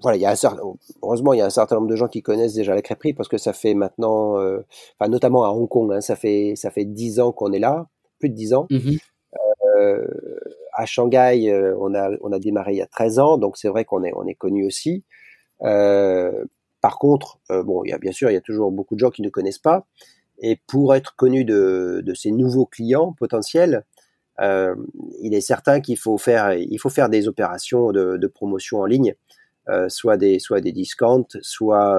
voilà, 0.00 0.16
il 0.16 0.20
y 0.20 0.26
a 0.26 0.30
un 0.30 0.56
heureusement, 1.02 1.32
il 1.32 1.38
y 1.38 1.42
a 1.42 1.46
un 1.46 1.50
certain 1.50 1.76
nombre 1.76 1.88
de 1.88 1.96
gens 1.96 2.08
qui 2.08 2.22
connaissent 2.22 2.54
déjà 2.54 2.74
la 2.74 2.82
crêperie 2.82 3.12
parce 3.12 3.28
que 3.28 3.38
ça 3.38 3.52
fait 3.52 3.74
maintenant, 3.74 4.38
euh, 4.38 4.60
enfin, 4.98 5.10
notamment 5.10 5.44
à 5.44 5.48
Hong 5.48 5.68
Kong, 5.68 5.92
hein, 5.92 6.00
ça 6.00 6.16
fait 6.16 6.54
ça 6.56 6.70
fait 6.70 6.84
dix 6.84 7.20
ans 7.20 7.32
qu'on 7.32 7.52
est 7.52 7.58
là, 7.58 7.88
plus 8.22 8.30
de 8.30 8.34
dix 8.34 8.54
ans. 8.54 8.66
Mmh 8.70 8.96
euh, 9.82 10.06
à 10.74 10.86
Shanghai, 10.86 11.50
euh, 11.50 11.74
on 11.78 11.94
a 11.94 12.10
on 12.20 12.32
a 12.32 12.38
démarré 12.38 12.72
il 12.72 12.78
y 12.78 12.82
a 12.82 12.86
13 12.86 13.18
ans, 13.18 13.36
donc 13.36 13.56
c'est 13.56 13.68
vrai 13.68 13.84
qu'on 13.84 14.04
est 14.04 14.12
on 14.14 14.26
est 14.26 14.34
connu 14.34 14.64
aussi. 14.64 15.04
Euh, 15.62 16.44
par 16.80 16.98
contre, 16.98 17.38
bon, 17.48 17.84
il 17.84 17.90
y 17.90 17.92
a 17.92 17.98
bien 17.98 18.12
sûr, 18.12 18.30
il 18.30 18.34
y 18.34 18.36
a 18.36 18.40
toujours 18.40 18.72
beaucoup 18.72 18.94
de 18.94 19.00
gens 19.00 19.10
qui 19.10 19.22
ne 19.22 19.28
connaissent 19.28 19.58
pas. 19.58 19.86
Et 20.38 20.58
pour 20.66 20.94
être 20.94 21.14
connu 21.14 21.44
de, 21.44 22.02
de 22.04 22.14
ces 22.14 22.32
nouveaux 22.32 22.66
clients 22.66 23.12
potentiels, 23.12 23.84
euh, 24.40 24.74
il 25.20 25.34
est 25.34 25.40
certain 25.40 25.80
qu'il 25.80 25.98
faut 25.98 26.18
faire, 26.18 26.54
il 26.54 26.78
faut 26.78 26.88
faire 26.88 27.08
des 27.08 27.28
opérations 27.28 27.92
de, 27.92 28.16
de 28.16 28.26
promotion 28.26 28.80
en 28.80 28.86
ligne, 28.86 29.14
euh, 29.68 29.88
soit 29.88 30.16
des, 30.16 30.38
soit 30.38 30.60
des 30.60 30.72
discounts, 30.72 31.38
soit, 31.42 31.96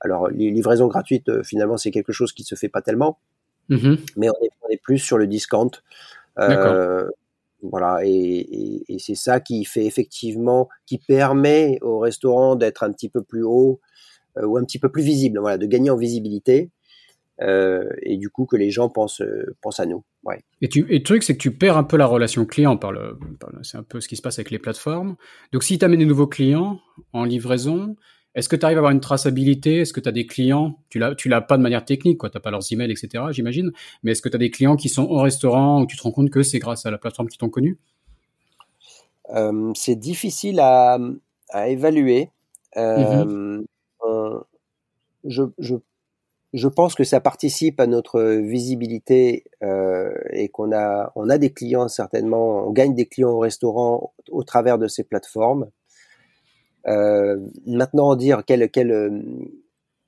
Alors, 0.00 0.28
les 0.28 0.50
livraisons 0.50 0.86
gratuites, 0.86 1.42
finalement, 1.42 1.76
c'est 1.76 1.90
quelque 1.90 2.12
chose 2.12 2.32
qui 2.32 2.44
se 2.44 2.54
fait 2.54 2.68
pas 2.68 2.82
tellement, 2.82 3.18
mmh 3.68 3.96
mais 4.16 4.28
on 4.28 4.44
est, 4.44 4.50
on 4.62 4.68
est, 4.70 4.80
plus 4.82 4.98
sur 4.98 5.18
le 5.18 5.26
discount. 5.26 5.70
Voilà, 7.62 8.00
et, 8.04 8.84
c'est 8.98 9.14
ça 9.14 9.40
qui 9.40 9.64
fait 9.64 9.86
effectivement, 9.86 10.68
qui 10.86 10.98
permet 10.98 11.78
au 11.82 11.98
restaurant 11.98 12.56
d'être 12.56 12.82
un 12.82 12.92
petit 12.92 13.08
peu 13.08 13.22
plus 13.22 13.42
haut 13.42 13.80
euh, 14.38 14.46
ou 14.46 14.56
un 14.56 14.64
petit 14.64 14.78
peu 14.78 14.90
plus 14.90 15.02
visible, 15.02 15.38
voilà, 15.38 15.58
de 15.58 15.66
gagner 15.66 15.90
en 15.90 15.96
visibilité. 15.96 16.70
Euh, 17.42 17.84
et 18.02 18.16
du 18.16 18.30
coup 18.30 18.46
que 18.46 18.56
les 18.56 18.70
gens 18.70 18.88
pensent 18.88 19.20
euh, 19.20 19.54
pensent 19.60 19.80
à 19.80 19.84
nous. 19.84 20.02
Ouais. 20.24 20.42
Et, 20.62 20.68
tu, 20.68 20.86
et 20.88 20.98
le 20.98 21.02
truc 21.02 21.22
c'est 21.22 21.34
que 21.34 21.42
tu 21.42 21.54
perds 21.54 21.76
un 21.76 21.84
peu 21.84 21.98
la 21.98 22.06
relation 22.06 22.46
client 22.46 22.78
par 22.78 22.92
le, 22.92 23.18
c'est 23.62 23.76
un 23.76 23.82
peu 23.82 24.00
ce 24.00 24.08
qui 24.08 24.16
se 24.16 24.22
passe 24.22 24.38
avec 24.38 24.50
les 24.50 24.58
plateformes. 24.58 25.16
Donc 25.52 25.62
si 25.62 25.78
tu 25.78 25.84
amènes 25.84 25.98
des 25.98 26.06
nouveaux 26.06 26.26
clients 26.26 26.80
en 27.12 27.24
livraison, 27.24 27.94
est-ce 28.36 28.50
que 28.50 28.56
tu 28.56 28.66
arrives 28.66 28.76
à 28.76 28.80
avoir 28.80 28.92
une 28.92 29.00
traçabilité? 29.00 29.78
Est-ce 29.78 29.94
que 29.94 30.00
tu 30.00 30.10
as 30.10 30.12
des 30.12 30.26
clients? 30.26 30.78
Tu 30.90 30.98
l'as, 30.98 31.14
tu 31.14 31.30
l'as 31.30 31.40
pas 31.40 31.56
de 31.56 31.62
manière 31.62 31.86
technique, 31.86 32.18
quoi. 32.18 32.28
T'as 32.28 32.38
pas 32.38 32.50
leurs 32.50 32.70
emails, 32.70 32.90
etc. 32.92 33.24
J'imagine. 33.30 33.72
Mais 34.02 34.12
est-ce 34.12 34.20
que 34.20 34.28
tu 34.28 34.36
as 34.36 34.38
des 34.38 34.50
clients 34.50 34.76
qui 34.76 34.90
sont 34.90 35.04
au 35.04 35.22
restaurant 35.22 35.80
où 35.80 35.86
tu 35.86 35.96
te 35.96 36.02
rends 36.02 36.12
compte 36.12 36.28
que 36.28 36.42
c'est 36.42 36.58
grâce 36.58 36.84
à 36.84 36.90
la 36.90 36.98
plateforme 36.98 37.28
qui 37.28 37.38
t'ont 37.38 37.48
connu 37.48 37.78
euh, 39.34 39.72
C'est 39.74 39.96
difficile 39.96 40.60
à, 40.60 40.98
à 41.48 41.68
évaluer. 41.68 42.30
Euh, 42.76 43.62
je, 45.24 45.42
je, 45.58 45.76
je, 46.52 46.68
pense 46.68 46.94
que 46.94 47.04
ça 47.04 47.20
participe 47.20 47.80
à 47.80 47.86
notre 47.86 48.22
visibilité 48.22 49.44
euh, 49.62 50.12
et 50.30 50.50
qu'on 50.50 50.72
a, 50.72 51.10
on 51.16 51.30
a 51.30 51.38
des 51.38 51.54
clients 51.54 51.88
certainement. 51.88 52.66
On 52.66 52.70
gagne 52.72 52.94
des 52.94 53.06
clients 53.06 53.30
au 53.30 53.38
restaurant 53.38 54.12
au 54.30 54.44
travers 54.44 54.76
de 54.76 54.88
ces 54.88 55.04
plateformes. 55.04 55.70
Euh, 56.88 57.36
maintenant, 57.66 58.14
dire 58.16 58.42
quel, 58.46 58.70
quel, 58.70 58.90
euh, 58.90 59.22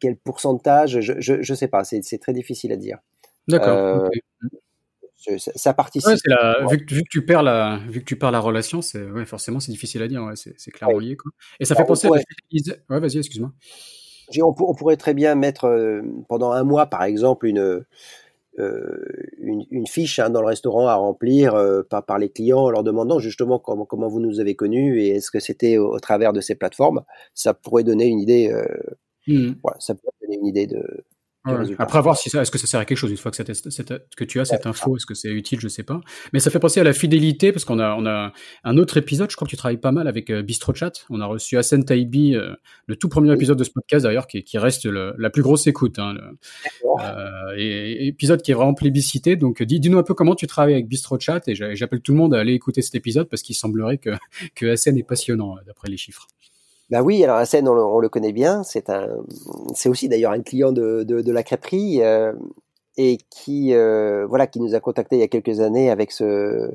quel 0.00 0.16
pourcentage, 0.16 1.00
je 1.00 1.32
ne 1.34 1.56
sais 1.56 1.68
pas, 1.68 1.84
c'est 1.84 2.18
très 2.18 2.32
difficile 2.32 2.72
à 2.72 2.76
dire. 2.76 2.98
D'accord. 3.48 4.08
Euh, 5.26 5.36
ça, 5.38 5.74
participe. 5.74 6.10
vu, 6.70 6.86
que, 6.86 6.94
vu, 6.94 7.02
que, 7.02 7.08
tu 7.10 7.24
perds 7.24 7.42
la, 7.42 7.80
vu 7.88 8.00
que 8.00 8.04
tu 8.04 8.16
perds 8.16 8.30
la 8.30 8.38
relation, 8.38 8.80
c'est 8.80 9.04
ouais, 9.04 9.26
forcément 9.26 9.58
c'est 9.58 9.72
difficile 9.72 10.02
à 10.02 10.08
dire. 10.08 10.24
C'est 10.34 10.70
clairement 10.70 10.98
lié. 10.98 11.16
Quoi. 11.16 11.32
Et 11.58 11.64
ça 11.64 11.74
fait 11.74 11.84
penser 11.84 12.06
à. 12.06 12.10
Ouais, 12.10 13.00
vas-y, 13.00 13.18
excuse-moi. 13.18 13.52
On, 14.40 14.54
on, 14.58 14.74
pourrait 14.74 14.96
très 14.96 15.14
bien 15.14 15.34
mettre 15.34 16.02
pendant 16.28 16.52
un 16.52 16.62
mois, 16.62 16.86
par 16.86 17.02
exemple, 17.02 17.46
une 17.46 17.84
une, 19.38 19.64
une, 19.70 19.86
fiche 19.86 20.18
hein, 20.18 20.30
dans 20.30 20.40
le 20.40 20.46
restaurant 20.46 20.88
à 20.88 20.94
remplir 20.94 21.54
euh, 21.54 21.82
par, 21.82 22.04
par, 22.04 22.18
les 22.18 22.28
clients 22.28 22.60
en 22.60 22.70
leur 22.70 22.82
demandant 22.82 23.18
justement 23.18 23.58
comment, 23.58 23.84
comment 23.84 24.08
vous 24.08 24.20
nous 24.20 24.40
avez 24.40 24.54
connus 24.54 25.00
et 25.00 25.10
est-ce 25.10 25.30
que 25.30 25.40
c'était 25.40 25.78
au, 25.78 25.98
travers 26.00 26.32
de 26.32 26.40
ces 26.40 26.54
plateformes. 26.54 27.02
Ça 27.34 27.54
pourrait 27.54 27.84
donner 27.84 28.06
une 28.06 28.18
idée. 28.18 28.50
Euh, 28.52 28.64
mmh. 29.26 29.54
voilà, 29.62 29.78
ça 29.80 29.94
pourrait 29.94 30.14
donner 30.22 30.36
une 30.36 30.46
idée 30.46 30.66
de, 30.66 31.04
après, 31.78 32.00
voir 32.02 32.16
si 32.16 32.30
ça, 32.30 32.42
est-ce 32.42 32.50
que 32.50 32.58
ça 32.58 32.66
sert 32.66 32.80
à 32.80 32.84
quelque 32.84 32.98
chose 32.98 33.10
une 33.10 33.16
fois 33.16 33.30
que, 33.30 33.42
que 34.16 34.24
tu 34.24 34.40
as 34.40 34.44
cette 34.44 34.66
info, 34.66 34.96
est-ce 34.96 35.06
que 35.06 35.14
c'est 35.14 35.28
utile, 35.28 35.60
je 35.60 35.68
sais 35.68 35.82
pas. 35.82 36.00
Mais 36.32 36.40
ça 36.40 36.50
fait 36.50 36.58
penser 36.58 36.80
à 36.80 36.84
la 36.84 36.92
fidélité 36.92 37.52
parce 37.52 37.64
qu'on 37.64 37.78
a, 37.78 37.94
on 37.94 38.06
a 38.06 38.32
un 38.64 38.78
autre 38.78 38.96
épisode, 38.96 39.30
je 39.30 39.36
crois 39.36 39.46
que 39.46 39.50
tu 39.50 39.56
travailles 39.56 39.78
pas 39.78 39.92
mal 39.92 40.08
avec 40.08 40.30
euh, 40.30 40.42
BistroChat. 40.42 40.92
On 41.10 41.20
a 41.20 41.26
reçu 41.26 41.56
Hassan 41.56 41.84
Taibi, 41.84 42.34
euh, 42.34 42.54
le 42.86 42.96
tout 42.96 43.08
premier 43.08 43.32
épisode 43.32 43.58
de 43.58 43.64
ce 43.64 43.70
podcast 43.70 44.04
d'ailleurs, 44.04 44.26
qui, 44.26 44.42
qui 44.44 44.58
reste 44.58 44.86
la 44.86 45.30
plus 45.30 45.42
grosse 45.42 45.66
écoute. 45.66 45.98
Hein, 45.98 46.16
euh, 47.00 47.54
et, 47.56 48.08
épisode 48.08 48.42
qui 48.42 48.50
est 48.50 48.54
vraiment 48.54 48.74
plébiscité. 48.74 49.36
Donc, 49.36 49.62
dis-nous 49.62 49.98
un 49.98 50.02
peu 50.02 50.14
comment 50.14 50.34
tu 50.34 50.46
travailles 50.46 50.74
avec 50.74 50.88
BistroChat 50.88 51.42
et 51.46 51.54
j'appelle 51.54 52.00
tout 52.00 52.12
le 52.12 52.18
monde 52.18 52.34
à 52.34 52.40
aller 52.40 52.54
écouter 52.54 52.82
cet 52.82 52.94
épisode 52.94 53.28
parce 53.28 53.42
qu'il 53.42 53.56
semblerait 53.56 53.98
que, 53.98 54.10
que 54.54 54.66
Hassan 54.66 54.96
est 54.96 55.06
passionnant 55.06 55.56
d'après 55.66 55.88
les 55.88 55.96
chiffres. 55.96 56.26
Ben 56.90 57.02
oui, 57.02 57.22
alors 57.22 57.36
Hassan, 57.36 57.68
on, 57.68 57.72
on 57.72 57.98
le, 58.00 58.08
connaît 58.08 58.32
bien. 58.32 58.62
C'est 58.62 58.88
un, 58.88 59.08
c'est 59.74 59.88
aussi 59.88 60.08
d'ailleurs 60.08 60.32
un 60.32 60.40
client 60.40 60.72
de, 60.72 61.02
de, 61.02 61.20
de 61.20 61.32
la 61.32 61.42
crêperie 61.42 62.02
euh, 62.02 62.32
et 62.96 63.18
qui, 63.30 63.74
euh, 63.74 64.26
voilà, 64.26 64.46
qui 64.46 64.60
nous 64.60 64.74
a 64.74 64.80
contacté 64.80 65.16
il 65.16 65.20
y 65.20 65.22
a 65.22 65.28
quelques 65.28 65.60
années 65.60 65.90
avec 65.90 66.12
ce, 66.12 66.70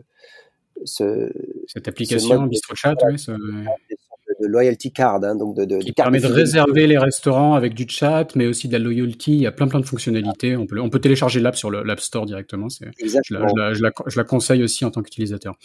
ce 0.85 1.31
cette 1.67 1.87
application 1.87 2.43
BistroChat, 2.43 2.95
oui, 3.07 3.17
ce... 3.17 3.31
de 3.31 4.47
loyalty 4.47 4.91
card, 4.91 5.23
hein, 5.23 5.35
donc 5.35 5.55
de, 5.55 5.65
de 5.65 5.77
qui 5.79 5.93
permet 5.93 6.19
de, 6.19 6.27
réserver 6.27 6.85
les 6.85 6.99
restaurants 6.99 7.55
avec 7.55 7.73
du 7.73 7.85
chat, 7.89 8.35
mais 8.35 8.45
aussi 8.45 8.67
de 8.67 8.73
la 8.73 8.79
loyalty. 8.79 9.33
Il 9.33 9.41
y 9.41 9.47
a 9.47 9.51
plein 9.51 9.67
plein 9.67 9.79
de 9.79 9.85
fonctionnalités. 9.85 10.55
On 10.55 10.67
peut, 10.67 10.79
on 10.79 10.89
peut 10.91 10.99
télécharger 10.99 11.39
l'app 11.39 11.55
sur 11.55 11.71
l'App 11.71 11.99
Store 11.99 12.27
directement. 12.27 12.69
C'est, 12.69 12.91
je, 13.03 13.33
la, 13.33 13.47
je, 13.47 13.55
la, 13.55 13.73
je, 13.73 13.81
la, 13.81 13.91
je 14.05 14.17
la 14.19 14.23
conseille 14.23 14.63
aussi 14.63 14.85
en 14.85 14.91
tant 14.91 15.01
qu'utilisateur. 15.01 15.55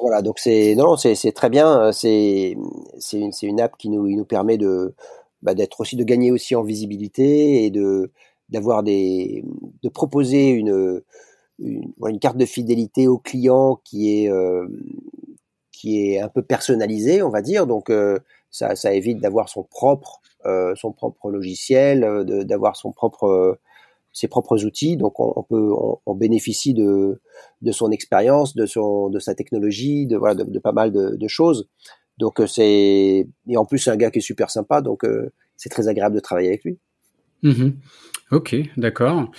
Voilà, 0.00 0.22
donc 0.22 0.38
c'est 0.38 0.74
non, 0.76 0.96
c'est 0.96 1.32
très 1.32 1.50
bien. 1.50 1.80
Euh, 1.88 1.92
c'est 1.92 2.56
c'est 2.98 3.18
une, 3.18 3.32
une 3.42 3.60
app 3.60 3.76
qui 3.78 3.88
nous, 3.88 4.08
nous 4.08 4.24
permet 4.24 4.56
de 4.58 4.94
bah, 5.42 5.54
d'être 5.54 5.80
aussi 5.80 5.96
de 5.96 6.04
gagner 6.04 6.30
aussi 6.30 6.54
en 6.54 6.62
visibilité 6.62 7.64
et 7.64 7.70
de 7.70 8.12
d'avoir 8.48 8.82
des 8.82 9.44
de 9.82 9.88
proposer 9.88 10.48
une, 10.50 11.02
une, 11.60 11.92
une 12.08 12.20
carte 12.20 12.36
de 12.38 12.46
fidélité 12.46 13.08
au 13.08 13.18
client 13.18 13.80
qui 13.84 14.24
est 14.24 14.30
euh, 14.30 14.66
qui 15.72 16.10
est 16.12 16.20
un 16.20 16.28
peu 16.28 16.42
personnalisée, 16.42 17.22
on 17.22 17.30
va 17.30 17.42
dire. 17.42 17.66
Donc 17.66 17.90
euh, 17.90 18.18
ça, 18.50 18.74
ça 18.76 18.92
évite 18.92 19.20
d'avoir 19.20 19.48
son 19.48 19.62
propre 19.64 20.20
euh, 20.46 20.74
son 20.76 20.92
propre 20.92 21.30
logiciel, 21.30 22.24
d'avoir 22.46 22.76
son 22.76 22.92
propre 22.92 23.58
ses 24.12 24.28
propres 24.28 24.64
outils. 24.64 24.96
Donc 24.96 25.20
on, 25.20 25.42
peut, 25.42 25.70
on, 26.06 26.14
bénéficie 26.14 26.74
de, 26.74 27.20
de 27.62 27.72
son 27.72 27.90
expérience, 27.90 28.54
de 28.54 28.66
son, 28.66 29.10
de 29.10 29.18
sa 29.18 29.34
technologie, 29.34 30.06
de 30.06 30.16
voilà, 30.16 30.34
de, 30.34 30.58
pas 30.58 30.72
mal 30.72 30.92
de, 30.92 31.28
choses. 31.28 31.68
Donc 32.18 32.40
euh, 32.40 32.46
c'est 32.46 33.28
et 33.48 33.56
en 33.56 33.64
plus 33.64 33.78
c'est 33.78 33.90
un 33.90 33.96
gars 33.96 34.10
qui 34.10 34.18
est 34.18 34.22
super 34.22 34.50
sympa, 34.50 34.80
donc 34.80 35.04
euh, 35.04 35.30
c'est 35.56 35.68
très 35.68 35.88
agréable 35.88 36.16
de 36.16 36.20
travailler 36.20 36.48
avec 36.48 36.64
lui. 36.64 36.78
Mmh 37.42 37.70
ok, 38.32 38.56
d'accord. 38.76 39.30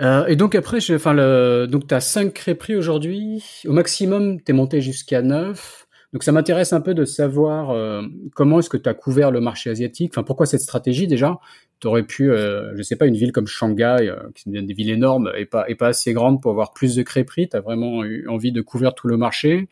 Euh, 0.00 0.26
et 0.26 0.34
donc 0.34 0.54
après, 0.54 0.78
enfin 0.92 1.12
le, 1.12 1.66
donc 1.70 1.86
tu 1.86 1.94
as 1.94 2.00
5 2.00 2.32
crêperies 2.32 2.76
aujourd'hui. 2.76 3.44
Au 3.66 3.72
maximum, 3.72 4.42
tu 4.42 4.50
es 4.50 4.54
monté 4.54 4.80
jusqu'à 4.80 5.22
9. 5.22 5.86
Donc 6.12 6.24
ça 6.24 6.32
m'intéresse 6.32 6.72
un 6.72 6.80
peu 6.80 6.92
de 6.92 7.04
savoir 7.04 8.02
comment 8.34 8.58
est-ce 8.58 8.68
que 8.68 8.76
tu 8.76 8.88
as 8.88 8.94
couvert 8.94 9.30
le 9.30 9.40
marché 9.40 9.70
asiatique? 9.70 10.10
Enfin, 10.12 10.24
pourquoi 10.24 10.44
cette 10.44 10.60
stratégie 10.60 11.06
déjà? 11.06 11.38
Tu 11.80 11.86
aurais 11.86 12.02
pu, 12.02 12.30
euh, 12.30 12.76
je 12.76 12.82
sais 12.82 12.96
pas, 12.96 13.06
une 13.06 13.16
ville 13.16 13.32
comme 13.32 13.46
Shanghai, 13.46 14.08
euh, 14.08 14.16
qui 14.34 14.54
est 14.54 14.62
des 14.62 14.74
villes 14.74 14.90
énormes 14.90 15.32
et 15.36 15.46
pas, 15.46 15.68
et 15.68 15.74
pas 15.74 15.88
assez 15.88 16.12
grande 16.12 16.42
pour 16.42 16.50
avoir 16.50 16.72
plus 16.72 16.94
de 16.94 17.02
crêperies. 17.02 17.48
Tu 17.48 17.56
as 17.56 17.60
vraiment 17.60 18.04
eu 18.04 18.28
envie 18.28 18.52
de 18.52 18.60
couvrir 18.60 18.94
tout 18.94 19.08
le 19.08 19.16
marché. 19.16 19.68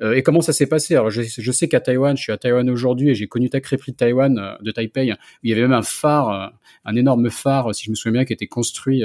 Euh, 0.00 0.14
et 0.14 0.22
comment 0.22 0.40
ça 0.40 0.52
s'est 0.52 0.66
passé? 0.66 0.94
Alors, 0.94 1.10
je, 1.10 1.52
sais 1.52 1.68
qu'à 1.68 1.80
Taïwan, 1.80 2.16
je 2.16 2.22
suis 2.22 2.32
à 2.32 2.36
Taïwan 2.36 2.68
aujourd'hui 2.70 3.10
et 3.10 3.14
j'ai 3.14 3.26
connu 3.26 3.50
ta 3.50 3.60
crêperie 3.60 3.92
de 3.92 3.96
Taïwan, 3.96 4.38
euh, 4.38 4.54
de 4.62 4.70
Taipei, 4.70 5.12
où 5.12 5.16
il 5.42 5.50
y 5.50 5.52
avait 5.52 5.62
même 5.62 5.72
un 5.72 5.82
phare, 5.82 6.30
euh, 6.30 6.46
un 6.84 6.96
énorme 6.96 7.30
phare, 7.30 7.74
si 7.74 7.86
je 7.86 7.90
me 7.90 7.96
souviens 7.96 8.12
bien, 8.12 8.24
qui 8.24 8.32
était 8.32 8.46
construit 8.46 9.02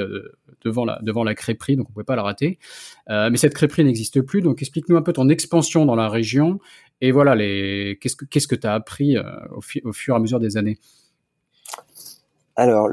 devant 0.64 0.84
la 0.84 0.98
devant 1.02 1.24
la 1.24 1.34
crêperie, 1.34 1.76
donc 1.76 1.90
on 1.90 1.92
pouvait 1.92 2.04
pas 2.04 2.16
la 2.16 2.22
rater. 2.22 2.58
mais 3.08 3.36
cette 3.36 3.54
crêperie 3.54 3.84
n'existe 3.84 4.22
plus, 4.22 4.40
donc 4.40 4.62
explique-nous 4.62 4.96
un 4.96 5.02
peu 5.02 5.12
ton 5.12 5.28
expansion 5.28 5.84
dans 5.84 5.96
la 5.96 6.08
région 6.08 6.58
et 7.00 7.12
voilà 7.12 7.34
les 7.34 7.98
qu'est-ce 8.00 8.16
que 8.16 8.24
qu'est-ce 8.24 8.48
que 8.48 8.54
tu 8.54 8.66
as 8.66 8.72
appris 8.72 9.16
au, 9.50 9.60
fur 9.60 10.14
et 10.14 10.16
à 10.16 10.20
mesure 10.20 10.40
des 10.40 10.56
années? 10.56 10.78
Alors, 12.56 12.88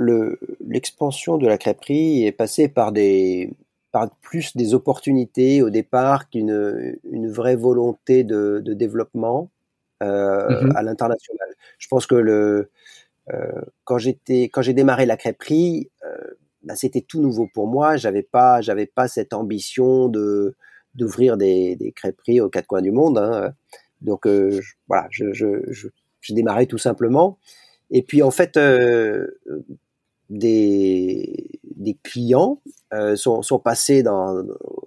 l'expansion 0.65 1.37
de 1.37 1.47
la 1.47 1.57
crêperie 1.57 2.25
est 2.25 2.31
passée 2.31 2.67
par 2.67 2.91
des 2.91 3.53
par 3.91 4.09
plus 4.21 4.55
des 4.55 4.73
opportunités 4.73 5.61
au 5.61 5.69
départ 5.69 6.29
qu'une 6.29 6.97
une 7.11 7.29
vraie 7.29 7.57
volonté 7.57 8.23
de, 8.23 8.61
de 8.63 8.73
développement 8.73 9.49
euh, 10.03 10.63
mmh 10.67 10.75
à 10.77 10.83
l'international. 10.83 11.49
Je 11.79 11.87
pense 11.89 12.07
que 12.07 12.15
le 12.15 12.69
euh, 13.33 13.61
quand 13.85 13.97
j'étais 13.99 14.45
quand 14.45 14.61
j'ai 14.63 14.73
démarré 14.73 15.05
la 15.07 15.17
crêperie, 15.17 15.89
euh, 16.05 16.17
bah, 16.63 16.75
c'était 16.75 17.01
tout 17.01 17.21
nouveau 17.21 17.47
pour 17.53 17.67
moi. 17.67 17.97
J'avais 17.97 18.23
pas 18.23 18.61
j'avais 18.61 18.87
pas 18.87 19.07
cette 19.09 19.33
ambition 19.33 20.09
de 20.09 20.55
d'ouvrir 20.95 21.37
des, 21.37 21.75
des 21.77 21.91
crêperies 21.93 22.41
aux 22.41 22.49
quatre 22.49 22.67
coins 22.67 22.81
du 22.83 22.91
monde. 22.91 23.17
Hein. 23.19 23.53
Donc 24.01 24.27
euh, 24.27 24.51
je, 24.61 24.73
voilà, 24.87 25.07
je, 25.11 25.33
je, 25.33 25.63
je, 25.71 25.87
je 26.21 26.33
démarrais 26.33 26.67
tout 26.67 26.77
simplement. 26.79 27.37
Et 27.91 28.01
puis 28.03 28.23
en 28.23 28.31
fait, 28.31 28.57
euh, 28.57 29.27
des, 30.31 31.59
des 31.63 31.97
clients 32.03 32.61
euh, 32.93 33.15
sont, 33.15 33.41
sont, 33.41 33.59
passés 33.59 34.01
dans, 34.01 34.43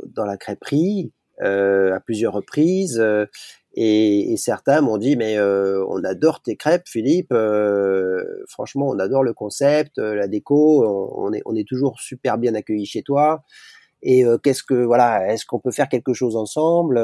dans 0.07 0.25
la 0.25 0.37
crêperie 0.37 1.13
euh, 1.43 1.95
à 1.95 2.01
plusieurs 2.01 2.33
reprises 2.33 2.99
euh, 3.01 3.27
et, 3.75 4.33
et, 4.33 4.37
certains 4.37 4.81
m'ont 4.81 4.99
dit 4.99 5.17
mais 5.17 5.37
euh, 5.37 5.85
on 5.89 6.03
adore 6.05 6.41
tes 6.41 6.57
crêpes 6.57 6.87
Philippe 6.87 7.33
euh, 7.33 8.25
franchement 8.49 8.89
on 8.89 8.99
adore 9.01 9.25
le 9.25 9.35
concept 9.35 9.99
la 9.99 10.29
déco 10.29 10.85
on, 10.87 11.33
est 11.33 11.43
on 11.45 11.57
est 11.57 11.67
toujours 11.67 12.01
super 12.01 12.39
bien 12.39 12.55
accueillis 12.55 12.87
chez 12.87 13.03
toi 13.03 13.43
et 14.03 14.25
qu'est-ce 14.45 14.63
que 14.63 14.85
voilà 14.85 15.33
est-ce 15.33 15.45
qu'on 15.45 15.59
peut 15.59 15.73
faire 15.73 15.89
quelque 15.89 16.13
chose 16.13 16.37
ensemble 16.37 17.01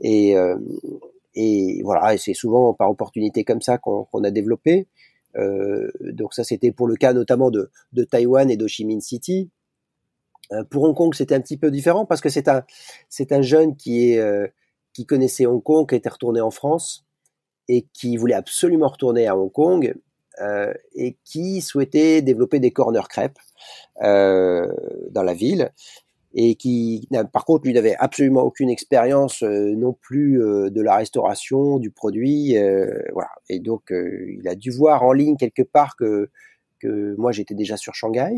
et 0.00 0.36
et 1.36 1.80
voilà 1.84 2.18
c'est 2.18 2.34
souvent 2.34 2.74
par 2.74 2.90
opportunité 2.90 3.44
comme 3.44 3.62
ça 3.62 3.78
qu'on 3.78 4.24
a 4.24 4.30
développé 4.30 4.88
euh, 5.38 5.90
donc 6.00 6.34
ça, 6.34 6.44
c'était 6.44 6.72
pour 6.72 6.86
le 6.86 6.96
cas 6.96 7.12
notamment 7.12 7.50
de, 7.50 7.70
de 7.92 8.04
Taïwan 8.04 8.50
et 8.50 8.56
d'Ho 8.56 8.68
Chi 8.68 8.86
City. 9.00 9.50
Euh, 10.52 10.64
pour 10.64 10.84
Hong 10.84 10.94
Kong, 10.94 11.14
c'était 11.14 11.34
un 11.34 11.40
petit 11.40 11.56
peu 11.56 11.70
différent 11.70 12.06
parce 12.06 12.20
que 12.20 12.28
c'est 12.28 12.48
un, 12.48 13.42
jeune 13.42 13.76
qui 13.76 14.16
euh, 14.18 14.46
qui 14.92 15.04
connaissait 15.04 15.46
Hong 15.46 15.62
Kong, 15.62 15.88
qui 15.88 15.96
était 15.96 16.08
retourné 16.08 16.40
en 16.40 16.50
France 16.50 17.04
et 17.68 17.86
qui 17.92 18.16
voulait 18.16 18.34
absolument 18.34 18.88
retourner 18.88 19.26
à 19.26 19.36
Hong 19.36 19.52
Kong. 19.52 19.94
et 20.94 21.16
qui 21.24 21.62
souhaitait 21.62 22.20
développer 22.22 22.60
des 22.60 22.70
corners 22.70 23.08
crêpes 23.08 23.38
dans 24.00 25.22
la 25.24 25.34
ville 25.34 25.72
et 26.34 26.54
qui, 26.54 27.08
par 27.32 27.44
contre, 27.44 27.66
lui 27.66 27.72
n'avait 27.72 27.96
absolument 27.98 28.42
aucune 28.42 28.68
expérience 28.68 29.42
euh, 29.42 29.74
non 29.74 29.94
plus 29.94 30.42
euh, 30.42 30.70
de 30.70 30.82
la 30.82 30.96
restauration 30.96 31.78
du 31.78 31.90
produit, 31.90 32.58
euh, 32.58 32.90
voilà. 33.12 33.30
Et 33.48 33.58
donc, 33.58 33.90
il 33.90 34.46
a 34.48 34.54
dû 34.54 34.70
voir 34.70 35.02
en 35.02 35.12
ligne 35.12 35.36
quelque 35.36 35.62
part 35.62 35.96
que 35.96 36.30
que 36.78 37.14
moi 37.16 37.32
j'étais 37.32 37.54
déjà 37.54 37.76
sur 37.76 37.94
Shanghai. 37.94 38.34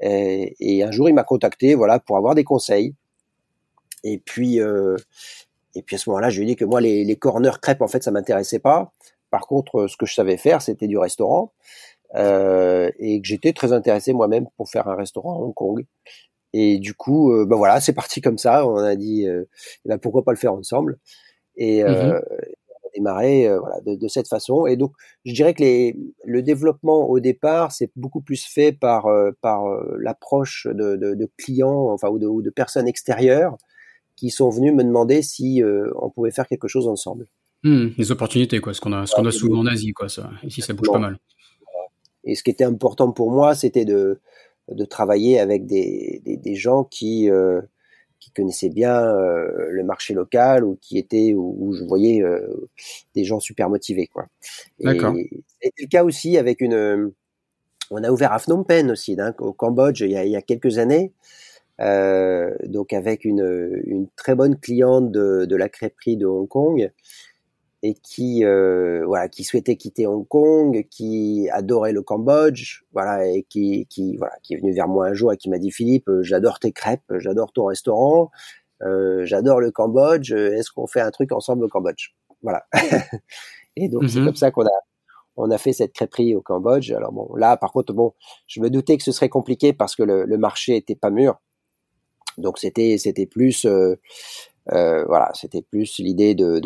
Et, 0.00 0.82
un 0.82 0.90
jour, 0.90 1.08
il 1.08 1.14
m'a 1.14 1.22
contacté, 1.22 1.74
voilà, 1.74 1.98
pour 2.00 2.16
avoir 2.16 2.34
des 2.34 2.44
conseils. 2.44 2.94
Et 4.02 4.18
puis, 4.18 4.58
et 4.58 5.82
puis 5.82 5.96
à 5.96 5.98
ce 5.98 6.10
moment-là, 6.10 6.30
je 6.30 6.40
lui 6.40 6.44
ai 6.44 6.48
dit 6.48 6.56
que 6.56 6.64
moi, 6.64 6.80
les, 6.80 7.04
les 7.04 7.16
corners 7.16 7.58
crêpes, 7.62 7.80
en 7.80 7.88
fait, 7.88 8.02
ça 8.02 8.10
m'intéressait 8.10 8.58
pas. 8.58 8.92
Par 9.30 9.46
contre, 9.46 9.86
ce 9.86 9.96
que 9.96 10.04
je 10.04 10.14
savais 10.14 10.36
faire, 10.36 10.60
c'était 10.60 10.88
du 10.88 10.98
restaurant. 10.98 11.52
Euh, 12.16 12.90
et 12.98 13.20
que 13.20 13.26
j'étais 13.26 13.52
très 13.52 13.72
intéressé 13.72 14.12
moi-même 14.12 14.46
pour 14.56 14.68
faire 14.68 14.86
un 14.86 14.94
restaurant 14.94 15.34
à 15.34 15.38
Hong 15.38 15.54
Kong. 15.54 15.84
Et 16.56 16.78
du 16.78 16.94
coup, 16.94 17.32
euh, 17.32 17.44
ben 17.46 17.56
voilà, 17.56 17.80
c'est 17.80 17.92
parti 17.92 18.20
comme 18.20 18.38
ça. 18.38 18.64
On 18.64 18.76
a 18.76 18.94
dit, 18.94 19.26
euh, 19.26 19.42
ben 19.84 19.98
pourquoi 19.98 20.22
pas 20.22 20.30
le 20.30 20.38
faire 20.38 20.54
ensemble 20.54 21.00
Et 21.56 21.82
euh, 21.82 22.20
on 22.20 22.86
a 22.86 22.90
démarré 22.94 23.58
voilà, 23.58 23.80
de, 23.80 23.96
de, 23.96 24.06
cette 24.06 24.28
façon. 24.28 24.64
Et 24.66 24.76
donc, 24.76 24.92
je 25.24 25.32
dirais 25.32 25.52
que 25.52 25.64
les, 25.64 25.96
le 26.24 26.42
développement 26.42 27.10
au 27.10 27.18
départ, 27.18 27.72
c'est 27.72 27.90
beaucoup 27.96 28.20
plus 28.20 28.44
fait 28.46 28.70
par 28.70 29.08
par 29.40 29.64
l'approche 29.98 30.68
de, 30.70 30.94
de, 30.94 31.14
de, 31.14 31.30
clients, 31.36 31.90
enfin 31.90 32.08
ou 32.08 32.20
de, 32.20 32.28
ou 32.28 32.40
de, 32.40 32.50
personnes 32.50 32.86
extérieures 32.86 33.56
qui 34.14 34.30
sont 34.30 34.48
venues 34.48 34.70
me 34.72 34.84
demander 34.84 35.22
si 35.22 35.60
on 36.00 36.10
pouvait 36.10 36.30
faire 36.30 36.46
quelque 36.46 36.68
chose 36.68 36.86
ensemble. 36.86 37.26
Mmh, 37.64 37.86
les 37.98 38.12
opportunités, 38.12 38.60
quoi, 38.60 38.74
ce 38.74 38.80
qu'on 38.80 38.92
a, 38.92 39.06
ce 39.06 39.14
qu'on 39.16 39.26
a 39.26 39.32
souvent 39.32 39.58
en 39.58 39.66
Asie, 39.66 39.92
quoi. 39.92 40.08
Ça. 40.08 40.30
Ici, 40.44 40.62
ça 40.62 40.72
bouge 40.72 40.88
pas 40.92 41.00
mal. 41.00 41.18
Et 42.22 42.36
ce 42.36 42.44
qui 42.44 42.50
était 42.50 42.64
important 42.64 43.10
pour 43.10 43.32
moi, 43.32 43.56
c'était 43.56 43.84
de 43.84 44.20
de 44.68 44.84
travailler 44.84 45.38
avec 45.38 45.66
des, 45.66 46.22
des, 46.24 46.36
des 46.36 46.54
gens 46.54 46.84
qui 46.84 47.30
euh, 47.30 47.60
qui 48.24 48.30
connaissaient 48.30 48.70
bien 48.70 49.04
euh, 49.04 49.68
le 49.70 49.84
marché 49.84 50.14
local 50.14 50.64
ou 50.64 50.78
qui 50.80 50.96
étaient 50.96 51.34
où, 51.34 51.74
je 51.74 51.84
voyais 51.84 52.22
euh, 52.22 52.68
des 53.14 53.24
gens 53.24 53.38
super 53.40 53.68
motivés 53.68 54.06
quoi. 54.06 54.26
D'accord. 54.80 55.14
C'était 55.60 55.82
le 55.82 55.88
cas 55.88 56.04
aussi 56.04 56.38
avec 56.38 56.60
une 56.60 57.12
on 57.90 58.02
a 58.02 58.10
ouvert 58.10 58.32
à 58.32 58.38
Phnom 58.38 58.64
Penh 58.64 58.90
aussi 58.90 59.16
hein, 59.20 59.34
au 59.38 59.52
Cambodge 59.52 60.00
il 60.00 60.10
y 60.10 60.16
a, 60.16 60.24
il 60.24 60.32
y 60.32 60.36
a 60.36 60.42
quelques 60.42 60.78
années. 60.78 61.12
Euh, 61.80 62.54
donc 62.66 62.92
avec 62.92 63.24
une, 63.24 63.82
une, 63.84 64.06
très 64.14 64.36
bonne 64.36 64.56
cliente 64.56 65.10
de, 65.10 65.44
de 65.44 65.56
la 65.56 65.68
crêperie 65.68 66.16
de 66.16 66.24
Hong 66.24 66.46
Kong 66.46 66.92
et 67.86 67.92
qui 67.92 68.46
euh, 68.46 69.04
voilà 69.04 69.28
qui 69.28 69.44
souhaitait 69.44 69.76
quitter 69.76 70.06
Hong 70.06 70.26
Kong, 70.26 70.86
qui 70.90 71.50
adorait 71.52 71.92
le 71.92 72.00
Cambodge, 72.00 72.82
voilà 72.94 73.28
et 73.28 73.42
qui 73.42 73.86
qui 73.90 74.16
voilà 74.16 74.32
qui 74.42 74.54
est 74.54 74.56
venu 74.56 74.72
vers 74.72 74.88
moi 74.88 75.08
un 75.08 75.12
jour 75.12 75.34
et 75.34 75.36
qui 75.36 75.50
m'a 75.50 75.58
dit 75.58 75.70
Philippe, 75.70 76.08
euh, 76.08 76.22
j'adore 76.22 76.58
tes 76.58 76.72
crêpes, 76.72 77.12
j'adore 77.18 77.52
ton 77.52 77.66
restaurant, 77.66 78.30
euh, 78.82 79.26
j'adore 79.26 79.60
le 79.60 79.70
Cambodge, 79.70 80.32
est-ce 80.32 80.72
qu'on 80.72 80.86
fait 80.86 81.02
un 81.02 81.10
truc 81.10 81.30
ensemble 81.30 81.64
au 81.64 81.68
Cambodge? 81.68 82.14
Voilà. 82.40 82.64
et 83.76 83.90
donc 83.90 84.08
c'est 84.08 84.20
mhm. 84.20 84.26
comme 84.26 84.36
ça 84.36 84.50
qu'on 84.50 84.64
a 84.64 84.80
on 85.36 85.50
a 85.50 85.58
fait 85.58 85.74
cette 85.74 85.92
crêperie 85.92 86.34
au 86.34 86.40
Cambodge. 86.40 86.90
Alors 86.90 87.12
bon 87.12 87.34
là 87.36 87.58
par 87.58 87.70
contre 87.70 87.92
bon, 87.92 88.14
je 88.46 88.60
me 88.60 88.70
doutais 88.70 88.96
que 88.96 89.04
ce 89.04 89.12
serait 89.12 89.28
compliqué 89.28 89.74
parce 89.74 89.94
que 89.94 90.02
le, 90.02 90.24
le 90.24 90.38
marché 90.38 90.74
était 90.74 90.96
pas 90.96 91.10
mûr. 91.10 91.38
Donc 92.38 92.58
c'était 92.58 92.96
c'était 92.96 93.26
plus 93.26 93.66
euh, 93.66 94.00
euh, 94.72 95.04
voilà, 95.04 95.30
c'était 95.34 95.62
plus 95.62 95.98
l'idée 95.98 96.34
de 96.34 96.60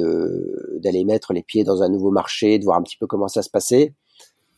d'aller 0.81 1.05
mettre 1.05 1.33
les 1.33 1.43
pieds 1.43 1.65
dans 1.65 1.83
un 1.83 1.89
nouveau 1.89 2.11
marché, 2.11 2.59
de 2.59 2.65
voir 2.65 2.79
un 2.79 2.83
petit 2.83 2.97
peu 2.97 3.07
comment 3.07 3.29
ça 3.29 3.43
se 3.43 3.51
passait. 3.51 3.95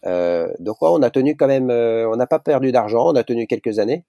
Euh, 0.07 0.49
donc 0.59 0.77
on 0.81 1.03
a 1.03 1.11
tenu 1.11 1.37
quand 1.37 1.47
même, 1.47 1.71
euh, 1.71 2.09
on 2.11 2.17
n'a 2.17 2.27
pas 2.27 2.39
perdu 2.39 2.73
d'argent, 2.73 3.11
on 3.11 3.15
a 3.15 3.25
tenu 3.25 3.47
quelques 3.47 3.79
années. 3.79 4.05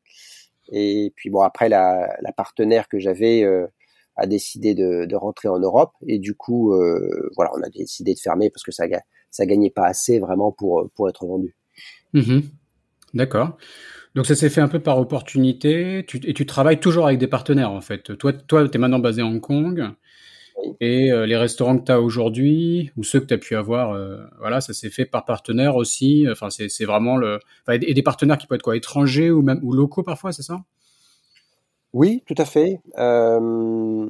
Et 0.72 1.14
puis 1.16 1.30
bon 1.30 1.42
après 1.42 1.70
la, 1.70 2.10
partenaire 2.36 2.88
que 2.88 3.00
j'avais 3.00 3.46
a 4.16 4.28
décidé 4.28 4.76
de, 4.76 5.16
rentrer 5.16 5.48
en 5.48 5.60
Europe 5.60 5.94
et 6.08 6.20
du 6.20 6.36
coup 6.36 6.74
voilà 7.36 7.52
on 7.58 7.62
a 7.62 7.70
décidé 7.70 8.14
de 8.14 8.20
fermer 8.20 8.50
parce 8.50 8.64
que 8.64 8.72
ça 8.72 8.86
ça 9.30 9.46
gagnait 9.46 9.70
pas 9.70 9.86
assez 9.86 10.20
vraiment 10.20 10.52
pour 10.52 10.90
pour 10.96 11.10
être 11.10 11.26
vendu. 11.26 11.56
Mmh 12.14 12.42
D'accord. 13.14 13.58
Donc 14.14 14.26
ça 14.26 14.36
s'est 14.36 14.50
fait 14.50 14.62
un 14.62 14.68
peu 14.68 14.80
par 14.80 15.00
opportunité, 15.00 16.04
tu, 16.08 16.20
et 16.26 16.34
tu 16.34 16.46
travailles 16.46 16.80
toujours 16.80 17.08
avec 17.08 17.18
des 17.18 17.28
partenaires 17.28 17.72
en 17.72 17.82
fait. 17.82 18.18
Toi, 18.18 18.34
toi 18.34 18.68
tu 18.68 18.76
es 18.76 18.80
maintenant 18.80 19.00
basé 19.00 19.22
à 19.22 19.26
Hong 19.26 19.40
Kong, 19.40 19.90
et 20.80 21.12
euh, 21.12 21.26
les 21.26 21.38
restaurants 21.38 21.78
que 21.78 21.86
tu 21.86 21.92
as 21.92 22.02
aujourd'hui, 22.02 22.92
ou 22.98 23.04
ceux 23.04 23.20
que 23.20 23.26
tu 23.26 23.34
as 23.34 23.38
pu 23.38 23.56
avoir, 23.56 23.94
euh, 23.94 24.18
voilà, 24.40 24.62
ça 24.62 24.74
s'est 24.74 24.90
fait 24.90 25.06
par 25.06 25.26
partenaire 25.26 25.76
aussi. 25.76 26.28
Enfin, 26.30 26.50
c'est 26.50 26.86
vraiment 26.86 27.18
le... 27.18 27.40
Enfin, 27.66 27.80
et 27.82 27.94
des 27.94 28.04
partenaires 28.04 28.38
qui 28.38 28.48
peuvent 28.48 28.58
être 28.58 28.64
quoi, 28.64 28.76
étrangers 28.76 29.32
ou 29.32 29.42
même 29.42 29.60
ou 29.64 29.74
locaux 29.74 30.04
parfois, 30.04 30.34
c'est 30.34 30.44
ça? 30.44 30.62
Oui, 31.94 32.22
tout 32.28 32.36
à 32.38 32.46
fait. 32.46 32.80
Euh, 32.98 34.08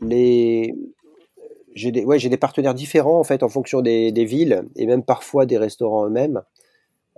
les... 0.00 0.74
J'ai 1.74 1.92
des, 1.92 2.04
ouais, 2.04 2.18
des 2.18 2.36
partenaires 2.36 2.74
différents 2.74 3.20
en 3.20 3.24
fait 3.24 3.44
en 3.44 3.48
fonction 3.48 3.80
des, 3.80 4.10
des 4.10 4.24
villes 4.24 4.64
et 4.74 4.86
même 4.86 5.04
parfois 5.04 5.46
des 5.46 5.56
restaurants 5.56 6.06
eux-mêmes. 6.06 6.42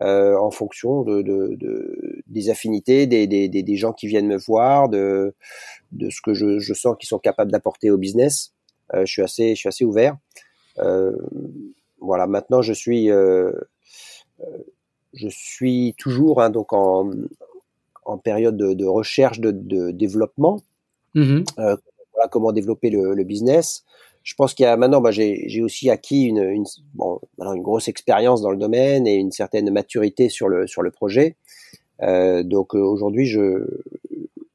Euh, 0.03 0.37
en 0.37 0.51
fonction 0.51 1.03
de, 1.03 1.23
de, 1.23 1.55
de, 1.55 2.23
des 2.27 2.51
affinités, 2.51 3.07
des, 3.07 3.29
des, 3.29 3.49
des, 3.49 3.77
gens 3.77 3.93
qui 3.93 4.09
viennent 4.09 4.27
me 4.27 4.37
voir, 4.37 4.89
de, 4.89 5.33
de 5.93 6.11
ce 6.11 6.21
que 6.21 6.35
je, 6.35 6.59
je 6.59 6.75
sens 6.75 6.97
qu'ils 6.99 7.09
sont 7.09 7.21
capables 7.21 7.53
d'apporter 7.53 7.89
au 7.91 7.99
business. 7.99 8.53
Euh, 8.95 9.05
je 9.07 9.13
suis 9.13 9.23
assez, 9.23 9.51
je 9.51 9.61
suis 9.61 9.69
assez 9.69 9.85
ouvert. 9.85 10.17
Euh, 10.79 11.17
voilà, 12.01 12.27
maintenant 12.27 12.63
je 12.63 12.73
suis, 12.73 13.09
je 15.13 15.29
suis 15.29 15.95
toujours 15.99 16.43
hein, 16.43 16.51
donc 16.51 16.73
en, 16.73 17.11
en 18.05 18.19
période 18.19 18.57
de, 18.57 18.73
de 18.73 18.87
recherche 18.87 19.39
de, 19.39 19.53
de 19.53 19.93
développement. 19.93 20.63
Mmh 21.15 21.45
voilà 22.15 22.29
comment 22.29 22.53
développer 22.53 22.91
le, 22.91 23.15
le 23.15 23.25
business 23.25 23.85
je 24.23 24.35
pense 24.35 24.55
qu'il 24.55 24.65
y 24.65 24.67
a 24.67 24.77
maintenant, 24.77 25.01
bah, 25.01 25.11
j'ai 25.11 25.63
aussi 25.63 25.91
acquis 25.91 26.25
une, 26.25 26.43
une, 26.43 26.65
bon, 26.95 27.21
une 27.39 27.63
grosse 27.63 27.89
expérience 27.89 28.41
dans 28.43 28.51
le 28.51 28.57
domaine 28.57 29.07
et 29.07 29.15
une 29.15 29.33
certaine 29.33 29.71
maturité 29.71 30.29
sur 30.29 30.49
le 30.49 30.67
sur 30.67 30.83
le 30.83 30.91
projet. 30.91 31.37
Euh, 32.03 32.43
donc 32.43 32.75
euh, 32.75 32.79
aujourd'hui, 32.79 33.27
je 33.27 33.67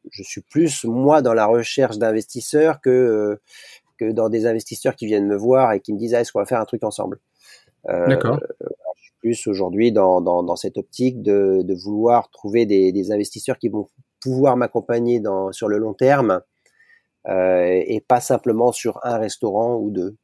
je 0.10 0.24
suis 0.24 0.42
plus 0.42 0.86
moi 0.86 1.22
dans 1.22 1.34
la 1.34 1.46
recherche 1.46 1.98
d'investisseurs 1.98 2.82
que 2.82 2.90
euh, 2.90 3.42
que 3.98 4.12
dans 4.12 4.30
des 4.30 4.46
investisseurs 4.46 4.96
qui 4.96 5.06
viennent 5.06 5.28
me 5.28 5.38
voir 5.38 5.74
et 5.74 5.80
qui 5.80 5.94
me 5.94 5.98
disent 5.98 6.14
ah, 6.14 6.22
est-ce 6.22 6.32
qu'on 6.32 6.40
va 6.40 6.46
faire 6.46 6.62
un 6.62 6.66
truc 6.66 6.84
ensemble? 6.84 7.20
Euh, 7.90 8.08
D'accord. 8.08 8.40
Je 8.96 9.02
suis 9.02 9.14
plus 9.20 9.48
aujourd'hui 9.48 9.92
dans, 9.92 10.22
dans, 10.22 10.44
dans 10.44 10.56
cette 10.56 10.78
optique 10.78 11.22
de, 11.22 11.62
de 11.64 11.74
vouloir 11.74 12.30
trouver 12.30 12.66
des, 12.66 12.92
des 12.92 13.12
investisseurs 13.12 13.58
qui 13.58 13.70
vont 13.70 13.88
pouvoir 14.22 14.58
m'accompagner 14.58 15.22
sur 15.52 15.68
le 15.68 15.78
long 15.78 15.94
terme 15.94 16.42
et 17.28 18.04
pas 18.08 18.22
simplement 18.22 18.72
sur 18.72 19.00
un 19.04 19.18
restaurant 19.18 19.76
ou 19.76 19.92
deux. 19.92 20.16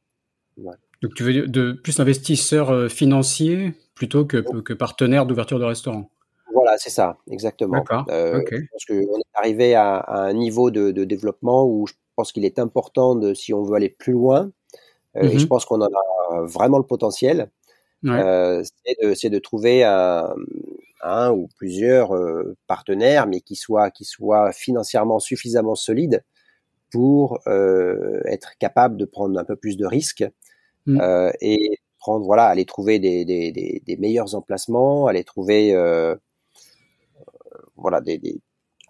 Donc 1.02 1.14
tu 1.14 1.22
veux 1.22 1.46
de 1.46 1.72
plus 1.72 2.00
investisseurs 2.00 2.70
euh, 2.70 2.88
financiers 2.88 3.74
plutôt 3.94 4.24
que, 4.24 4.38
que 4.38 4.72
partenaires 4.72 5.26
d'ouverture 5.26 5.58
de 5.58 5.64
restaurant 5.64 6.08
Voilà, 6.52 6.76
c'est 6.78 6.90
ça, 6.90 7.18
exactement. 7.30 7.84
Euh, 8.08 8.42
Parce 8.72 8.84
qu'on 8.86 9.18
est 9.18 9.34
arrivé 9.34 9.74
à, 9.74 10.04
un 10.08 10.32
niveau 10.32 10.70
de, 10.70 10.90
de, 10.92 11.04
développement 11.04 11.66
où 11.66 11.86
je 11.86 11.92
pense 12.16 12.32
qu'il 12.32 12.44
est 12.44 12.58
important, 12.58 13.14
de, 13.16 13.34
si 13.34 13.52
on 13.52 13.64
veut 13.64 13.74
aller 13.74 13.90
plus 13.90 14.14
loin, 14.14 14.50
euh, 15.16 15.22
et 15.22 15.38
je 15.38 15.44
mhm. 15.44 15.48
pense 15.48 15.64
qu'on 15.64 15.80
en 15.80 15.86
a 15.88 16.40
vraiment 16.42 16.78
le 16.78 16.86
potentiel, 16.86 17.50
euh, 18.06 18.62
c'est 19.12 19.28
de, 19.30 19.34
de, 19.34 19.38
trouver 19.38 19.84
un, 19.84 20.34
un 21.02 21.30
ou 21.32 21.48
plusieurs 21.56 22.12
partenaires, 22.66 23.26
mais 23.26 23.40
qui 23.40 23.56
soient, 23.56 23.90
qui 23.90 24.04
soient 24.04 24.52
financièrement 24.52 25.20
suffisamment 25.20 25.74
solides 25.74 26.24
pour 26.94 27.40
euh, 27.48 28.20
être 28.24 28.56
capable 28.60 28.96
de 28.96 29.04
prendre 29.04 29.36
un 29.36 29.42
peu 29.42 29.56
plus 29.56 29.76
de 29.76 29.84
risques 29.84 30.24
mmh. 30.86 31.00
euh, 31.00 31.32
et 31.40 31.80
prendre 31.98 32.24
voilà 32.24 32.44
aller 32.44 32.66
trouver 32.66 33.00
des, 33.00 33.24
des, 33.24 33.50
des, 33.50 33.82
des 33.84 33.96
meilleurs 33.96 34.36
emplacements 34.36 35.08
aller 35.08 35.24
trouver 35.24 35.74
euh, 35.74 36.14
voilà 37.74 38.00
des, 38.00 38.18
des, 38.18 38.40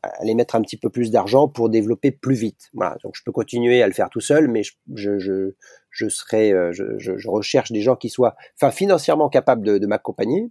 aller 0.03 0.35
mettre 0.35 0.55
un 0.55 0.61
petit 0.61 0.77
peu 0.77 0.91
plus 0.91 1.11
d'argent 1.11 1.49
pour 1.49 1.71
développer 1.71 2.11
plus 2.11 2.35
vite 2.35 2.69
voilà 2.75 2.99
donc 3.03 3.15
je 3.17 3.23
peux 3.25 3.33
continuer 3.33 3.83
à 3.83 3.87
le 3.87 3.95
faire 3.95 4.11
tout 4.11 4.21
seul 4.21 4.49
mais 4.49 4.63
je 4.63 4.73
je, 4.95 5.19
je, 5.19 5.55
je 5.89 6.09
serai 6.11 6.53
je, 6.73 6.99
je, 6.99 7.29
recherche 7.31 7.73
des 7.73 7.81
gens 7.81 7.97
qui 7.97 8.11
soient 8.11 8.37
enfin 8.61 8.71
financièrement 8.71 9.31
capables 9.31 9.65
de, 9.65 9.79
de 9.79 9.87
m'accompagner 9.87 10.51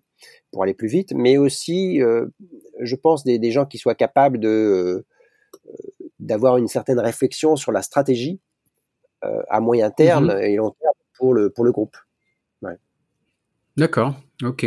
pour 0.52 0.64
aller 0.64 0.74
plus 0.74 0.88
vite 0.88 1.14
mais 1.14 1.38
aussi 1.38 2.02
euh, 2.02 2.26
je 2.80 2.96
pense 2.96 3.24
des, 3.24 3.38
des 3.38 3.52
gens 3.52 3.68
qui 3.68 3.78
soient 3.78 3.94
capables 3.94 4.40
de 4.40 5.06
d'avoir 6.26 6.58
une 6.58 6.68
certaine 6.68 7.00
réflexion 7.00 7.56
sur 7.56 7.72
la 7.72 7.82
stratégie 7.82 8.40
euh, 9.24 9.42
à 9.50 9.60
moyen 9.60 9.92
terme 9.92 10.34
mhm. 10.34 10.42
et 10.42 10.56
long 10.56 10.72
terme 10.72 10.94
pour 11.18 11.34
le, 11.34 11.50
pour 11.50 11.64
le 11.64 11.72
groupe. 11.72 11.98
D'accord, 13.76 14.14
ok. 14.44 14.66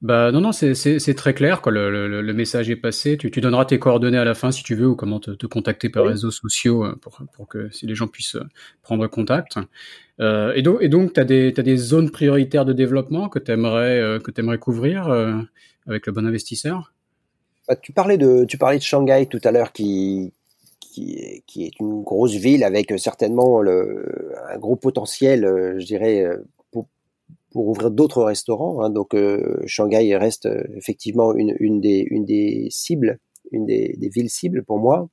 Bah 0.00 0.30
non, 0.30 0.40
non, 0.40 0.52
c'est 0.52 1.14
très 1.16 1.34
clair. 1.34 1.60
Quoi. 1.60 1.72
Le, 1.72 1.90
le, 1.90 2.20
le, 2.20 2.32
message 2.34 2.70
est 2.70 2.76
passé. 2.76 3.16
Tu, 3.16 3.32
tu, 3.32 3.40
donneras 3.40 3.64
tes 3.64 3.80
coordonnées 3.80 4.18
à 4.18 4.24
la 4.24 4.34
fin 4.34 4.52
si 4.52 4.62
tu 4.62 4.76
veux 4.76 4.86
ou 4.86 4.94
comment 4.94 5.18
te, 5.18 5.32
te 5.32 5.46
contacter 5.46 5.88
par 5.88 6.04
réseaux 6.04 6.30
sociaux 6.30 6.84
euh, 6.84 6.94
pour, 7.00 7.20
pour, 7.32 7.48
que 7.48 7.68
si 7.70 7.86
les 7.86 7.96
gens 7.96 8.06
puissent 8.06 8.36
euh, 8.36 8.44
prendre 8.82 9.06
contact. 9.08 9.58
Euh, 10.20 10.52
et 10.54 10.62
donc, 10.62 10.78
et 10.82 10.88
donc 10.88 11.14
tu 11.14 11.20
as, 11.20 11.24
des, 11.24 11.52
as 11.56 11.62
des 11.62 11.76
zones 11.76 12.10
prioritaires 12.10 12.64
de 12.64 12.72
développement 12.72 13.28
que 13.28 13.40
tu 13.40 13.50
aimerais, 13.50 13.98
euh, 13.98 14.20
que 14.20 14.30
aimerais 14.38 14.58
couvrir 14.58 15.08
euh, 15.08 15.40
avec 15.88 16.06
le 16.06 16.12
bon 16.12 16.26
investisseur? 16.26 16.92
Bah, 17.66 17.74
tu, 17.74 17.92
parlais 17.92 18.18
de, 18.18 18.44
tu 18.44 18.56
parlais 18.56 18.78
de 18.78 18.82
Shanghai 18.82 19.26
tout 19.28 19.40
à 19.42 19.50
l'heure 19.50 19.72
qui, 19.72 20.32
qui, 20.80 21.40
est 21.56 21.80
une 21.80 22.02
grosse 22.02 22.34
ville 22.34 22.64
avec 22.64 22.92
certainement 22.98 23.60
le, 23.60 24.34
un 24.48 24.58
gros 24.58 24.76
potentiel, 24.76 25.76
je 25.78 25.84
dirais, 25.84 26.24
pour 27.50 27.68
ouvrir 27.68 27.90
d'autres 27.90 28.22
restaurants. 28.22 28.82
Hein. 28.82 28.90
Donc 28.90 29.14
euh, 29.14 29.60
Shanghai 29.66 30.16
reste 30.16 30.46
euh, 30.46 30.62
effectivement 30.76 31.34
une, 31.34 31.80
des, 31.80 32.68
cibles, 32.70 33.18
une 33.52 33.66
des, 33.66 33.96
villes 34.12 34.30
cibles 34.30 34.64
pour 34.64 34.78
moi. 34.78 35.08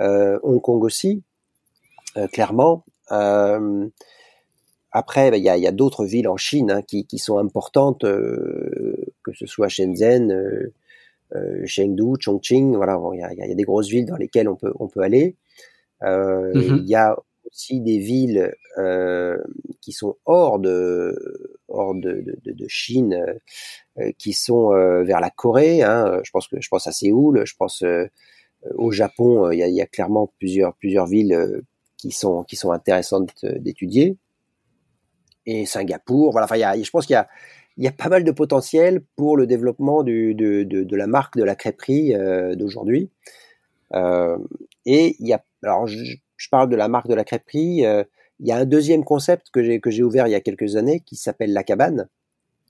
Euh, 0.00 0.38
Hong 0.42 0.60
Kong 0.60 0.84
aussi, 0.84 1.22
clairement. 2.32 2.84
après, 4.92 5.38
il 5.38 5.42
y 5.42 5.48
a, 5.48 5.72
d'autres 5.72 6.04
villes 6.04 6.28
en 6.28 6.36
Chine 6.36 6.70
hein, 6.70 6.82
qui, 6.82 7.18
sont 7.18 7.38
importantes, 7.38 8.02
que 8.02 9.32
ce 9.34 9.46
soit 9.46 9.68
Shenzhen, 9.68 10.32
euh, 10.32 10.72
Chengdu, 11.64 12.14
Chongqing. 12.20 12.76
Voilà, 12.76 13.00
il 13.14 13.20
y, 13.20 13.22
a, 13.22 13.34
y, 13.34 13.52
a, 13.52 13.54
des 13.54 13.64
grosses 13.64 13.88
villes 13.88 14.06
dans 14.06 14.16
lesquelles 14.16 14.48
on 14.48 14.56
peut, 14.56 14.72
on 14.78 14.88
peut 14.88 15.00
aller. 15.00 15.36
Mm-hmm. 16.02 16.50
Il 16.54 16.72
euh, 16.72 16.82
y 16.84 16.94
a 16.94 17.16
aussi 17.50 17.80
des 17.80 17.98
villes 17.98 18.54
euh, 18.78 19.36
qui 19.80 19.92
sont 19.92 20.16
hors 20.24 20.58
de 20.58 21.16
hors 21.68 21.94
de, 21.94 22.24
de, 22.44 22.52
de 22.52 22.68
Chine, 22.68 23.24
euh, 23.98 24.12
qui 24.18 24.32
sont 24.32 24.72
euh, 24.72 25.02
vers 25.02 25.20
la 25.20 25.30
Corée. 25.30 25.82
Hein. 25.82 26.20
Je 26.24 26.30
pense 26.30 26.48
que 26.48 26.60
je 26.60 26.68
pense 26.68 26.86
à 26.86 26.92
Séoul, 26.92 27.42
je 27.44 27.54
pense 27.56 27.84
au 28.76 28.90
Japon. 28.90 29.50
Il 29.50 29.58
y 29.58 29.62
a, 29.62 29.68
y, 29.68 29.80
a, 29.80 29.86
clairement 29.86 30.32
plusieurs 30.38 30.74
plusieurs 30.76 31.06
villes 31.06 31.62
qui 31.96 32.10
sont 32.10 32.44
qui 32.44 32.56
sont 32.56 32.70
intéressantes 32.70 33.44
d'étudier. 33.44 34.16
Et 35.46 35.64
Singapour, 35.64 36.32
voilà. 36.32 36.44
Enfin, 36.44 36.56
il 36.56 36.60
y 36.60 36.64
a, 36.64 36.80
je 36.80 36.90
pense 36.90 37.06
qu'il 37.06 37.14
y 37.14 37.16
a 37.16 37.28
il 37.78 37.84
y 37.84 37.88
a 37.88 37.92
pas 37.92 38.08
mal 38.08 38.24
de 38.24 38.30
potentiel 38.32 39.02
pour 39.16 39.36
le 39.36 39.46
développement 39.46 40.02
du, 40.02 40.34
de, 40.34 40.64
de, 40.64 40.82
de, 40.82 40.96
la 40.96 41.06
marque 41.06 41.36
de 41.36 41.44
la 41.44 41.54
crêperie 41.54 42.12
d'aujourd'hui. 42.56 43.10
Euh, 43.94 44.38
et 44.86 45.16
il 45.18 45.26
y 45.26 45.32
a, 45.32 45.42
alors 45.62 45.86
je, 45.86 46.16
je 46.36 46.48
parle 46.48 46.68
de 46.68 46.76
la 46.76 46.88
marque 46.88 47.08
de 47.08 47.14
la 47.14 47.24
crêperie. 47.24 47.84
Euh, 47.84 48.04
il 48.40 48.46
y 48.46 48.52
a 48.52 48.56
un 48.56 48.64
deuxième 48.64 49.04
concept 49.04 49.50
que 49.50 49.62
j'ai 49.62 49.80
que 49.80 49.90
j'ai 49.90 50.02
ouvert 50.02 50.26
il 50.26 50.30
y 50.30 50.36
a 50.36 50.40
quelques 50.40 50.76
années 50.76 51.00
qui 51.00 51.16
s'appelle 51.16 51.52
la 51.52 51.64
cabane, 51.64 52.08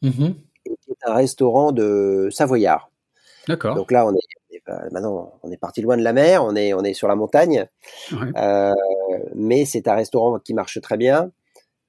mmh 0.03 0.31
qui 0.65 0.91
est 0.91 1.09
un 1.09 1.15
restaurant 1.15 1.73
de 1.73 2.29
savoyard. 2.31 2.91
D'accord. 3.47 3.75
Donc 3.75 3.91
là, 3.91 4.07
on 4.07 4.15
est, 4.15 4.63
maintenant 4.93 5.33
on 5.43 5.51
est 5.51 5.57
parti 5.57 5.81
loin 5.81 5.97
de 5.97 6.03
la 6.03 6.13
mer, 6.13 6.45
on 6.45 6.55
est 6.57 6.75
on 6.75 6.85
est 6.85 6.93
sur 6.93 7.09
la 7.09 7.15
montagne, 7.15 7.67
euh, 8.37 8.75
mais 9.35 9.65
c'est 9.65 9.89
un 9.89 9.95
restaurant 9.95 10.39
qui 10.39 10.53
marche 10.53 10.81
très 10.81 10.97
bien, 10.97 11.25
euh, 11.25 11.31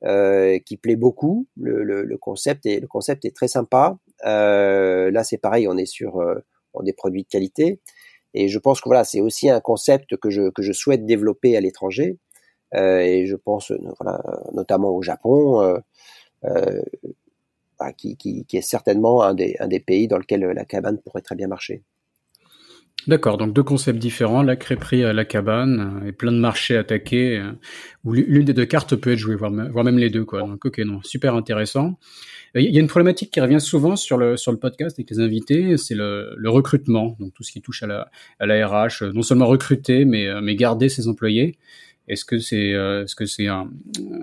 qui 0.03 0.77
plaît 0.77 0.95
beaucoup. 0.95 1.47
Le, 1.57 1.83
le, 1.83 2.03
le, 2.03 2.17
concept 2.17 2.65
est 2.65 2.79
le 2.79 2.87
concept 2.87 3.25
est 3.25 3.35
très 3.35 3.47
sympa. 3.47 3.97
Euh, 4.25 5.11
là, 5.11 5.23
c'est 5.23 5.37
pareil, 5.37 5.67
on 5.67 5.77
est 5.77 5.85
sur 5.85 6.19
euh, 6.19 6.35
des 6.81 6.93
produits 6.93 7.23
de 7.23 7.27
qualité. 7.27 7.79
Et 8.33 8.47
je 8.47 8.59
pense 8.59 8.81
que 8.81 8.89
voilà, 8.89 9.03
c'est 9.03 9.21
aussi 9.21 9.49
un 9.49 9.59
concept 9.59 10.15
que 10.17 10.29
je, 10.29 10.49
que 10.49 10.61
je 10.61 10.71
souhaite 10.71 11.05
développer 11.05 11.57
à 11.57 11.61
l'étranger. 11.61 12.17
Euh, 12.75 12.99
et 12.99 13.25
je 13.25 13.35
pense 13.35 13.71
voilà, 13.99 14.21
notamment 14.53 14.89
au 14.89 15.01
Japon, 15.01 15.61
euh, 15.61 15.79
euh, 16.45 16.81
bah, 17.79 17.93
qui, 17.93 18.15
qui, 18.17 18.45
qui, 18.45 18.57
est 18.57 18.61
certainement 18.61 19.23
un 19.23 19.33
des, 19.33 19.55
un 19.59 19.67
des 19.67 19.79
pays 19.79 20.07
dans 20.07 20.17
lequel 20.17 20.41
la 20.41 20.65
cabane 20.65 20.99
pourrait 20.99 21.21
très 21.21 21.35
bien 21.35 21.47
marcher. 21.47 21.83
D'accord, 23.07 23.37
donc 23.37 23.53
deux 23.53 23.63
concepts 23.63 23.97
différents, 23.97 24.43
la 24.43 24.55
crêperie 24.55 25.03
à 25.03 25.13
la 25.13 25.25
cabane 25.25 26.03
et 26.05 26.11
plein 26.11 26.31
de 26.31 26.37
marchés 26.37 26.75
attaqués 26.75 27.41
où 28.03 28.13
l'une 28.13 28.45
des 28.45 28.53
deux 28.53 28.65
cartes 28.65 28.95
peut 28.95 29.13
être 29.13 29.17
jouée, 29.17 29.35
voire 29.35 29.51
même 29.51 29.97
les 29.97 30.09
deux. 30.09 30.25
Quoi. 30.25 30.41
Donc 30.41 30.65
ok, 30.65 30.79
non, 30.79 31.01
super 31.01 31.33
intéressant. 31.33 31.97
Il 32.55 32.73
y 32.73 32.77
a 32.77 32.81
une 32.81 32.87
problématique 32.87 33.31
qui 33.31 33.39
revient 33.41 33.61
souvent 33.61 33.95
sur 33.95 34.17
le, 34.17 34.35
podcast 34.55 34.97
avec 34.97 35.09
les 35.11 35.19
invités, 35.19 35.77
c'est 35.77 35.93
le, 35.93 36.35
recrutement, 36.45 37.15
donc 37.19 37.33
tout 37.33 37.43
ce 37.43 37.51
qui 37.51 37.61
touche 37.61 37.83
à 37.83 38.09
la, 38.39 38.67
RH, 38.67 39.03
non 39.13 39.21
seulement 39.21 39.45
recruter, 39.45 40.05
mais, 40.05 40.27
euh, 40.27 40.41
garder 40.55 40.89
ses 40.89 41.07
employés. 41.07 41.57
Est-ce 42.07 42.25
que 42.25 42.39
c'est 42.39 42.73
euh, 42.73 43.05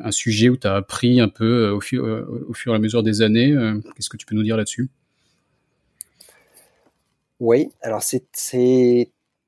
un, 0.02 0.10
sujet 0.10 0.48
où 0.48 0.56
tu 0.56 0.66
as 0.66 0.74
appris 0.74 1.20
un 1.20 1.28
peu 1.28 1.44
euh, 1.44 1.72
au, 1.74 2.50
au 2.50 2.52
fur 2.52 2.72
et 2.72 2.76
à 2.76 2.80
mesure 2.80 3.04
des 3.04 3.22
années 3.22 3.54
Qu'est-ce 3.94 4.10
que 4.10 4.16
tu 4.16 4.26
peux 4.26 4.34
nous 4.34 4.42
dire 4.42 4.56
là-dessus? 4.56 4.90
Oui, 7.41 7.70
alors 7.82 8.03
c'est 8.03 8.26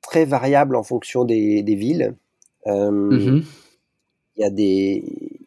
très 0.03 0.25
variable 0.25 0.77
en 0.77 0.83
fonction 0.83 1.25
des, 1.25 1.63
des 1.63 1.75
villes. 1.75 2.15
Euh, 2.67 2.91
mm-hmm. 2.91 3.45
Il 4.37 4.43
y 4.43 4.45
a 4.45 4.51
des 4.51 5.41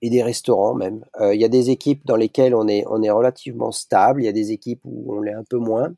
et 0.00 0.10
des 0.10 0.22
restaurants 0.22 0.74
même. 0.74 1.04
Euh, 1.20 1.34
il 1.34 1.40
y 1.40 1.44
a 1.44 1.48
des 1.48 1.70
équipes 1.70 2.06
dans 2.06 2.14
lesquelles 2.14 2.54
on 2.54 2.68
est, 2.68 2.84
on 2.86 3.02
est 3.02 3.10
relativement 3.10 3.72
stable, 3.72 4.22
il 4.22 4.26
y 4.26 4.28
a 4.28 4.32
des 4.32 4.52
équipes 4.52 4.80
où 4.84 5.12
on 5.12 5.20
l'est 5.20 5.32
un 5.32 5.42
peu 5.42 5.58
moins. 5.58 5.92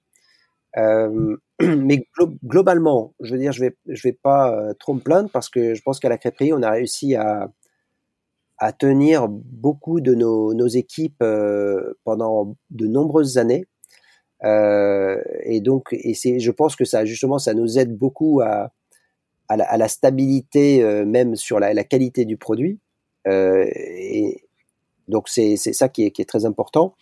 Euh, 0.78 1.36
mais 1.60 2.06
globalement, 2.44 3.14
je 3.20 3.34
veux 3.34 3.38
dire, 3.38 3.52
je 3.52 3.60
vais, 3.60 3.76
je 3.86 4.08
vais 4.08 4.14
pas 4.14 4.72
trop 4.78 4.94
me 4.94 5.00
plaindre 5.00 5.28
parce 5.30 5.50
que 5.50 5.74
je 5.74 5.82
pense 5.82 6.00
qu'à 6.00 6.08
la 6.08 6.16
crêperie, 6.16 6.54
on 6.54 6.62
a 6.62 6.70
réussi 6.70 7.14
à, 7.14 7.50
à 8.56 8.72
tenir 8.72 9.28
beaucoup 9.28 10.00
de 10.00 10.14
nos, 10.14 10.54
nos 10.54 10.68
équipes 10.68 11.22
pendant 12.04 12.56
de 12.70 12.86
nombreuses 12.86 13.36
années. 13.36 13.66
Euh, 14.44 15.22
et 15.42 15.60
donc, 15.60 15.88
et 15.92 16.14
c'est, 16.14 16.40
je 16.40 16.50
pense 16.50 16.76
que 16.76 16.84
ça, 16.84 17.04
justement, 17.04 17.38
ça 17.38 17.54
nous 17.54 17.78
aide 17.78 17.96
beaucoup 17.96 18.40
à, 18.40 18.72
à, 19.48 19.56
la, 19.56 19.64
à 19.64 19.76
la 19.76 19.88
stabilité, 19.88 20.82
même 21.04 21.36
sur 21.36 21.60
la, 21.60 21.74
la 21.74 21.84
qualité 21.84 22.24
du 22.24 22.36
produit. 22.36 22.78
Euh, 23.26 23.66
et 23.74 24.44
donc 25.08 25.28
c'est 25.28 25.56
ça 25.56 25.88
qui 25.88 26.04
est, 26.04 26.10
qui 26.10 26.22
est, 26.22 26.26
très 26.26 26.46
important. 26.46 26.94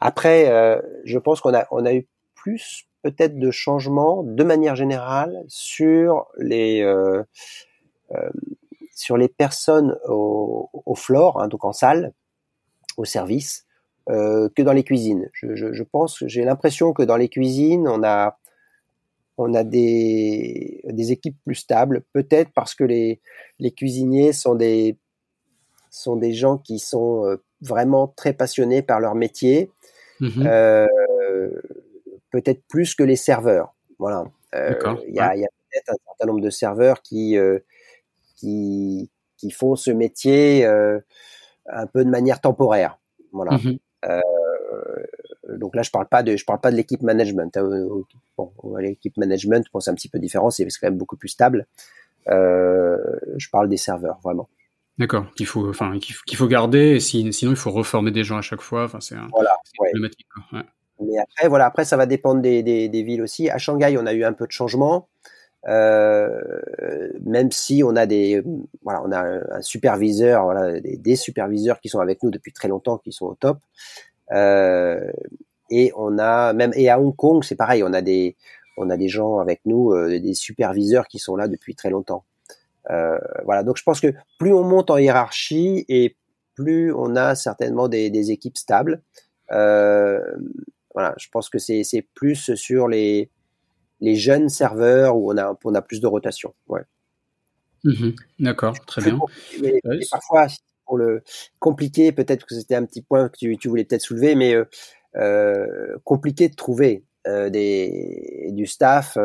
Après, 0.00 0.48
euh, 0.48 0.80
je 1.04 1.18
pense 1.18 1.40
qu'on 1.40 1.54
a, 1.54 1.66
on 1.70 1.84
a 1.84 1.94
eu 1.94 2.06
plus 2.34 2.86
peut-être 3.02 3.38
de 3.38 3.50
changements 3.50 4.22
de 4.22 4.44
manière 4.44 4.76
générale 4.76 5.44
sur 5.48 6.26
les 6.38 6.82
euh, 6.82 7.22
euh, 8.12 8.30
sur 8.94 9.16
les 9.16 9.28
personnes 9.28 9.98
au, 10.08 10.70
au 10.72 10.94
floor, 10.94 11.40
hein, 11.40 11.48
donc 11.48 11.64
en 11.64 11.72
salle, 11.72 12.14
au 12.96 13.04
service, 13.04 13.65
euh, 14.08 14.48
que 14.54 14.62
dans 14.62 14.72
les 14.72 14.84
cuisines. 14.84 15.28
Je, 15.32 15.54
je, 15.54 15.72
je 15.72 15.82
pense, 15.82 16.22
j'ai 16.26 16.44
l'impression 16.44 16.92
que 16.92 17.02
dans 17.02 17.16
les 17.16 17.28
cuisines, 17.28 17.88
on 17.88 18.02
a 18.04 18.38
on 19.38 19.52
a 19.54 19.64
des, 19.64 20.80
des 20.84 21.12
équipes 21.12 21.36
plus 21.44 21.56
stables, 21.56 22.02
peut-être 22.12 22.50
parce 22.54 22.74
que 22.74 22.84
les, 22.84 23.20
les 23.58 23.70
cuisiniers 23.70 24.32
sont 24.32 24.54
des 24.54 24.96
sont 25.90 26.16
des 26.16 26.32
gens 26.34 26.58
qui 26.58 26.78
sont 26.78 27.24
euh, 27.24 27.42
vraiment 27.62 28.08
très 28.08 28.32
passionnés 28.32 28.82
par 28.82 29.00
leur 29.00 29.14
métier, 29.14 29.70
mmh 30.20 30.46
euh, 30.46 30.86
peut-être 32.30 32.62
plus 32.68 32.94
que 32.94 33.02
les 33.02 33.16
serveurs. 33.16 33.74
Voilà. 33.98 34.24
Euh, 34.54 34.74
il 35.08 35.14
y 35.14 35.20
a, 35.20 35.30
peut-être 35.30 35.90
un 35.90 35.96
certain 36.06 36.26
nombre 36.26 36.40
de 36.40 36.50
serveurs 36.50 37.00
qui, 37.02 37.36
qui, 38.36 39.10
qui 39.38 39.50
font 39.50 39.74
ce 39.74 39.90
métier 39.90 40.66
un 40.66 41.86
peu 41.86 42.04
de 42.04 42.10
manière 42.10 42.40
temporaire. 42.40 42.98
Voilà. 43.32 43.52
Mmh 43.52 43.78
donc 45.48 45.74
là, 45.74 45.82
je 45.82 45.90
parle 45.90 46.06
pas 46.08 46.22
de, 46.22 46.36
je 46.36 46.44
parle 46.44 46.60
pas 46.60 46.70
de 46.70 46.76
l'équipe 46.76 47.02
management. 47.02 47.56
Hein, 47.56 47.88
bon, 48.36 48.52
l'équipe 48.78 49.16
management, 49.16 49.66
bon, 49.72 49.80
c'est 49.80 49.90
un 49.90 49.94
petit 49.94 50.08
peu 50.08 50.18
différent, 50.18 50.50
c'est 50.50 50.64
quand 50.64 50.88
même 50.88 50.98
beaucoup 50.98 51.16
plus 51.16 51.28
stable. 51.28 51.66
je 52.26 53.50
parle 53.50 53.68
des 53.68 53.76
serveurs, 53.76 54.18
vraiment. 54.22 54.48
D'accord, 54.98 55.26
qu'il 55.34 55.46
faut, 55.46 55.68
enfin, 55.68 55.98
qu'il 55.98 56.36
faut 56.36 56.46
garder, 56.46 56.96
et 56.96 57.00
sinon 57.00 57.30
il 57.52 57.56
faut 57.56 57.70
reformer 57.70 58.10
des 58.10 58.24
gens 58.24 58.38
à 58.38 58.42
chaque 58.42 58.62
fois. 58.62 58.84
Enfin, 58.84 59.00
c'est 59.00 59.14
voilà, 59.30 59.50
problématique. 59.76 60.26
Quoi. 60.34 60.58
Ouais. 60.58 60.64
Mais 61.00 61.18
après, 61.18 61.48
voilà, 61.48 61.66
après 61.66 61.84
ça 61.84 61.96
va 61.96 62.06
dépendre 62.06 62.40
des, 62.40 62.62
des, 62.62 62.88
des, 62.88 63.02
villes 63.02 63.22
aussi. 63.22 63.50
À 63.50 63.58
Shanghai, 63.58 63.96
on 63.98 64.06
a 64.06 64.14
eu 64.14 64.24
un 64.24 64.32
peu 64.32 64.46
de 64.46 64.52
changement, 64.52 65.08
euh, 65.24 65.28
même 65.66 67.50
si 67.50 67.82
on 67.82 67.96
a 67.96 68.06
des, 68.06 68.42
voilà, 68.82 69.02
on 69.04 69.12
a 69.12 69.56
un 69.56 69.62
superviseur, 69.62 70.44
voilà, 70.44 70.80
des, 70.80 70.96
des, 70.96 71.16
superviseurs 71.16 71.80
qui 71.80 71.88
sont 71.88 72.00
avec 72.00 72.22
nous 72.22 72.30
depuis 72.30 72.52
très 72.52 72.68
longtemps, 72.68 72.98
qui 72.98 73.12
sont 73.12 73.26
au 73.26 73.34
top. 73.34 73.58
Euh, 74.32 75.10
et 75.70 75.92
on 75.96 76.18
a 76.18 76.52
même 76.52 76.72
et 76.74 76.88
à 76.88 77.00
Hong 77.00 77.14
Kong, 77.14 77.42
c'est 77.44 77.56
pareil, 77.56 77.82
on 77.82 77.92
a 77.92 78.02
des, 78.02 78.36
on 78.76 78.90
a 78.90 78.96
des 78.96 79.08
gens 79.08 79.38
avec 79.38 79.60
nous, 79.64 79.92
euh, 79.92 80.20
des 80.20 80.34
superviseurs 80.34 81.08
qui 81.08 81.18
sont 81.18 81.36
là 81.36 81.48
depuis 81.48 81.74
très 81.74 81.90
longtemps. 81.90 82.24
Euh, 82.90 83.18
voilà, 83.44 83.64
donc 83.64 83.76
je 83.76 83.82
pense 83.82 84.00
que 84.00 84.14
plus 84.38 84.52
on 84.52 84.62
monte 84.62 84.90
en 84.90 84.98
hiérarchie 84.98 85.84
et 85.88 86.16
plus 86.54 86.92
on 86.92 87.16
a 87.16 87.34
certainement 87.34 87.88
des, 87.88 88.10
des 88.10 88.30
équipes 88.30 88.56
stables. 88.56 89.02
Euh, 89.50 90.20
voilà, 90.94 91.14
je 91.18 91.28
pense 91.30 91.48
que 91.48 91.58
c'est 91.58 92.06
plus 92.14 92.54
sur 92.54 92.88
les, 92.88 93.30
les 94.00 94.16
jeunes 94.16 94.48
serveurs 94.48 95.16
où 95.16 95.32
on 95.32 95.38
a, 95.38 95.58
on 95.64 95.74
a 95.74 95.82
plus 95.82 96.00
de 96.00 96.06
rotation. 96.06 96.54
Ouais. 96.68 96.82
Mmh 97.84 98.10
D'accord, 98.40 98.78
très 98.86 99.02
bien. 99.02 99.18
Mais, 99.60 99.80
parfois, 100.10 100.48
pour 100.84 100.98
le 100.98 101.22
compliqué, 101.58 102.12
peut-être 102.12 102.46
que 102.46 102.54
c'était 102.54 102.74
un 102.74 102.84
petit 102.84 103.02
point 103.02 103.28
que 103.28 103.36
tu, 103.36 103.56
tu 103.58 103.68
voulais 103.68 103.84
peut-être 103.84 104.02
soulever, 104.02 104.34
mais 104.34 104.54
euh, 105.16 105.96
compliqué 106.04 106.48
de 106.48 106.54
trouver 106.54 107.04
des, 107.26 108.50
du 108.52 108.66
staff, 108.66 109.18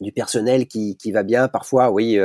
du 0.00 0.12
personnel 0.12 0.66
qui, 0.66 0.96
qui 0.96 1.12
va 1.12 1.22
bien. 1.22 1.48
Parfois, 1.48 1.90
oui. 1.90 2.18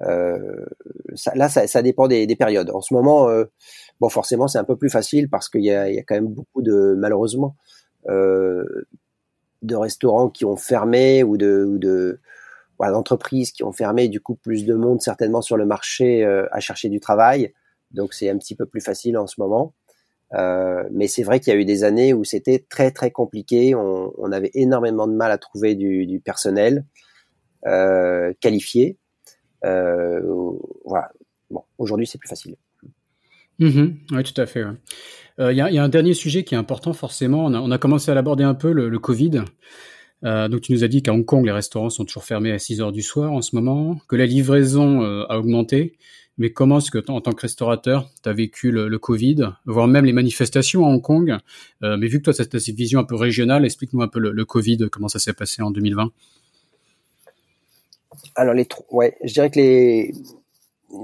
Ça, 0.00 1.32
là, 1.34 1.48
ça, 1.48 1.66
ça 1.66 1.82
dépend 1.82 2.06
des, 2.08 2.26
des, 2.26 2.36
périodes. 2.36 2.70
En 2.70 2.80
ce 2.80 2.92
moment, 2.94 3.28
bon, 4.00 4.08
forcément, 4.08 4.48
c'est 4.48 4.58
un 4.58 4.64
peu 4.64 4.76
plus 4.76 4.90
facile 4.90 5.28
parce 5.28 5.48
qu'il 5.48 5.62
y 5.62 5.68
y 5.68 5.72
a 5.72 6.02
quand 6.02 6.14
même 6.14 6.28
beaucoup 6.28 6.62
de, 6.62 6.94
malheureusement, 6.98 7.56
de 9.62 9.74
restaurants 9.74 10.28
qui 10.28 10.44
ont 10.44 10.56
fermé 10.56 11.22
ou 11.22 11.36
de, 11.36 11.64
ou 11.64 11.78
de 11.78 12.20
voilà, 12.78 12.92
d'entreprises 12.92 13.52
qui 13.52 13.64
ont 13.64 13.72
fermé, 13.72 14.08
du 14.08 14.20
coup 14.20 14.34
plus 14.34 14.64
de 14.64 14.74
monde 14.74 15.00
certainement 15.00 15.42
sur 15.42 15.56
le 15.56 15.66
marché 15.66 16.24
euh, 16.24 16.46
à 16.52 16.60
chercher 16.60 16.88
du 16.88 17.00
travail. 17.00 17.52
Donc 17.90 18.14
c'est 18.14 18.28
un 18.28 18.36
petit 18.36 18.54
peu 18.54 18.66
plus 18.66 18.80
facile 18.80 19.16
en 19.16 19.26
ce 19.26 19.40
moment. 19.40 19.74
Euh, 20.34 20.82
mais 20.90 21.06
c'est 21.06 21.22
vrai 21.22 21.38
qu'il 21.38 21.52
y 21.52 21.56
a 21.56 21.60
eu 21.60 21.64
des 21.64 21.84
années 21.84 22.12
où 22.12 22.24
c'était 22.24 22.64
très 22.68 22.90
très 22.90 23.10
compliqué. 23.10 23.74
On, 23.74 24.32
avait 24.32 24.50
énormément 24.54 25.06
de 25.06 25.14
mal 25.14 25.30
à 25.30 25.38
trouver 25.38 25.74
du, 25.74 26.20
personnel 26.24 26.84
euh, 27.66 28.32
qualifié. 28.40 28.98
Voilà. 29.62 31.12
Bon, 31.50 31.62
aujourd'hui 31.78 32.06
c'est 32.06 32.18
plus 32.18 32.28
facile. 32.28 32.56
Mmh 33.58 33.86
oui, 34.12 34.22
tout 34.22 34.38
à 34.40 34.46
fait. 34.46 34.64
Il 35.38 35.44
ouais. 35.44 35.54
y, 35.54 35.60
a, 35.60 35.82
un 35.82 35.88
dernier 35.88 36.14
sujet 36.14 36.44
qui 36.44 36.54
est 36.54 36.58
important 36.58 36.92
forcément. 36.92 37.46
On 37.46 37.70
a, 37.70 37.78
commencé 37.78 38.10
à 38.10 38.14
l'aborder 38.14 38.44
un 38.44 38.54
peu, 38.54 38.72
le, 38.72 38.98
Covid. 38.98 39.42
Euh, 40.24 40.48
donc 40.48 40.62
tu 40.62 40.72
nous 40.72 40.82
as 40.82 40.88
dit 40.88 41.02
qu'à 41.02 41.12
Hong 41.12 41.24
Kong, 41.24 41.44
les 41.44 41.52
restaurants 41.52 41.90
sont 41.90 42.04
toujours 42.04 42.24
fermés 42.24 42.52
à 42.52 42.58
6 42.58 42.80
heures 42.80 42.92
du 42.92 43.02
soir 43.02 43.32
en 43.32 43.42
ce 43.42 43.54
moment, 43.54 43.98
que 44.08 44.16
la 44.16 44.24
livraison 44.24 45.02
euh, 45.02 45.24
a 45.28 45.38
augmenté. 45.38 45.98
Mais 46.38 46.50
comment 46.50 46.78
est-ce 46.78 46.90
que, 46.90 46.98
en 47.10 47.20
tant 47.20 47.32
que 47.32 47.42
restaurateur, 47.42 48.10
tu 48.22 48.28
as 48.28 48.32
vécu 48.32 48.70
le, 48.70 48.98
Covid, 48.98 49.52
voire 49.64 49.88
même 49.88 50.04
les 50.04 50.12
manifestations 50.12 50.84
à 50.84 50.88
Hong 50.90 51.00
Kong? 51.00 51.36
Euh, 51.82 51.96
Mais 51.96 52.08
vu 52.08 52.18
que 52.18 52.24
toi, 52.24 52.34
tu 52.34 52.40
as 52.42 52.60
cette 52.60 52.76
vision 52.76 53.00
un 53.00 53.04
peu 53.04 53.14
régionale, 53.14 53.64
explique-nous 53.64 54.02
un 54.02 54.08
peu 54.08 54.20
le, 54.20 54.32
le, 54.32 54.44
Covid, 54.44 54.88
comment 54.92 55.08
ça 55.08 55.18
s'est 55.18 55.32
passé 55.32 55.62
en 55.62 55.70
2020 55.70 56.12
Alors, 58.34 58.52
les 58.52 58.68
ouais, 58.90 59.16
je 59.24 59.32
dirais 59.32 59.50
que 59.50 59.58
les, 59.58 60.12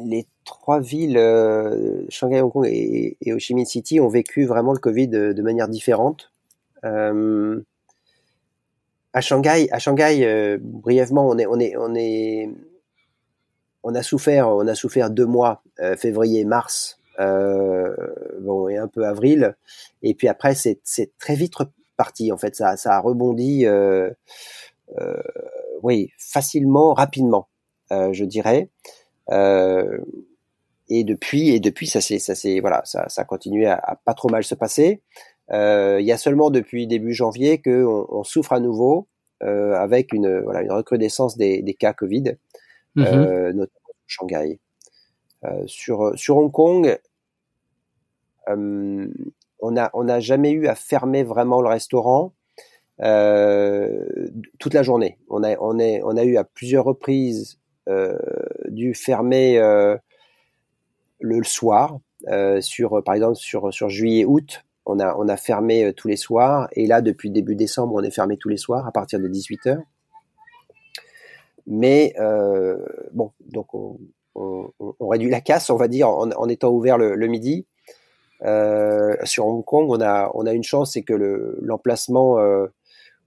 les 0.04 0.26
trois 0.44 0.80
villes, 0.80 1.18
euh, 1.18 2.04
Shanghai, 2.08 2.40
Hong 2.40 2.52
Kong 2.52 2.66
et, 2.66 3.16
et, 3.20 3.32
Ho 3.32 3.38
Chi 3.38 3.54
Minh 3.54 3.66
City, 3.66 4.00
ont 4.00 4.08
vécu 4.08 4.44
vraiment 4.44 4.72
le 4.72 4.78
Covid 4.78 5.08
de, 5.08 5.42
manière 5.42 5.68
différente. 5.68 6.32
Euh, 6.84 7.60
à 9.12 9.20
Shanghai, 9.20 9.68
euh, 10.24 10.58
brièvement, 10.60 11.34
on 13.84 13.94
a 13.94 14.02
souffert, 14.02 14.48
on 14.48 14.66
a 14.66 14.74
souffert 14.74 15.10
deux 15.10 15.26
mois, 15.26 15.62
euh, 15.80 15.96
février, 15.96 16.44
mars, 16.44 16.98
bon 17.18 18.68
et 18.68 18.78
un 18.78 18.88
peu 18.88 19.06
avril, 19.06 19.54
et 20.02 20.14
puis 20.14 20.28
après 20.28 20.54
c'est, 20.54 20.80
très 21.18 21.34
vite 21.34 21.54
reparti. 21.54 22.32
En 22.32 22.38
fait, 22.38 22.56
ça, 22.56 22.76
ça 22.76 22.96
a 22.96 23.00
rebondi, 23.00 23.66
oui, 25.82 26.10
facilement, 26.16 26.94
rapidement, 26.94 27.48
je 27.90 28.24
dirais. 28.24 28.70
Et 29.30 31.04
depuis, 31.04 31.50
et 31.50 31.60
depuis, 31.60 31.86
ça 31.86 32.00
c'est, 32.00 32.18
ça 32.18 32.34
c'est, 32.34 32.60
voilà, 32.60 32.82
ça, 32.84 33.08
ça 33.08 33.22
a 33.22 33.24
continué 33.24 33.66
à, 33.66 33.74
à 33.74 33.96
pas 33.96 34.14
trop 34.14 34.28
mal 34.28 34.44
se 34.44 34.54
passer. 34.54 35.02
Euh, 35.50 35.98
il 36.00 36.06
y 36.06 36.12
a 36.12 36.18
seulement 36.18 36.50
depuis 36.50 36.86
début 36.86 37.12
janvier 37.12 37.60
qu'on 37.60 38.06
on 38.08 38.24
souffre 38.24 38.52
à 38.52 38.60
nouveau 38.60 39.08
euh, 39.42 39.74
avec 39.74 40.12
une, 40.12 40.40
voilà, 40.40 40.62
une 40.62 40.72
recrudescence 40.72 41.36
des, 41.36 41.62
des 41.62 41.74
cas 41.74 41.92
Covid, 41.92 42.36
mmh. 42.94 43.02
euh, 43.02 43.52
notamment 43.52 43.94
Shanghai. 44.06 44.60
Euh, 45.44 45.64
sur, 45.66 46.12
sur 46.16 46.36
Hong 46.36 46.52
Kong, 46.52 46.98
euh, 48.48 49.08
on 49.60 49.70
n'a 49.72 49.90
on 49.94 50.08
a 50.08 50.20
jamais 50.20 50.52
eu 50.52 50.66
à 50.68 50.74
fermer 50.74 51.24
vraiment 51.24 51.60
le 51.60 51.68
restaurant 51.68 52.34
toute 54.58 54.74
la 54.74 54.82
journée. 54.82 55.18
On 55.28 55.42
a, 55.42 55.56
on, 55.58 55.78
est, 55.80 56.00
on 56.04 56.16
a 56.16 56.24
eu 56.24 56.36
à 56.36 56.44
plusieurs 56.44 56.84
reprises 56.84 57.58
dû 58.72 58.94
fermer 58.94 59.58
le 61.20 61.42
soir, 61.44 61.98
sur, 62.60 63.02
par 63.04 63.14
exemple 63.14 63.36
sur, 63.36 63.72
sur 63.72 63.88
juillet-août, 63.88 64.64
on 64.86 64.98
a, 64.98 65.14
on 65.16 65.28
a 65.28 65.36
fermé 65.36 65.84
euh, 65.84 65.92
tous 65.92 66.08
les 66.08 66.16
soirs. 66.16 66.68
Et 66.72 66.86
là, 66.86 67.00
depuis 67.02 67.30
début 67.30 67.54
décembre, 67.54 67.94
on 67.94 68.02
est 68.02 68.10
fermé 68.10 68.36
tous 68.36 68.48
les 68.48 68.56
soirs 68.56 68.86
à 68.86 68.92
partir 68.92 69.20
de 69.20 69.28
18h. 69.28 69.80
Mais 71.66 72.14
euh, 72.18 72.84
bon, 73.12 73.30
donc 73.52 73.72
on, 73.74 73.98
on, 74.34 75.08
réduit 75.08 75.30
la 75.30 75.40
casse, 75.40 75.70
on 75.70 75.76
va 75.76 75.86
dire, 75.86 76.08
en, 76.08 76.48
étant 76.48 76.70
ouvert 76.70 76.98
le, 76.98 77.26
midi. 77.26 77.66
Euh, 78.44 79.14
sur 79.22 79.46
Hong 79.46 79.64
Kong, 79.64 79.88
on 79.88 80.00
a, 80.00 80.52
une 80.52 80.64
chance, 80.64 80.94
c'est 80.94 81.02
que 81.02 81.12
l'emplacement 81.60 82.40
euh, 82.40 82.66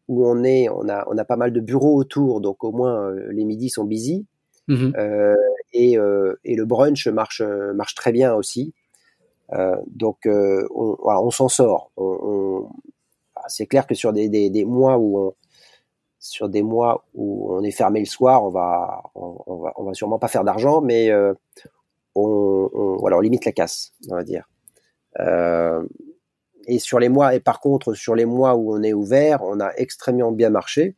où 0.09 0.27
on 0.27 0.43
est, 0.43 0.67
on 0.67 0.87
a, 0.89 1.25
pas 1.25 1.37
mal 1.37 1.53
de 1.53 1.61
bureaux 1.61 1.95
autour, 1.95 2.41
donc 2.41 2.65
au 2.65 2.73
moins 2.73 3.11
euh, 3.11 3.31
les 3.31 3.45
midis 3.45 3.69
sont 3.69 3.85
busy. 3.85 4.25
Mmh. 4.68 4.93
et, 5.74 5.93
et 5.93 6.55
le 6.55 6.66
brunch 6.66 7.07
marche, 7.07 7.41
marche 7.41 7.95
très 7.95 8.11
bien 8.11 8.34
aussi. 8.34 8.74
Euh, 9.53 9.76
donc 9.88 10.26
euh, 10.26 10.68
on, 10.74 10.97
on 11.03 11.32
s'en 11.32 11.47
sort. 11.49 11.91
On, 11.97 12.70
c'est 13.47 13.68
clair 13.68 13.86
que 13.86 13.93
sur 13.93 14.11
des, 14.11 14.28
des, 14.28 14.49
des, 14.49 14.66
mois 14.66 14.97
où 14.97 15.20
on, 15.20 15.34
sur 16.20 16.49
des 16.49 16.63
mois 16.63 17.05
où 17.13 17.53
on 17.53 17.63
est 17.63 17.72
fermé 17.72 17.99
le 17.99 18.05
soir, 18.05 18.43
on 18.43 18.49
va 18.49 19.03
on, 19.13 19.57
va 19.57 19.74
on 19.76 19.84
va 19.84 19.93
sûrement 19.93 20.18
pas 20.18 20.28
faire 20.28 20.43
d'argent, 20.43 20.82
mais 20.82 21.11
euh, 21.11 21.34
on, 22.16 22.70
on, 22.74 23.20
limite 23.20 23.45
la 23.45 23.51
casse, 23.51 23.93
on 24.09 24.16
va 24.16 24.24
dire. 24.24 24.49
Euh, 25.20 25.84
et 26.68 26.80
sur 26.80 26.99
les 26.99 27.09
mois 27.09 27.36
et 27.36 27.39
par 27.39 27.59
contre 27.59 27.93
sur 27.93 28.16
les 28.16 28.26
mois 28.26 28.55
où 28.55 28.74
on 28.76 28.82
est 28.82 28.93
ouvert, 28.93 29.43
on 29.43 29.59
a 29.59 29.72
extrêmement 29.76 30.32
bien 30.32 30.49
marché. 30.49 30.95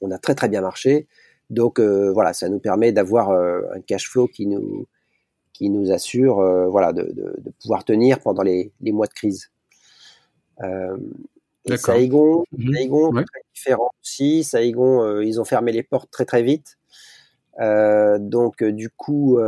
On 0.00 0.12
a 0.12 0.18
très 0.18 0.36
très 0.36 0.48
bien 0.48 0.60
marché. 0.60 1.08
Donc 1.50 1.78
euh, 1.78 2.12
voilà, 2.12 2.32
ça 2.32 2.48
nous 2.48 2.58
permet 2.58 2.92
d'avoir 2.92 3.30
euh, 3.30 3.62
un 3.74 3.80
cash 3.80 4.08
flow 4.08 4.26
qui 4.26 4.46
nous 4.46 4.86
qui 5.52 5.70
nous 5.70 5.90
assure 5.90 6.38
euh, 6.38 6.68
voilà, 6.68 6.92
de, 6.92 7.02
de, 7.02 7.34
de, 7.38 7.50
pouvoir 7.60 7.84
tenir 7.84 8.20
pendant 8.20 8.42
les, 8.42 8.70
les 8.80 8.92
mois 8.92 9.06
de 9.06 9.12
crise. 9.12 9.50
Euh, 10.62 10.96
et 11.64 11.76
Saigon, 11.76 12.44
mmh. 12.52 12.74
Saigon 12.74 13.12
ouais. 13.12 13.24
très 13.24 13.40
différent 13.52 13.90
aussi. 14.00 14.44
Saigon, 14.44 15.20
ils 15.20 15.40
ont 15.40 15.44
fermé 15.44 15.72
les 15.72 15.82
portes 15.82 16.10
très 16.10 16.24
très 16.24 16.42
vite. 16.42 16.78
Donc 17.58 18.62
du 18.62 18.88
coup, 18.90 19.38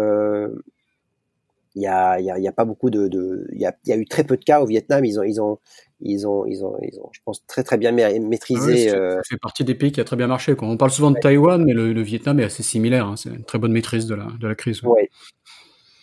il 1.74 1.82
y 1.82 1.86
a, 1.86 2.20
y, 2.20 2.30
a, 2.30 2.38
y 2.38 2.48
a 2.48 2.52
pas 2.52 2.64
beaucoup 2.64 2.90
de, 2.90 3.46
il 3.52 3.60
y 3.60 3.66
a, 3.66 3.76
y 3.86 3.92
a 3.92 3.96
eu 3.96 4.06
très 4.06 4.24
peu 4.24 4.36
de 4.36 4.44
cas 4.44 4.60
au 4.60 4.66
Vietnam. 4.66 5.04
Ils 5.04 5.20
ont, 5.20 5.22
ils 5.22 5.40
ont, 5.40 5.58
ils 6.00 6.26
ont, 6.26 6.44
ils 6.46 6.64
ont, 6.64 6.76
ils 6.82 6.98
ont, 7.00 7.08
je 7.12 7.20
pense 7.24 7.46
très 7.46 7.62
très 7.62 7.78
bien 7.78 7.92
maîtrisé. 7.92 8.90
Ah 8.90 9.16
ça 9.16 9.22
fait 9.28 9.38
partie 9.38 9.64
des 9.64 9.74
pays 9.74 9.92
qui 9.92 10.00
a 10.00 10.04
très 10.04 10.16
bien 10.16 10.26
marché. 10.26 10.56
Quoi. 10.56 10.68
On 10.68 10.76
parle 10.76 10.90
souvent 10.90 11.10
de 11.10 11.16
ouais. 11.16 11.20
Taïwan, 11.20 11.64
mais 11.64 11.72
le, 11.72 11.92
le, 11.92 12.02
Vietnam 12.02 12.40
est 12.40 12.44
assez 12.44 12.62
similaire. 12.62 13.06
Hein. 13.06 13.16
C'est 13.16 13.30
une 13.30 13.44
très 13.44 13.58
bonne 13.58 13.72
maîtrise 13.72 14.06
de 14.06 14.14
la, 14.14 14.26
de 14.40 14.48
la 14.48 14.54
crise. 14.54 14.82
Ouais. 14.82 15.10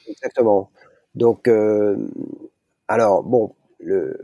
Exactement. 0.07 0.71
Donc, 1.15 1.47
euh, 1.47 1.97
alors 2.87 3.23
bon, 3.23 3.53
le, 3.79 4.17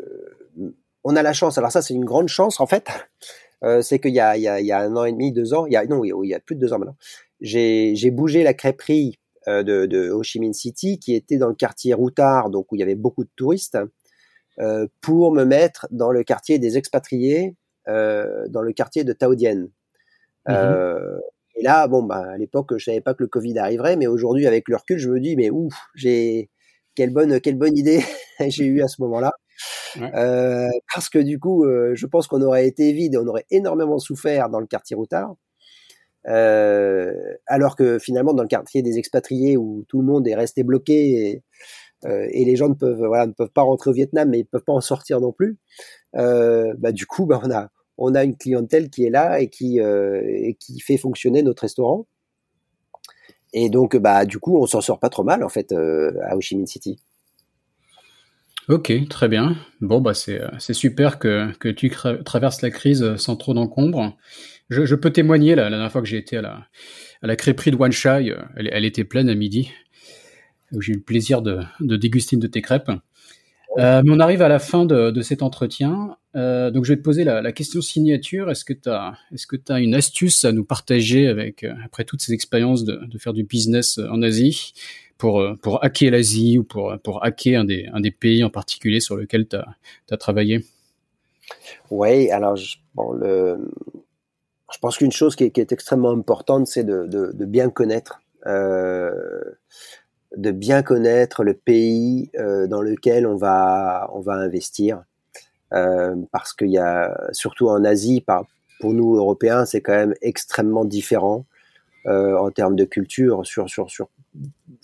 on 1.03 1.15
a 1.15 1.23
la 1.23 1.33
chance. 1.33 1.57
Alors 1.57 1.71
ça, 1.71 1.81
c'est 1.81 1.93
une 1.93 2.05
grande 2.05 2.29
chance 2.29 2.59
en 2.59 2.67
fait. 2.67 2.89
Euh, 3.63 3.81
c'est 3.81 3.99
qu'il 3.99 4.13
y 4.13 4.19
a, 4.19 4.37
il 4.37 4.43
y, 4.43 4.71
a, 4.71 4.79
un 4.79 4.95
an 4.95 5.05
et 5.05 5.11
demi, 5.11 5.31
deux 5.31 5.53
ans, 5.53 5.65
il 5.65 5.73
y 5.73 5.77
a 5.77 5.85
non, 5.85 6.03
il 6.03 6.27
y 6.27 6.33
a 6.33 6.39
plus 6.39 6.55
de 6.55 6.61
deux 6.61 6.73
ans 6.73 6.79
maintenant. 6.79 6.97
J'ai, 7.39 7.95
j'ai 7.95 8.11
bougé 8.11 8.43
la 8.43 8.53
crêperie 8.53 9.17
euh, 9.17 9.22
de, 9.47 9.85
de, 9.85 10.09
Ho 10.09 10.23
Chi 10.23 10.39
Minh 10.39 10.53
City, 10.53 10.99
qui 10.99 11.15
était 11.15 11.37
dans 11.37 11.47
le 11.47 11.55
quartier 11.55 11.93
Routard, 11.93 12.49
donc 12.49 12.71
où 12.71 12.75
il 12.75 12.79
y 12.79 12.83
avait 12.83 12.95
beaucoup 12.95 13.23
de 13.23 13.29
touristes, 13.35 13.77
euh, 14.59 14.87
pour 15.01 15.31
me 15.31 15.43
mettre 15.43 15.87
dans 15.91 16.11
le 16.11 16.23
quartier 16.23 16.59
des 16.59 16.77
expatriés, 16.77 17.55
euh, 17.87 18.47
dans 18.49 18.61
le 18.61 18.71
quartier 18.73 19.03
de 19.03 19.13
Tao 19.13 19.35
Dien. 19.35 19.67
Mmh. 20.47 20.53
Et 21.55 21.63
là, 21.63 21.87
bon, 21.87 22.03
bah, 22.03 22.25
à 22.33 22.37
l'époque, 22.37 22.77
je 22.77 22.83
savais 22.83 23.01
pas 23.01 23.13
que 23.13 23.23
le 23.23 23.29
Covid 23.29 23.57
arriverait, 23.59 23.95
mais 23.95 24.07
aujourd'hui, 24.07 24.47
avec 24.47 24.67
le 24.67 24.75
recul, 24.75 24.97
je 24.97 25.09
me 25.09 25.19
dis, 25.19 25.35
mais 25.35 25.49
ouf, 25.49 25.73
j'ai 25.95 26.49
quelle 26.95 27.11
bonne, 27.11 27.39
quelle 27.41 27.57
bonne 27.57 27.77
idée 27.77 28.03
j'ai 28.47 28.65
eu 28.65 28.81
à 28.81 28.87
ce 28.87 29.01
moment-là. 29.01 29.31
Ouais. 29.99 30.11
Euh, 30.15 30.69
parce 30.93 31.09
que 31.09 31.19
du 31.19 31.39
coup, 31.39 31.65
euh, 31.65 31.93
je 31.95 32.05
pense 32.07 32.27
qu'on 32.27 32.41
aurait 32.41 32.67
été 32.67 32.91
vide 32.93 33.13
et 33.13 33.17
on 33.17 33.27
aurait 33.27 33.45
énormément 33.51 33.99
souffert 33.99 34.49
dans 34.49 34.59
le 34.59 34.65
quartier 34.65 34.95
Routard. 34.95 35.35
Euh, 36.27 37.13
alors 37.47 37.75
que 37.75 37.99
finalement, 37.99 38.33
dans 38.33 38.43
le 38.43 38.47
quartier 38.47 38.81
des 38.81 38.97
expatriés 38.97 39.57
où 39.57 39.83
tout 39.87 39.99
le 39.99 40.05
monde 40.05 40.27
est 40.27 40.35
resté 40.35 40.63
bloqué 40.63 41.29
et, 41.29 41.43
euh, 42.05 42.27
les 42.33 42.55
gens 42.55 42.69
ne 42.69 42.73
peuvent, 42.73 43.05
voilà, 43.05 43.27
ne 43.27 43.31
peuvent 43.31 43.51
pas 43.51 43.61
rentrer 43.61 43.89
au 43.89 43.93
Vietnam, 43.93 44.29
mais 44.29 44.39
ils 44.39 44.45
peuvent 44.45 44.63
pas 44.63 44.73
en 44.73 44.81
sortir 44.81 45.21
non 45.21 45.31
plus. 45.31 45.57
Euh, 46.15 46.73
bah, 46.77 46.91
du 46.91 47.05
coup, 47.05 47.25
bah, 47.27 47.41
on 47.43 47.51
a, 47.51 47.69
on 47.97 48.15
a 48.15 48.23
une 48.23 48.35
clientèle 48.35 48.89
qui 48.89 49.05
est 49.05 49.09
là 49.09 49.39
et 49.39 49.49
qui, 49.49 49.79
qui 50.59 50.79
fait 50.79 50.97
fonctionner 50.97 51.43
notre 51.43 51.61
restaurant. 51.61 52.07
Et 53.53 53.69
donc, 53.69 53.95
bah, 53.95 54.25
du 54.25 54.39
coup, 54.39 54.57
on 54.57 54.65
s'en 54.65 54.81
sort 54.81 54.99
pas 54.99 55.09
trop 55.09 55.23
mal 55.23 55.43
en 55.43 55.49
fait 55.49 55.71
à 55.71 56.35
Ho 56.35 56.41
Chi 56.41 56.55
Minh 56.55 56.65
City. 56.65 56.99
Ok, 58.69 58.93
très 59.09 59.27
bien. 59.27 59.57
Bon, 59.81 59.99
bah 59.99 60.13
c'est 60.13 60.41
c'est 60.57 60.73
super 60.73 61.19
que, 61.19 61.51
que 61.59 61.67
tu 61.67 61.91
traverses 62.25 62.61
la 62.61 62.71
crise 62.71 63.15
sans 63.17 63.35
trop 63.35 63.53
d'encombre. 63.53 64.15
Je, 64.69 64.95
peux 64.95 65.11
témoigner 65.11 65.55
la, 65.55 65.69
dernière 65.69 65.91
fois 65.91 66.01
que 66.01 66.07
j'ai 66.07 66.17
été 66.17 66.37
à 66.37 66.41
la 66.41 66.67
à 67.21 67.27
la 67.27 67.37
crêperie 67.37 67.71
de 67.71 67.77
Wan 67.77 67.91
Chai, 67.91 68.35
elle, 68.57 68.69
elle 68.71 68.83
était 68.83 69.05
pleine 69.05 69.29
à 69.29 69.35
midi. 69.35 69.71
J'ai 70.79 70.91
eu 70.91 70.95
le 70.97 71.01
plaisir 71.01 71.41
de, 71.41 71.61
de 71.79 71.95
déguster 71.95 72.35
une 72.35 72.41
de 72.41 72.47
tes 72.47 72.61
crêpes. 72.61 72.91
Euh, 73.77 74.01
mais 74.05 74.11
on 74.11 74.19
arrive 74.19 74.41
à 74.41 74.49
la 74.49 74.59
fin 74.59 74.85
de, 74.85 75.09
de 75.09 75.21
cet 75.21 75.41
entretien. 75.41 76.17
Euh, 76.35 76.69
donc, 76.69 76.85
je 76.85 76.93
vais 76.93 76.97
te 76.97 77.01
poser 77.01 77.23
la, 77.23 77.51
question 77.51 77.81
signature. 77.81 78.51
Est-ce 78.51 78.65
que 78.65 78.73
tu 78.73 78.89
as, 78.89 79.13
as 79.69 79.79
une 79.79 79.95
astuce 79.95 80.45
à 80.45 80.51
nous 80.51 80.65
partager 80.65 81.27
avec, 81.27 81.63
euh, 81.63 81.73
après 81.85 82.03
toutes 82.03 82.21
ces 82.21 82.33
expériences 82.33 82.83
de, 82.83 82.99
faire 83.17 83.33
du 83.33 83.43
business 83.43 83.99
en 84.11 84.21
Asie, 84.21 84.73
pour, 85.17 85.43
pour 85.61 85.83
hacker 85.83 86.11
l'Asie 86.11 86.57
ou 86.57 86.63
pour, 86.63 86.93
pour 87.03 87.23
hacker 87.23 87.61
un 87.61 87.63
des, 87.65 87.87
un 87.93 88.01
des 88.01 88.11
pays 88.11 88.43
en 88.43 88.49
particulier 88.49 88.99
sur 88.99 89.15
lequel 89.15 89.47
tu 89.47 89.55
as, 89.55 90.17
travaillé? 90.17 90.65
Oui, 91.89 92.29
alors, 92.29 92.57
bon, 92.95 93.13
le, 93.13 93.57
je 94.73 94.79
pense 94.79 94.97
qu'une 94.97 95.11
chose 95.11 95.35
qui 95.35 95.43
est, 95.43 95.71
extrêmement 95.71 96.11
importante, 96.11 96.67
c'est 96.67 96.83
de, 96.83 97.45
bien 97.45 97.69
connaître. 97.69 98.19
Euh, 98.47 99.43
de 100.35 100.49
bien 100.49 100.81
connaître 100.81 101.43
le 101.43 101.53
pays 101.53 102.31
euh, 102.39 102.65
dans 102.65 102.81
lequel 102.81 103.27
on 103.27 103.35
va 103.35 104.09
investir 104.25 105.03
euh, 105.73 106.15
parce 106.31 106.53
qu'il 106.53 106.71
y 106.71 106.79
a 106.79 107.15
surtout 107.33 107.69
en 107.69 107.85
Asie 107.85 108.25
pour 108.79 108.93
nous 108.93 109.15
Européens 109.15 109.65
c'est 109.65 109.81
quand 109.81 109.93
même 109.93 110.15
extrêmement 110.21 110.85
différent 110.85 111.45
en 112.05 112.49
termes 112.49 112.75
de 112.75 112.83
culture 112.83 113.45
sur 113.45 113.67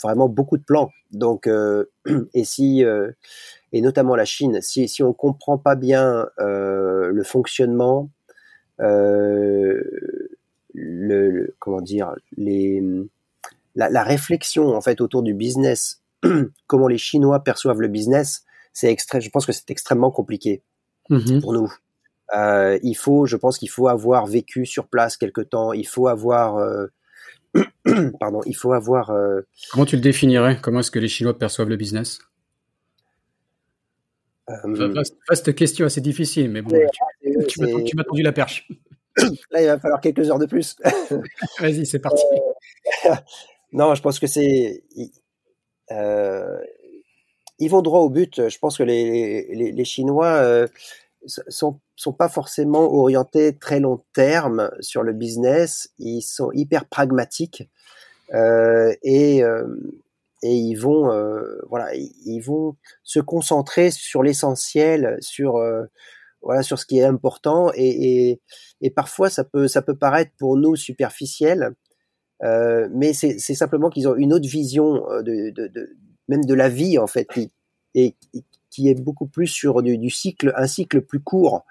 vraiment 0.03 0.29
beaucoup 0.29 0.57
de 0.57 0.63
plans 0.63 0.91
donc 1.11 1.49
et 2.35 2.43
si 2.43 2.85
et 3.73 3.81
notamment 3.81 4.15
la 4.15 4.25
Chine 4.25 4.61
si 4.61 4.87
si 4.87 5.01
on 5.01 5.13
comprend 5.13 5.57
pas 5.57 5.75
bien 5.75 6.27
le 6.37 7.23
fonctionnement 7.25 8.09
le, 8.79 10.39
le, 10.73 11.55
comment 11.59 11.81
dire 11.81 12.13
les 12.37 12.81
la, 13.75 13.89
la, 13.89 14.03
réflexion 14.03 14.75
en 14.75 14.81
fait 14.81 15.01
autour 15.01 15.23
du 15.23 15.33
business, 15.33 16.01
comment 16.67 16.87
les 16.87 16.97
Chinois 16.97 17.43
perçoivent 17.43 17.81
le 17.81 17.87
business, 17.87 18.43
c'est 18.73 18.91
extrême. 18.91 19.21
Je 19.21 19.29
pense 19.29 19.45
que 19.45 19.51
c'est 19.51 19.69
extrêmement 19.71 20.11
compliqué 20.11 20.63
mmh. 21.09 21.41
pour 21.41 21.53
nous. 21.53 21.71
Euh, 22.35 22.77
il 22.83 22.95
faut, 22.95 23.25
je 23.25 23.35
pense 23.35 23.57
qu'il 23.57 23.69
faut 23.69 23.87
avoir 23.87 24.27
vécu 24.27 24.65
sur 24.65 24.87
place 24.87 25.17
quelque 25.17 25.41
temps. 25.41 25.73
Il 25.73 25.87
faut 25.87 26.07
avoir, 26.07 26.57
euh, 26.57 26.87
pardon, 28.19 28.41
il 28.45 28.55
faut 28.55 28.73
avoir. 28.73 29.09
Euh... 29.09 29.41
Comment 29.71 29.85
tu 29.85 29.95
le 29.95 30.01
définirais? 30.01 30.59
Comment 30.61 30.79
est-ce 30.79 30.91
que 30.91 30.99
les 30.99 31.07
Chinois 31.07 31.37
perçoivent 31.37 31.69
le 31.69 31.77
business? 31.77 32.19
Euh... 34.49 34.93
Vaste 35.27 35.55
question 35.55 35.85
assez 35.85 36.01
difficile, 36.01 36.49
mais 36.49 36.61
bon, 36.61 36.75
tu, 37.47 37.59
tu, 37.85 37.95
m'as 37.95 38.03
tendu 38.03 38.21
la 38.21 38.31
perche. 38.31 38.67
Là, 39.51 39.61
il 39.61 39.67
va 39.67 39.79
falloir 39.79 40.01
quelques 40.01 40.29
heures 40.29 40.39
de 40.39 40.45
plus. 40.45 40.75
Vas-y, 41.59 41.85
c'est 41.85 41.99
parti. 41.99 42.23
Euh, 43.05 43.09
non, 43.73 43.95
je 43.95 44.01
pense 44.01 44.19
que 44.19 44.27
c'est. 44.27 44.83
Euh, 45.91 46.57
ils 47.59 47.69
vont 47.69 47.81
droit 47.81 47.99
au 47.99 48.09
but. 48.09 48.49
Je 48.49 48.57
pense 48.59 48.77
que 48.77 48.83
les, 48.83 49.47
les, 49.53 49.71
les 49.71 49.85
Chinois 49.85 50.27
euh, 50.27 50.67
sont, 51.25 51.79
sont 51.95 52.13
pas 52.13 52.29
forcément 52.29 52.93
orientés 52.93 53.57
très 53.57 53.79
long 53.79 54.01
terme 54.13 54.71
sur 54.79 55.03
le 55.03 55.13
business. 55.13 55.89
Ils 55.99 56.21
sont 56.21 56.51
hyper 56.53 56.85
pragmatiques 56.85 57.69
euh, 58.33 58.93
et, 59.03 59.43
euh, 59.43 59.65
et 60.41 60.53
ils 60.53 60.75
vont 60.75 61.11
euh, 61.11 61.59
voilà, 61.69 61.93
ils 61.95 62.41
vont 62.41 62.75
se 63.03 63.19
concentrer 63.19 63.91
sur 63.91 64.23
l'essentiel, 64.23 65.17
sur 65.19 65.61
voilà, 66.41 66.63
sur 66.63 66.79
ce 66.79 66.85
qui 66.85 66.99
est 66.99 67.03
important 67.03 67.71
et, 67.75 68.29
et, 68.29 68.41
et, 68.81 68.89
parfois 68.89 69.29
ça 69.29 69.43
peut 69.43 69.67
ça 69.67 69.81
peut 69.81 69.97
paraître 69.97 70.31
pour 70.37 70.55
nous 70.55 70.77
superficiel 70.77 71.75
euh, 72.43 72.87
mais 72.91 73.13
c'est 73.13 73.39
simplement 73.39 73.89
qu'ils 73.89 74.07
ont 74.07 74.15
une 74.15 74.33
autre 74.33 74.47
vision 74.47 75.09
euh, 75.11 75.21
de, 75.21 75.49
de, 75.49 75.67
de, 75.67 75.97
même 76.27 76.45
de 76.45 76.53
la 76.53 76.69
vie 76.69 76.97
en 76.97 77.07
fait, 77.07 77.25
qui, 77.25 77.51
et 77.95 78.15
qui 78.69 78.87
est 78.87 78.95
beaucoup 78.95 79.27
plus 79.27 79.47
sur 79.47 79.81
du, 79.81 79.97
du 79.97 80.09
cycle, 80.09 80.53
un 80.55 80.67
cycle 80.67 81.01
plus 81.01 81.19
court. 81.19 81.65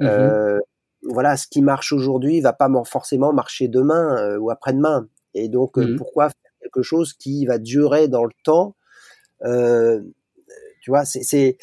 Mmh 0.00 0.06
euh, 0.06 0.58
voilà, 1.04 1.36
ce 1.36 1.48
qui 1.48 1.62
marche 1.62 1.92
aujourd'hui 1.92 2.40
va 2.40 2.52
pas 2.52 2.70
forcément 2.84 3.32
marcher 3.32 3.66
demain 3.66 4.16
euh, 4.18 4.38
ou 4.38 4.50
après-demain. 4.50 5.08
Et 5.34 5.48
donc, 5.48 5.76
mmh 5.76 5.96
pourquoi 5.96 6.30
quelque 6.72 6.82
chose 6.82 7.12
qui 7.12 7.46
va 7.46 7.58
durer 7.58 8.08
dans 8.08 8.24
le 8.24 8.32
temps 8.44 8.76
Tu 9.40 10.90
vois, 10.90 11.04
c'est 11.04 11.56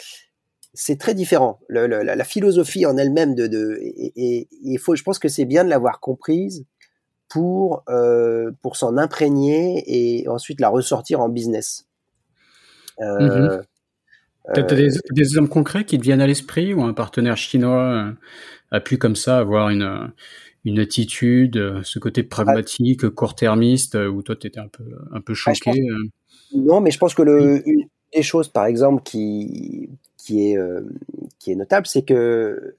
c'est 0.73 0.97
très 0.97 1.13
différent. 1.13 1.59
Le, 1.67 1.87
le, 1.87 2.03
la, 2.03 2.23
philosophie 2.23 2.85
en 2.85 2.97
elle-même 2.97 3.35
de, 3.35 3.47
de 3.47 3.77
et, 3.81 4.47
il 4.63 4.77
faut, 4.77 4.95
je 4.95 5.03
pense 5.03 5.19
que 5.19 5.27
c'est 5.27 5.45
bien 5.45 5.63
de 5.63 5.69
l'avoir 5.69 5.99
comprise 5.99 6.65
pour, 7.27 7.83
euh, 7.89 8.51
pour 8.61 8.75
s'en 8.75 8.97
imprégner 8.97 9.83
et 9.87 10.27
ensuite 10.27 10.61
la 10.61 10.69
ressortir 10.69 11.19
en 11.19 11.29
business. 11.29 11.85
Euh, 13.01 13.57
mmh 13.57 13.61
Tu 14.53 14.59
as, 14.59 14.63
des, 14.63 14.89
des, 15.11 15.21
exemples 15.21 15.49
concrets 15.49 15.85
qui 15.85 15.97
te 15.97 16.03
viennent 16.03 16.21
à 16.21 16.27
l'esprit 16.27 16.73
où 16.73 16.81
un 16.83 16.93
partenaire 16.93 17.37
chinois 17.37 17.83
euh, 17.83 18.11
a 18.71 18.79
pu 18.79 18.97
comme 18.97 19.15
ça 19.15 19.37
avoir 19.37 19.69
une, 19.69 20.11
une 20.69 20.79
attitude, 20.79 21.57
euh, 21.57 21.81
ce 21.83 21.99
côté 21.99 22.23
pragmatique, 22.23 23.09
court-termiste, 23.09 23.95
où 23.95 24.21
toi 24.21 24.35
tu 24.35 24.47
étais 24.47 24.59
un 24.59 24.67
peu, 24.67 24.83
un 25.11 25.21
peu 25.21 25.33
ah, 25.45 25.53
choqué 25.53 25.81
Non, 26.55 26.81
mais 26.81 26.91
je 26.91 26.97
pense 26.97 27.13
que 27.13 27.21
le, 27.21 27.67
une 27.67 27.87
des 28.13 28.23
choses, 28.23 28.47
par 28.47 28.65
exemple, 28.65 29.03
qui, 29.03 29.89
qui, 30.17 30.51
est, 30.51 30.57
qui 31.39 31.51
est 31.51 31.55
notable, 31.55 31.85
c'est 31.85 32.03
que 32.03 32.75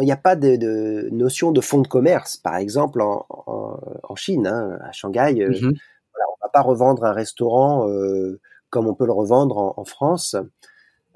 il 0.00 0.04
n'y 0.04 0.12
a 0.12 0.16
pas 0.16 0.36
de, 0.36 0.56
de, 0.56 1.08
notion 1.12 1.52
de 1.52 1.60
fonds 1.60 1.80
de 1.80 1.88
commerce, 1.88 2.36
par 2.36 2.56
exemple 2.56 3.00
en, 3.00 3.24
en, 3.28 3.78
en 4.02 4.16
Chine, 4.16 4.46
hein, 4.46 4.78
à 4.82 4.92
Shanghai. 4.92 5.34
Euh, 5.40 5.50
mmh 5.50 5.72
voilà, 6.12 6.26
on 6.28 6.44
va 6.44 6.50
pas 6.52 6.62
revendre 6.62 7.04
un 7.04 7.12
restaurant 7.12 7.88
euh, 7.88 8.40
comme 8.68 8.88
on 8.88 8.94
peut 8.94 9.06
le 9.06 9.12
revendre 9.12 9.58
en, 9.58 9.74
en 9.76 9.84
France, 9.84 10.34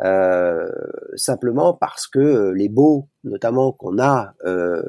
euh, 0.05 0.71
simplement 1.17 1.75
parce 1.75 2.07
que 2.07 2.53
les 2.55 2.69
baux, 2.69 3.09
notamment 3.25 3.73
qu'on 3.73 3.99
a 3.99 4.35
euh, 4.45 4.83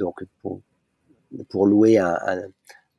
donc 0.00 0.24
pour, 0.42 1.66
louer 1.66 1.98
un, 1.98 2.42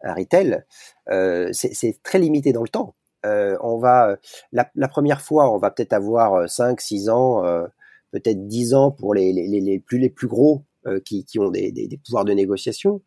retail, 0.04 0.64
euh, 1.10 1.50
c'est 1.52 2.02
très 2.02 2.20
limité 2.20 2.54
dans 2.54 2.64
le 2.64 2.70
temps. 2.70 2.96
on 3.24 3.78
va 3.78 4.18
la, 4.54 4.88
première 4.88 5.22
fois, 5.22 5.54
on 5.54 5.58
va 5.58 5.72
peut-être 5.72 5.94
avoir 5.94 6.46
5-6 6.46 7.10
ans 7.10 7.68
peut-être 8.12 8.48
10 8.48 8.74
ans 8.74 8.92
pour 8.92 9.14
les, 9.14 9.80
plus 9.86 9.98
les 9.98 10.10
plus 10.10 10.28
gros 10.28 10.64
euh, 10.86 11.00
qui, 11.00 11.26
qui, 11.26 11.40
ont 11.40 11.50
des, 11.50 11.72
des, 11.72 12.00
pouvoirs 12.04 12.26
de 12.26 12.34
négociation. 12.34 13.02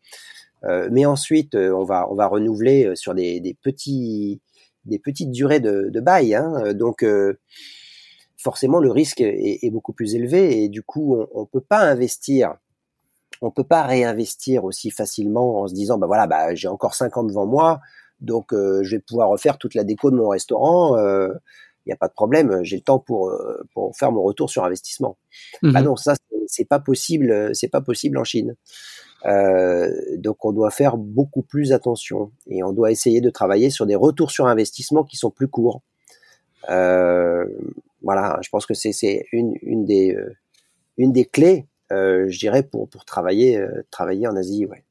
Euh, 0.63 0.89
mais 0.91 1.05
ensuite, 1.05 1.55
euh, 1.55 1.71
on 1.71 1.83
va 1.83 2.07
on 2.09 2.15
va 2.15 2.27
renouveler 2.27 2.95
sur 2.95 3.13
des, 3.13 3.39
des 3.39 3.53
petits 3.53 4.41
des 4.85 4.99
petites 4.99 5.31
durées 5.31 5.59
de, 5.59 5.99
bail. 5.99 6.35
Hein. 6.35 6.73
Donc 6.73 7.05
forcément, 8.37 8.79
le 8.79 8.91
risque 8.91 9.21
est, 9.21 9.59
est, 9.63 9.71
beaucoup 9.71 9.93
plus 9.93 10.15
élevé 10.15 10.63
et 10.63 10.69
du 10.69 10.83
coup, 10.83 11.15
on, 11.15 11.27
on 11.33 11.45
peut 11.45 11.61
pas 11.61 11.79
investir 11.79 12.55
on 13.41 13.51
peut 13.51 13.63
pas 13.63 13.83
réinvestir 13.83 14.65
aussi 14.65 14.91
facilement 14.91 15.61
en 15.61 15.67
se 15.67 15.73
disant 15.73 15.97
bah 15.97 16.07
voilà 16.07 16.27
bah 16.27 16.55
j'ai 16.55 16.67
encore 16.67 16.95
5 16.95 17.17
ans 17.17 17.23
devant 17.23 17.45
moi 17.45 17.79
donc 18.21 18.53
euh, 18.53 18.81
je 18.83 18.95
vais 18.95 19.01
pouvoir 19.01 19.29
refaire 19.29 19.57
toute 19.57 19.75
la 19.75 19.83
déco 19.83 20.11
de 20.11 20.15
mon 20.15 20.29
restaurant 20.29 20.97
euh, 20.97 21.29
il 21.85 21.89
n'y 21.89 21.93
a 21.93 21.97
pas 21.97 22.07
de 22.07 22.13
problème, 22.13 22.63
j'ai 22.63 22.77
le 22.77 22.81
temps 22.81 22.97
pour, 22.97 23.29
euh, 23.29 23.63
pour 23.73 23.95
faire 23.95 24.11
mon 24.11 24.23
retour 24.23 24.49
sur 24.49 24.63
investissement. 24.63 25.17
Mmh 25.61 25.71
bah 25.71 25.81
non, 25.83 25.95
ça 25.95 26.15
c'est 26.47 26.65
pas 26.65 26.79
possible, 26.79 27.51
c'est 27.53 27.67
pas 27.67 27.81
possible 27.81 28.17
en 28.17 28.23
Chine. 28.23 28.55
Euh, 29.25 29.89
donc 30.17 30.45
on 30.45 30.51
doit 30.51 30.71
faire 30.71 30.97
beaucoup 30.97 31.41
plus 31.41 31.73
attention 31.73 32.31
et 32.47 32.63
on 32.63 32.71
doit 32.71 32.91
essayer 32.91 33.21
de 33.21 33.29
travailler 33.29 33.69
sur 33.69 33.85
des 33.85 33.95
retours 33.95 34.31
sur 34.31 34.47
investissement 34.47 35.03
qui 35.03 35.15
sont 35.15 35.31
plus 35.31 35.47
courts. 35.47 35.81
Euh, 36.69 37.45
voilà, 38.01 38.39
je 38.41 38.49
pense 38.49 38.65
que 38.65 38.73
c'est 38.73 39.25
une, 39.31 39.53
une 39.61 39.85
des 39.85 40.15
euh, 40.15 40.35
une 40.97 41.11
des 41.11 41.25
clés, 41.25 41.65
euh, 41.65 41.74
je 41.91 42.37
dirais, 42.37 42.63
pour 42.63 42.89
pour 42.89 43.05
travailler 43.05 43.63
travailler 43.91 44.27
en 44.27 44.35
Asie, 44.35 44.65
ouais. 44.65 44.83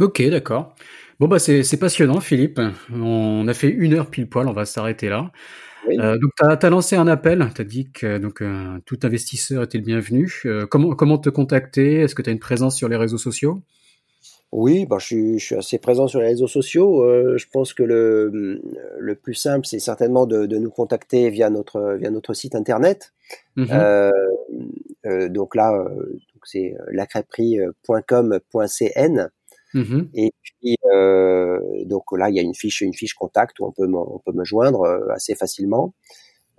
Ok, 0.00 0.22
d'accord. 0.28 0.74
Bon 1.20 1.28
bah 1.28 1.38
c'est 1.38 1.78
passionnant, 1.78 2.20
Philippe. 2.20 2.60
On 2.92 3.46
a 3.46 3.54
fait 3.54 3.68
une 3.68 3.94
heure 3.94 4.10
pile 4.10 4.28
poil, 4.28 4.48
on 4.48 4.52
va 4.52 4.64
s'arrêter 4.64 5.08
là. 5.08 5.30
Euh, 5.88 6.18
donc, 6.18 6.30
tu 6.38 6.66
as, 6.66 6.70
lancé 6.70 6.96
un 6.96 7.06
appel, 7.06 7.46
tu 7.54 7.60
as 7.60 7.64
dit 7.64 7.90
que 7.92 8.18
donc, 8.18 8.40
euh, 8.40 8.78
tout 8.84 8.98
investisseur 9.02 9.62
était 9.62 9.78
le 9.78 9.84
bienvenu. 9.84 10.42
Euh, 10.44 10.66
comment, 10.66 10.94
comment 10.94 11.18
te 11.18 11.28
contacter? 11.28 12.00
Est-ce 12.00 12.14
que 12.14 12.22
tu 12.22 12.30
as 12.30 12.32
une 12.32 12.38
présence 12.38 12.76
sur 12.76 12.88
les 12.88 12.96
réseaux 12.96 13.18
sociaux? 13.18 13.62
Oui, 14.52 14.84
bah, 14.84 14.98
je, 15.00 15.06
suis, 15.06 15.38
je 15.38 15.44
suis 15.44 15.54
assez 15.56 15.78
présent 15.78 16.06
sur 16.06 16.20
les 16.20 16.26
réseaux 16.26 16.46
sociaux. 16.46 17.02
Euh, 17.02 17.38
je 17.38 17.46
pense 17.50 17.72
que 17.72 17.82
le, 17.82 18.60
le 18.98 19.14
plus 19.14 19.34
simple, 19.34 19.66
c'est 19.66 19.78
certainement 19.78 20.26
de, 20.26 20.44
de, 20.46 20.58
nous 20.58 20.70
contacter 20.70 21.30
via 21.30 21.48
notre, 21.48 21.96
via 21.98 22.10
notre 22.10 22.34
site 22.34 22.54
internet. 22.54 23.12
Mmh 23.56 23.66
donc 25.04 25.54
là, 25.54 25.72
c'est 26.44 26.74
lacrêperie.com.cn. 26.90 29.30
Mmh 29.74 30.02
et 30.14 30.32
puis 30.42 30.76
euh, 30.92 31.58
donc 31.86 32.04
là, 32.12 32.28
il 32.28 32.36
y 32.36 32.38
a 32.38 32.42
une 32.42 32.54
fiche, 32.54 32.82
une 32.82 32.94
fiche 32.94 33.14
contact 33.14 33.58
où 33.60 33.66
on 33.66 33.72
peut, 33.72 33.88
on 33.90 34.18
peut 34.18 34.32
me 34.32 34.44
joindre 34.44 34.82
euh, 34.82 35.12
assez 35.12 35.34
facilement. 35.34 35.94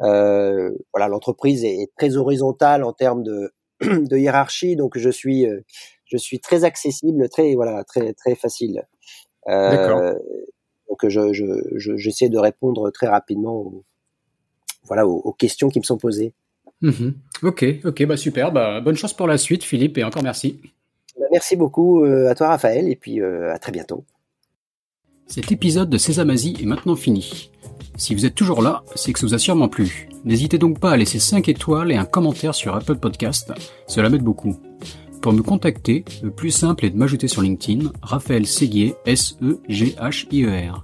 Euh, 0.01 0.71
voilà, 0.93 1.07
l'entreprise 1.07 1.63
est, 1.63 1.91
très 1.97 2.17
horizontale 2.17 2.83
en 2.83 2.93
termes 2.93 3.23
de, 3.23 3.53
de 3.81 4.17
hiérarchie, 4.17 4.75
donc 4.75 4.97
je 4.97 5.09
suis, 5.09 5.45
euh, 5.45 5.61
je 6.05 6.17
suis 6.17 6.39
très 6.39 6.63
accessible, 6.63 7.29
très 7.29 7.55
voilà, 7.55 7.83
très 7.83 8.13
très 8.13 8.35
facile. 8.35 8.83
Euh, 9.47 10.13
donc 10.89 11.07
je, 11.07 11.33
je, 11.33 11.45
je, 11.75 11.97
j'essaie 11.97 12.29
de 12.29 12.39
répondre 12.39 12.89
très 12.91 13.07
rapidement 13.07 13.55
aux, 13.55 13.83
voilà 14.83 15.07
aux, 15.07 15.33
questions 15.33 15.69
qui 15.69 15.79
me 15.79 15.83
sont 15.83 15.97
posées. 15.97 16.33
Mhm. 16.83 17.15
Ok, 17.41 17.65
ok, 17.83 18.05
bah 18.05 18.17
super. 18.17 18.51
Bah, 18.51 18.79
bonne 18.81 18.95
chance 18.95 19.15
pour 19.15 19.25
la 19.25 19.39
suite, 19.39 19.63
Philippe, 19.63 19.97
et 19.97 20.03
encore 20.03 20.21
merci. 20.21 20.59
Bah, 21.19 21.25
merci 21.31 21.55
beaucoup 21.55 22.03
à 22.03 22.35
toi, 22.35 22.49
Raphaël, 22.49 22.87
et 22.87 22.95
puis 22.95 23.21
à 23.23 23.57
très 23.57 23.71
bientôt. 23.71 24.05
Cet 25.25 25.51
épisode 25.51 25.89
de 25.89 25.97
Sésamazie 25.97 26.57
est 26.61 26.65
maintenant 26.65 26.95
fini. 26.95 27.49
Si 27.95 28.13
vous 28.13 28.25
êtes 28.25 28.35
toujours 28.35 28.61
là, 28.61 28.83
c'est 28.95 29.13
que 29.13 29.19
ça 29.19 29.25
vous 29.25 29.33
a 29.33 29.39
sûrement 29.39 29.69
plu. 29.69 30.09
N'hésitez 30.25 30.57
donc 30.57 30.79
pas 30.79 30.91
à 30.91 30.97
laisser 30.97 31.19
5 31.19 31.47
étoiles 31.47 31.91
et 31.91 31.95
un 31.95 32.05
commentaire 32.05 32.53
sur 32.53 32.75
Apple 32.75 32.95
Podcast, 32.95 33.51
cela 33.87 34.09
m'aide 34.09 34.23
beaucoup. 34.23 34.57
Pour 35.21 35.31
me 35.31 35.41
contacter, 35.41 36.03
le 36.21 36.31
plus 36.31 36.51
simple 36.51 36.85
est 36.85 36.89
de 36.89 36.97
m'ajouter 36.97 37.27
sur 37.29 37.41
LinkedIn, 37.41 37.91
Raphaël 38.01 38.45
Séguier, 38.45 38.95
S-E-G-H-I-E-R. 39.05 40.83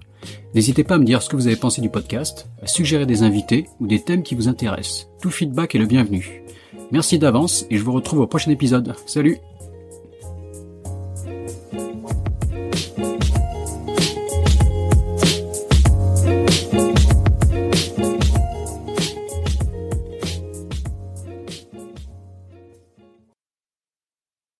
N'hésitez 0.56 0.84
pas 0.84 0.96
à 0.96 0.98
me 0.98 1.06
dire 1.06 1.22
ce 1.22 1.30
que 1.30 1.36
vous 1.36 1.48
avez 1.48 1.56
pensé 1.56 1.82
du 1.82 1.90
podcast, 1.90 2.48
à 2.62 2.68
suggérer 2.68 3.06
des 3.06 3.24
invités 3.24 3.68
ou 3.80 3.88
des 3.88 4.02
thèmes 4.02 4.24
qui 4.24 4.36
vous 4.36 4.48
intéressent. 4.48 5.08
Tout 5.22 5.30
feedback 5.30 5.76
est 5.76 5.80
le 5.80 5.86
bienvenu. 5.86 6.44
Merci 6.92 7.20
d'avance 7.20 7.66
et 7.70 7.78
je 7.78 7.84
vous 7.84 7.94
retrouve 7.94 8.22
au 8.22 8.28
prochain 8.28 8.52
épisode. 8.52 8.96
Salut 9.06 9.38